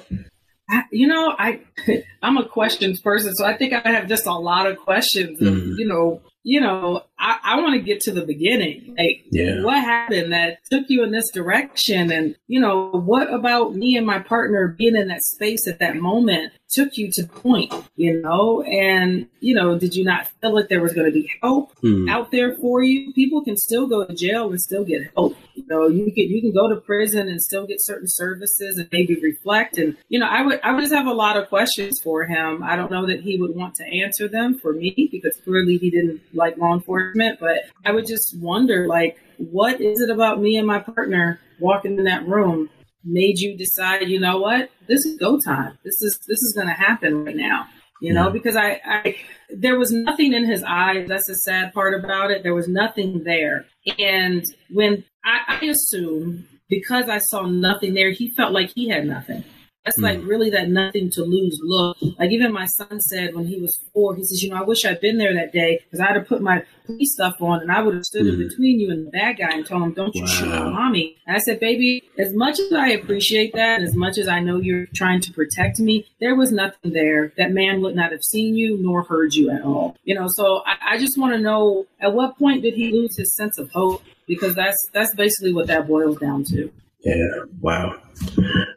I, 0.68 0.82
you 0.90 1.06
know, 1.06 1.34
I 1.38 1.60
I'm 2.22 2.36
a 2.36 2.48
questions 2.48 3.00
person, 3.00 3.34
so 3.34 3.44
I 3.44 3.56
think 3.56 3.72
I 3.72 3.90
have 3.90 4.08
just 4.08 4.26
a 4.26 4.34
lot 4.34 4.66
of 4.66 4.78
questions. 4.78 5.40
Mm-hmm. 5.40 5.74
You 5.78 5.86
know, 5.86 6.20
you 6.46 6.60
know, 6.60 7.02
I, 7.18 7.38
I 7.42 7.60
want 7.60 7.74
to 7.74 7.80
get 7.80 8.00
to 8.02 8.12
the 8.12 8.24
beginning. 8.24 8.94
Like, 8.96 9.24
yeah. 9.32 9.62
what 9.62 9.82
happened 9.82 10.32
that 10.32 10.58
took 10.70 10.84
you 10.86 11.02
in 11.02 11.10
this 11.10 11.28
direction? 11.32 12.12
And, 12.12 12.36
you 12.46 12.60
know, 12.60 12.88
what 12.90 13.34
about 13.34 13.74
me 13.74 13.96
and 13.96 14.06
my 14.06 14.20
partner 14.20 14.68
being 14.68 14.94
in 14.94 15.08
that 15.08 15.24
space 15.24 15.66
at 15.66 15.80
that 15.80 15.96
moment 15.96 16.52
took 16.68 16.96
you 16.96 17.10
to 17.14 17.22
the 17.22 17.28
point, 17.28 17.74
you 17.96 18.22
know? 18.22 18.62
And, 18.62 19.26
you 19.40 19.56
know, 19.56 19.76
did 19.76 19.96
you 19.96 20.04
not 20.04 20.28
feel 20.40 20.54
like 20.54 20.68
there 20.68 20.80
was 20.80 20.92
going 20.92 21.06
to 21.06 21.12
be 21.12 21.28
help 21.42 21.76
mm. 21.82 22.08
out 22.08 22.30
there 22.30 22.54
for 22.56 22.80
you? 22.80 23.12
People 23.12 23.42
can 23.42 23.56
still 23.56 23.88
go 23.88 24.04
to 24.04 24.14
jail 24.14 24.48
and 24.48 24.60
still 24.60 24.84
get 24.84 25.10
help. 25.14 25.36
You 25.54 25.64
know, 25.68 25.88
you 25.88 26.12
can, 26.12 26.28
you 26.28 26.40
can 26.40 26.52
go 26.52 26.68
to 26.68 26.76
prison 26.76 27.28
and 27.28 27.42
still 27.42 27.66
get 27.66 27.78
certain 27.80 28.08
services 28.08 28.78
and 28.78 28.88
maybe 28.92 29.18
reflect. 29.20 29.78
And, 29.78 29.96
you 30.08 30.20
know, 30.20 30.28
I 30.28 30.42
would, 30.42 30.60
I 30.62 30.72
would 30.72 30.82
just 30.82 30.94
have 30.94 31.06
a 31.06 31.12
lot 31.12 31.36
of 31.36 31.48
questions 31.48 31.98
for 32.04 32.24
him. 32.24 32.62
I 32.62 32.76
don't 32.76 32.92
know 32.92 33.06
that 33.06 33.22
he 33.22 33.36
would 33.36 33.56
want 33.56 33.74
to 33.76 33.84
answer 33.84 34.28
them 34.28 34.60
for 34.60 34.72
me 34.72 35.08
because 35.10 35.36
clearly 35.42 35.78
he 35.78 35.90
didn't 35.90 36.20
like 36.36 36.56
law 36.58 36.74
enforcement, 36.74 37.40
but 37.40 37.64
I 37.84 37.92
would 37.92 38.06
just 38.06 38.38
wonder, 38.38 38.86
like, 38.86 39.18
what 39.38 39.80
is 39.80 40.00
it 40.00 40.10
about 40.10 40.40
me 40.40 40.56
and 40.56 40.66
my 40.66 40.78
partner 40.78 41.40
walking 41.58 41.98
in 41.98 42.04
that 42.04 42.26
room 42.26 42.70
made 43.04 43.38
you 43.38 43.56
decide, 43.56 44.08
you 44.08 44.20
know 44.20 44.38
what, 44.38 44.70
this 44.88 45.06
is 45.06 45.16
go 45.18 45.38
time. 45.38 45.78
This 45.84 46.00
is 46.02 46.18
this 46.26 46.42
is 46.42 46.52
going 46.54 46.68
to 46.68 46.74
happen 46.74 47.24
right 47.24 47.36
now. 47.36 47.66
You 48.02 48.12
know, 48.12 48.28
because 48.28 48.56
I, 48.56 48.78
I, 48.84 49.16
there 49.48 49.78
was 49.78 49.90
nothing 49.90 50.34
in 50.34 50.44
his 50.44 50.62
eyes. 50.62 51.08
That's 51.08 51.28
the 51.28 51.34
sad 51.34 51.72
part 51.72 51.94
about 51.94 52.30
it. 52.30 52.42
There 52.42 52.54
was 52.54 52.68
nothing 52.68 53.24
there. 53.24 53.64
And 53.98 54.44
when 54.70 55.02
I, 55.24 55.60
I 55.60 55.64
assume 55.64 56.46
because 56.68 57.08
I 57.08 57.18
saw 57.18 57.46
nothing 57.46 57.94
there, 57.94 58.10
he 58.10 58.32
felt 58.32 58.52
like 58.52 58.70
he 58.74 58.88
had 58.90 59.06
nothing. 59.06 59.44
That's 59.86 59.98
like 59.98 60.18
hmm. 60.18 60.26
really 60.26 60.50
that 60.50 60.68
nothing 60.68 61.10
to 61.12 61.22
lose 61.22 61.60
look. 61.62 61.96
Like 62.18 62.32
even 62.32 62.52
my 62.52 62.66
son 62.66 63.00
said 63.00 63.36
when 63.36 63.46
he 63.46 63.60
was 63.60 63.80
four, 63.94 64.16
he 64.16 64.24
says, 64.24 64.42
you 64.42 64.50
know, 64.50 64.56
I 64.56 64.62
wish 64.62 64.84
I'd 64.84 65.00
been 65.00 65.16
there 65.16 65.32
that 65.34 65.52
day 65.52 65.78
because 65.84 66.00
I'd 66.00 66.16
have 66.16 66.26
put 66.26 66.42
my 66.42 66.64
police 66.86 67.12
stuff 67.12 67.36
on 67.40 67.60
and 67.60 67.70
I 67.70 67.82
would 67.82 67.94
have 67.94 68.04
stood 68.04 68.26
mm. 68.26 68.30
in 68.30 68.34
hmm. 68.34 68.48
between 68.48 68.80
you 68.80 68.90
and 68.90 69.06
the 69.06 69.10
bad 69.10 69.38
guy 69.38 69.50
and 69.52 69.64
told 69.64 69.82
him, 69.82 69.92
don't 69.92 70.14
you 70.14 70.22
wow. 70.22 70.28
shoot 70.28 70.48
my 70.48 70.70
mommy. 70.70 71.16
And 71.24 71.36
I 71.36 71.38
said, 71.38 71.60
baby, 71.60 72.02
as 72.18 72.34
much 72.34 72.58
as 72.58 72.72
I 72.72 72.88
appreciate 72.88 73.52
that, 73.54 73.78
and 73.78 73.86
as 73.86 73.94
much 73.94 74.18
as 74.18 74.26
I 74.26 74.40
know 74.40 74.56
you're 74.56 74.86
trying 74.86 75.20
to 75.20 75.32
protect 75.32 75.78
me, 75.78 76.04
there 76.20 76.34
was 76.34 76.50
nothing 76.50 76.92
there. 76.92 77.32
That 77.36 77.52
man 77.52 77.80
would 77.82 77.94
not 77.94 78.10
have 78.10 78.24
seen 78.24 78.56
you 78.56 78.78
nor 78.80 79.04
heard 79.04 79.34
you 79.34 79.50
at 79.50 79.62
all. 79.62 79.96
You 80.02 80.16
know, 80.16 80.26
so 80.28 80.62
I, 80.66 80.94
I 80.94 80.98
just 80.98 81.16
want 81.16 81.32
to 81.34 81.38
know 81.38 81.86
at 82.00 82.12
what 82.12 82.36
point 82.38 82.62
did 82.62 82.74
he 82.74 82.90
lose 82.90 83.16
his 83.16 83.36
sense 83.36 83.56
of 83.56 83.70
hope? 83.70 84.02
Because 84.26 84.56
that's 84.56 84.76
that's 84.92 85.14
basically 85.14 85.52
what 85.52 85.68
that 85.68 85.86
boils 85.86 86.18
down 86.18 86.42
to. 86.44 86.72
Yeah. 87.06 87.44
Wow. 87.60 88.00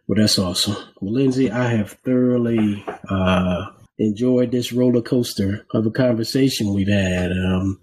Well, 0.10 0.16
that's 0.20 0.40
awesome. 0.40 0.76
Well, 1.00 1.14
Lindsay, 1.14 1.52
I 1.52 1.68
have 1.68 1.92
thoroughly 2.04 2.84
uh, 3.08 3.68
enjoyed 4.00 4.50
this 4.50 4.74
roller 4.74 5.04
coaster 5.04 5.68
of 5.72 5.86
a 5.86 5.92
conversation 5.92 6.74
we've 6.74 6.88
had. 6.88 7.32
Um, 7.32 7.80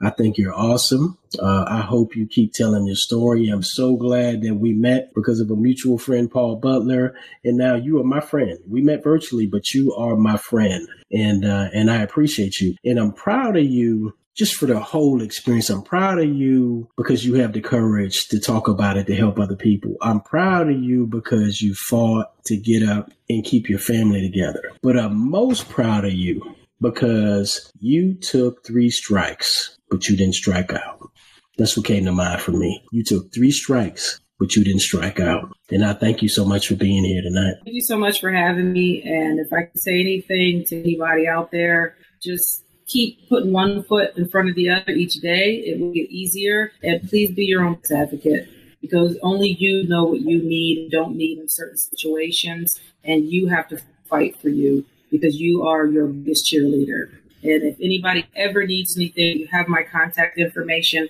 I 0.00 0.08
think 0.08 0.38
you're 0.38 0.54
awesome. 0.54 1.18
Uh, 1.38 1.66
I 1.68 1.82
hope 1.82 2.16
you 2.16 2.26
keep 2.26 2.54
telling 2.54 2.86
your 2.86 2.96
story. 2.96 3.50
I'm 3.50 3.62
so 3.62 3.94
glad 3.94 4.40
that 4.40 4.54
we 4.54 4.72
met 4.72 5.12
because 5.14 5.38
of 5.38 5.50
a 5.50 5.54
mutual 5.54 5.98
friend, 5.98 6.30
Paul 6.30 6.56
Butler, 6.56 7.14
and 7.44 7.58
now 7.58 7.74
you 7.74 8.00
are 8.00 8.04
my 8.04 8.20
friend. 8.20 8.58
We 8.66 8.80
met 8.80 9.04
virtually, 9.04 9.46
but 9.46 9.74
you 9.74 9.94
are 9.94 10.16
my 10.16 10.38
friend, 10.38 10.88
and 11.12 11.44
uh, 11.44 11.68
and 11.74 11.90
I 11.90 11.96
appreciate 11.96 12.58
you, 12.58 12.74
and 12.86 12.98
I'm 12.98 13.12
proud 13.12 13.58
of 13.58 13.64
you 13.64 14.14
just 14.36 14.54
for 14.54 14.66
the 14.66 14.78
whole 14.78 15.22
experience. 15.22 15.70
I'm 15.70 15.82
proud 15.82 16.18
of 16.18 16.28
you 16.28 16.88
because 16.96 17.24
you 17.24 17.34
have 17.34 17.52
the 17.52 17.60
courage 17.60 18.28
to 18.28 18.40
talk 18.40 18.68
about 18.68 18.96
it 18.96 19.06
to 19.06 19.14
help 19.14 19.38
other 19.38 19.56
people. 19.56 19.96
I'm 20.00 20.20
proud 20.20 20.70
of 20.70 20.80
you 20.80 21.06
because 21.06 21.60
you 21.60 21.74
fought 21.74 22.28
to 22.44 22.56
get 22.56 22.82
up 22.82 23.10
and 23.28 23.44
keep 23.44 23.68
your 23.68 23.78
family 23.78 24.20
together. 24.20 24.72
But 24.82 24.98
I'm 24.98 25.30
most 25.30 25.68
proud 25.68 26.04
of 26.04 26.12
you 26.12 26.54
because 26.80 27.70
you 27.80 28.14
took 28.14 28.64
three 28.64 28.90
strikes, 28.90 29.76
but 29.90 30.08
you 30.08 30.16
didn't 30.16 30.34
strike 30.34 30.72
out. 30.72 31.10
That's 31.58 31.76
what 31.76 31.86
came 31.86 32.06
to 32.06 32.12
mind 32.12 32.40
for 32.40 32.52
me. 32.52 32.82
You 32.90 33.04
took 33.04 33.32
three 33.34 33.50
strikes, 33.50 34.18
but 34.38 34.56
you 34.56 34.64
didn't 34.64 34.80
strike 34.80 35.20
out. 35.20 35.52
And 35.70 35.84
I 35.84 35.92
thank 35.92 36.22
you 36.22 36.28
so 36.28 36.44
much 36.44 36.68
for 36.68 36.74
being 36.74 37.04
here 37.04 37.20
tonight. 37.20 37.56
Thank 37.64 37.74
you 37.74 37.82
so 37.82 37.98
much 37.98 38.20
for 38.20 38.32
having 38.32 38.72
me. 38.72 39.02
And 39.02 39.38
if 39.38 39.52
I 39.52 39.64
can 39.64 39.76
say 39.76 40.00
anything 40.00 40.64
to 40.68 40.80
anybody 40.80 41.28
out 41.28 41.50
there, 41.50 41.96
just 42.22 42.64
keep 42.90 43.28
putting 43.28 43.52
one 43.52 43.82
foot 43.84 44.16
in 44.16 44.28
front 44.28 44.48
of 44.48 44.56
the 44.56 44.68
other 44.68 44.92
each 44.92 45.14
day, 45.14 45.56
it 45.56 45.80
will 45.80 45.92
get 45.92 46.10
easier. 46.10 46.72
And 46.82 47.08
please 47.08 47.30
be 47.30 47.44
your 47.44 47.62
own 47.62 47.78
advocate 47.90 48.48
because 48.80 49.16
only 49.22 49.50
you 49.50 49.86
know 49.88 50.04
what 50.04 50.20
you 50.20 50.42
need 50.42 50.78
and 50.78 50.90
don't 50.90 51.16
need 51.16 51.38
in 51.38 51.48
certain 51.48 51.76
situations. 51.76 52.80
And 53.04 53.30
you 53.30 53.48
have 53.48 53.68
to 53.68 53.80
fight 54.08 54.36
for 54.40 54.48
you 54.48 54.84
because 55.10 55.40
you 55.40 55.66
are 55.66 55.86
your 55.86 56.06
biggest 56.06 56.50
cheerleader. 56.50 57.10
And 57.42 57.62
if 57.62 57.76
anybody 57.80 58.26
ever 58.36 58.66
needs 58.66 58.96
anything, 58.96 59.38
you 59.38 59.46
have 59.48 59.68
my 59.68 59.82
contact 59.82 60.38
information. 60.38 61.08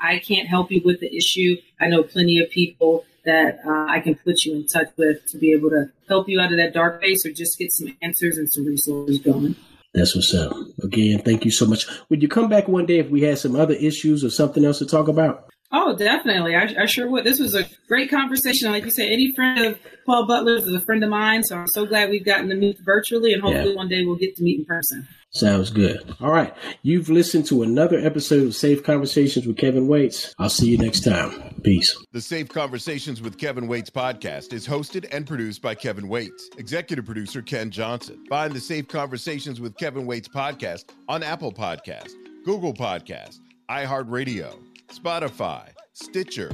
I 0.00 0.18
can't 0.18 0.48
help 0.48 0.70
you 0.70 0.80
with 0.84 1.00
the 1.00 1.14
issue. 1.14 1.56
I 1.80 1.88
know 1.88 2.02
plenty 2.02 2.38
of 2.40 2.50
people 2.50 3.04
that 3.24 3.60
uh, 3.66 3.86
I 3.88 4.00
can 4.00 4.14
put 4.14 4.44
you 4.44 4.54
in 4.54 4.66
touch 4.66 4.88
with 4.96 5.24
to 5.26 5.38
be 5.38 5.52
able 5.52 5.70
to 5.70 5.90
help 6.08 6.28
you 6.28 6.40
out 6.40 6.50
of 6.50 6.58
that 6.58 6.72
dark 6.72 7.00
place 7.00 7.26
or 7.26 7.32
just 7.32 7.58
get 7.58 7.72
some 7.72 7.96
answers 8.00 8.38
and 8.38 8.50
some 8.50 8.64
resources 8.64 9.18
going. 9.18 9.54
That's 9.98 10.14
what's 10.14 10.32
up. 10.32 10.52
Again, 10.82 11.20
thank 11.22 11.44
you 11.44 11.50
so 11.50 11.66
much. 11.66 11.86
Would 12.08 12.22
you 12.22 12.28
come 12.28 12.48
back 12.48 12.68
one 12.68 12.86
day 12.86 13.00
if 13.00 13.10
we 13.10 13.22
had 13.22 13.38
some 13.38 13.56
other 13.56 13.74
issues 13.74 14.22
or 14.22 14.30
something 14.30 14.64
else 14.64 14.78
to 14.78 14.86
talk 14.86 15.08
about? 15.08 15.50
Oh, 15.70 15.94
definitely. 15.94 16.56
I, 16.56 16.74
I, 16.82 16.86
sure 16.86 17.10
would. 17.10 17.24
This 17.24 17.38
was 17.38 17.54
a 17.54 17.66
great 17.88 18.10
conversation. 18.10 18.70
Like 18.70 18.84
you 18.84 18.90
said, 18.90 19.10
any 19.10 19.34
friend 19.34 19.66
of 19.66 19.78
Paul 20.06 20.26
Butler's 20.26 20.64
is 20.64 20.74
a 20.74 20.80
friend 20.80 21.04
of 21.04 21.10
mine. 21.10 21.44
So 21.44 21.56
I'm 21.56 21.66
so 21.68 21.84
glad 21.84 22.08
we've 22.08 22.24
gotten 22.24 22.48
to 22.48 22.54
meet 22.54 22.78
virtually 22.80 23.34
and 23.34 23.42
hopefully 23.42 23.70
yeah. 23.70 23.76
one 23.76 23.88
day 23.88 24.02
we'll 24.02 24.16
get 24.16 24.34
to 24.36 24.42
meet 24.42 24.60
in 24.60 24.64
person. 24.64 25.06
Sounds 25.30 25.68
good. 25.70 26.16
All 26.22 26.30
right. 26.30 26.54
You've 26.82 27.10
listened 27.10 27.44
to 27.48 27.62
another 27.62 27.98
episode 27.98 28.46
of 28.46 28.54
Safe 28.54 28.82
Conversations 28.82 29.46
with 29.46 29.58
Kelvin 29.58 29.86
Waits. 29.86 30.34
I'll 30.38 30.48
see 30.48 30.68
you 30.70 30.78
next 30.78 31.00
time. 31.00 31.54
Peace. 31.62 31.94
The 32.12 32.20
Safe 32.22 32.48
Conversations 32.48 33.20
with 33.20 33.36
Kelvin 33.36 33.68
Waits 33.68 33.90
podcast 33.90 34.54
is 34.54 34.66
hosted 34.66 35.06
and 35.12 35.26
produced 35.26 35.60
by 35.60 35.74
Kelvin 35.74 36.08
Waits, 36.08 36.48
executive 36.56 37.04
producer 37.04 37.42
Ken 37.42 37.70
Johnson. 37.70 38.24
Find 38.30 38.54
the 38.54 38.60
Safe 38.60 38.88
Conversations 38.88 39.60
with 39.60 39.76
Kelvin 39.76 40.06
Waits 40.06 40.28
podcast 40.28 40.84
on 41.10 41.22
Apple 41.22 41.52
Podcast, 41.52 42.12
Google 42.46 42.72
Podcast, 42.72 43.36
iHeartRadio, 43.68 44.67
Spotify, 44.90 45.68
Stitcher, 45.92 46.50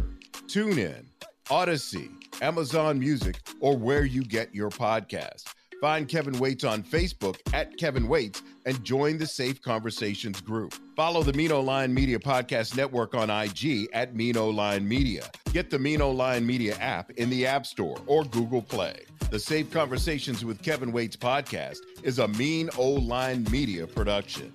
TuneIn, 0.47 1.05
Audacy, 1.47 2.11
Amazon 2.43 2.99
Music, 2.99 3.37
or 3.61 3.77
where 3.77 4.05
you 4.05 4.23
get 4.23 4.55
your 4.55 4.71
podcast. 4.71 5.45
Find 5.81 6.09
Kelvin 6.09 6.39
Waits 6.39 6.65
on 6.65 6.83
Facebook 6.83 7.39
at 7.53 7.77
Kelvin 7.77 8.09
Waits 8.09 8.43
and 8.65 8.83
join 8.83 9.19
the 9.19 9.27
Safe 9.27 9.61
Conversations 9.61 10.41
group. 10.41 10.75
Follow 10.97 11.23
the 11.23 11.33
Mino 11.35 11.61
Line 11.61 11.93
Media 11.93 12.19
Podcast 12.19 12.77
Network 12.77 13.15
on 13.15 13.29
IG 13.31 13.89
at 13.93 14.15
Mino 14.15 14.49
Line 14.49 14.89
Media. 14.89 15.29
Get 15.53 15.71
the 15.71 15.79
Mino 15.79 16.11
Line 16.11 16.47
Media 16.47 16.75
app 16.77 17.11
in 17.13 17.29
the 17.31 17.47
App 17.47 17.67
Store 17.67 17.99
or 18.07 18.25
Google 18.25 18.63
Play. 18.63 19.05
The 19.31 19.39
Safe 19.39 19.71
Conversations 19.71 20.45
with 20.45 20.63
Kelvin 20.63 20.93
Waits 20.93 21.17
podcast 21.17 21.79
is 22.03 22.19
a 22.19 22.29
Mean 22.29 22.71
O 22.79 22.91
Line 22.91 23.45
Media 23.51 23.87
production. 23.87 24.55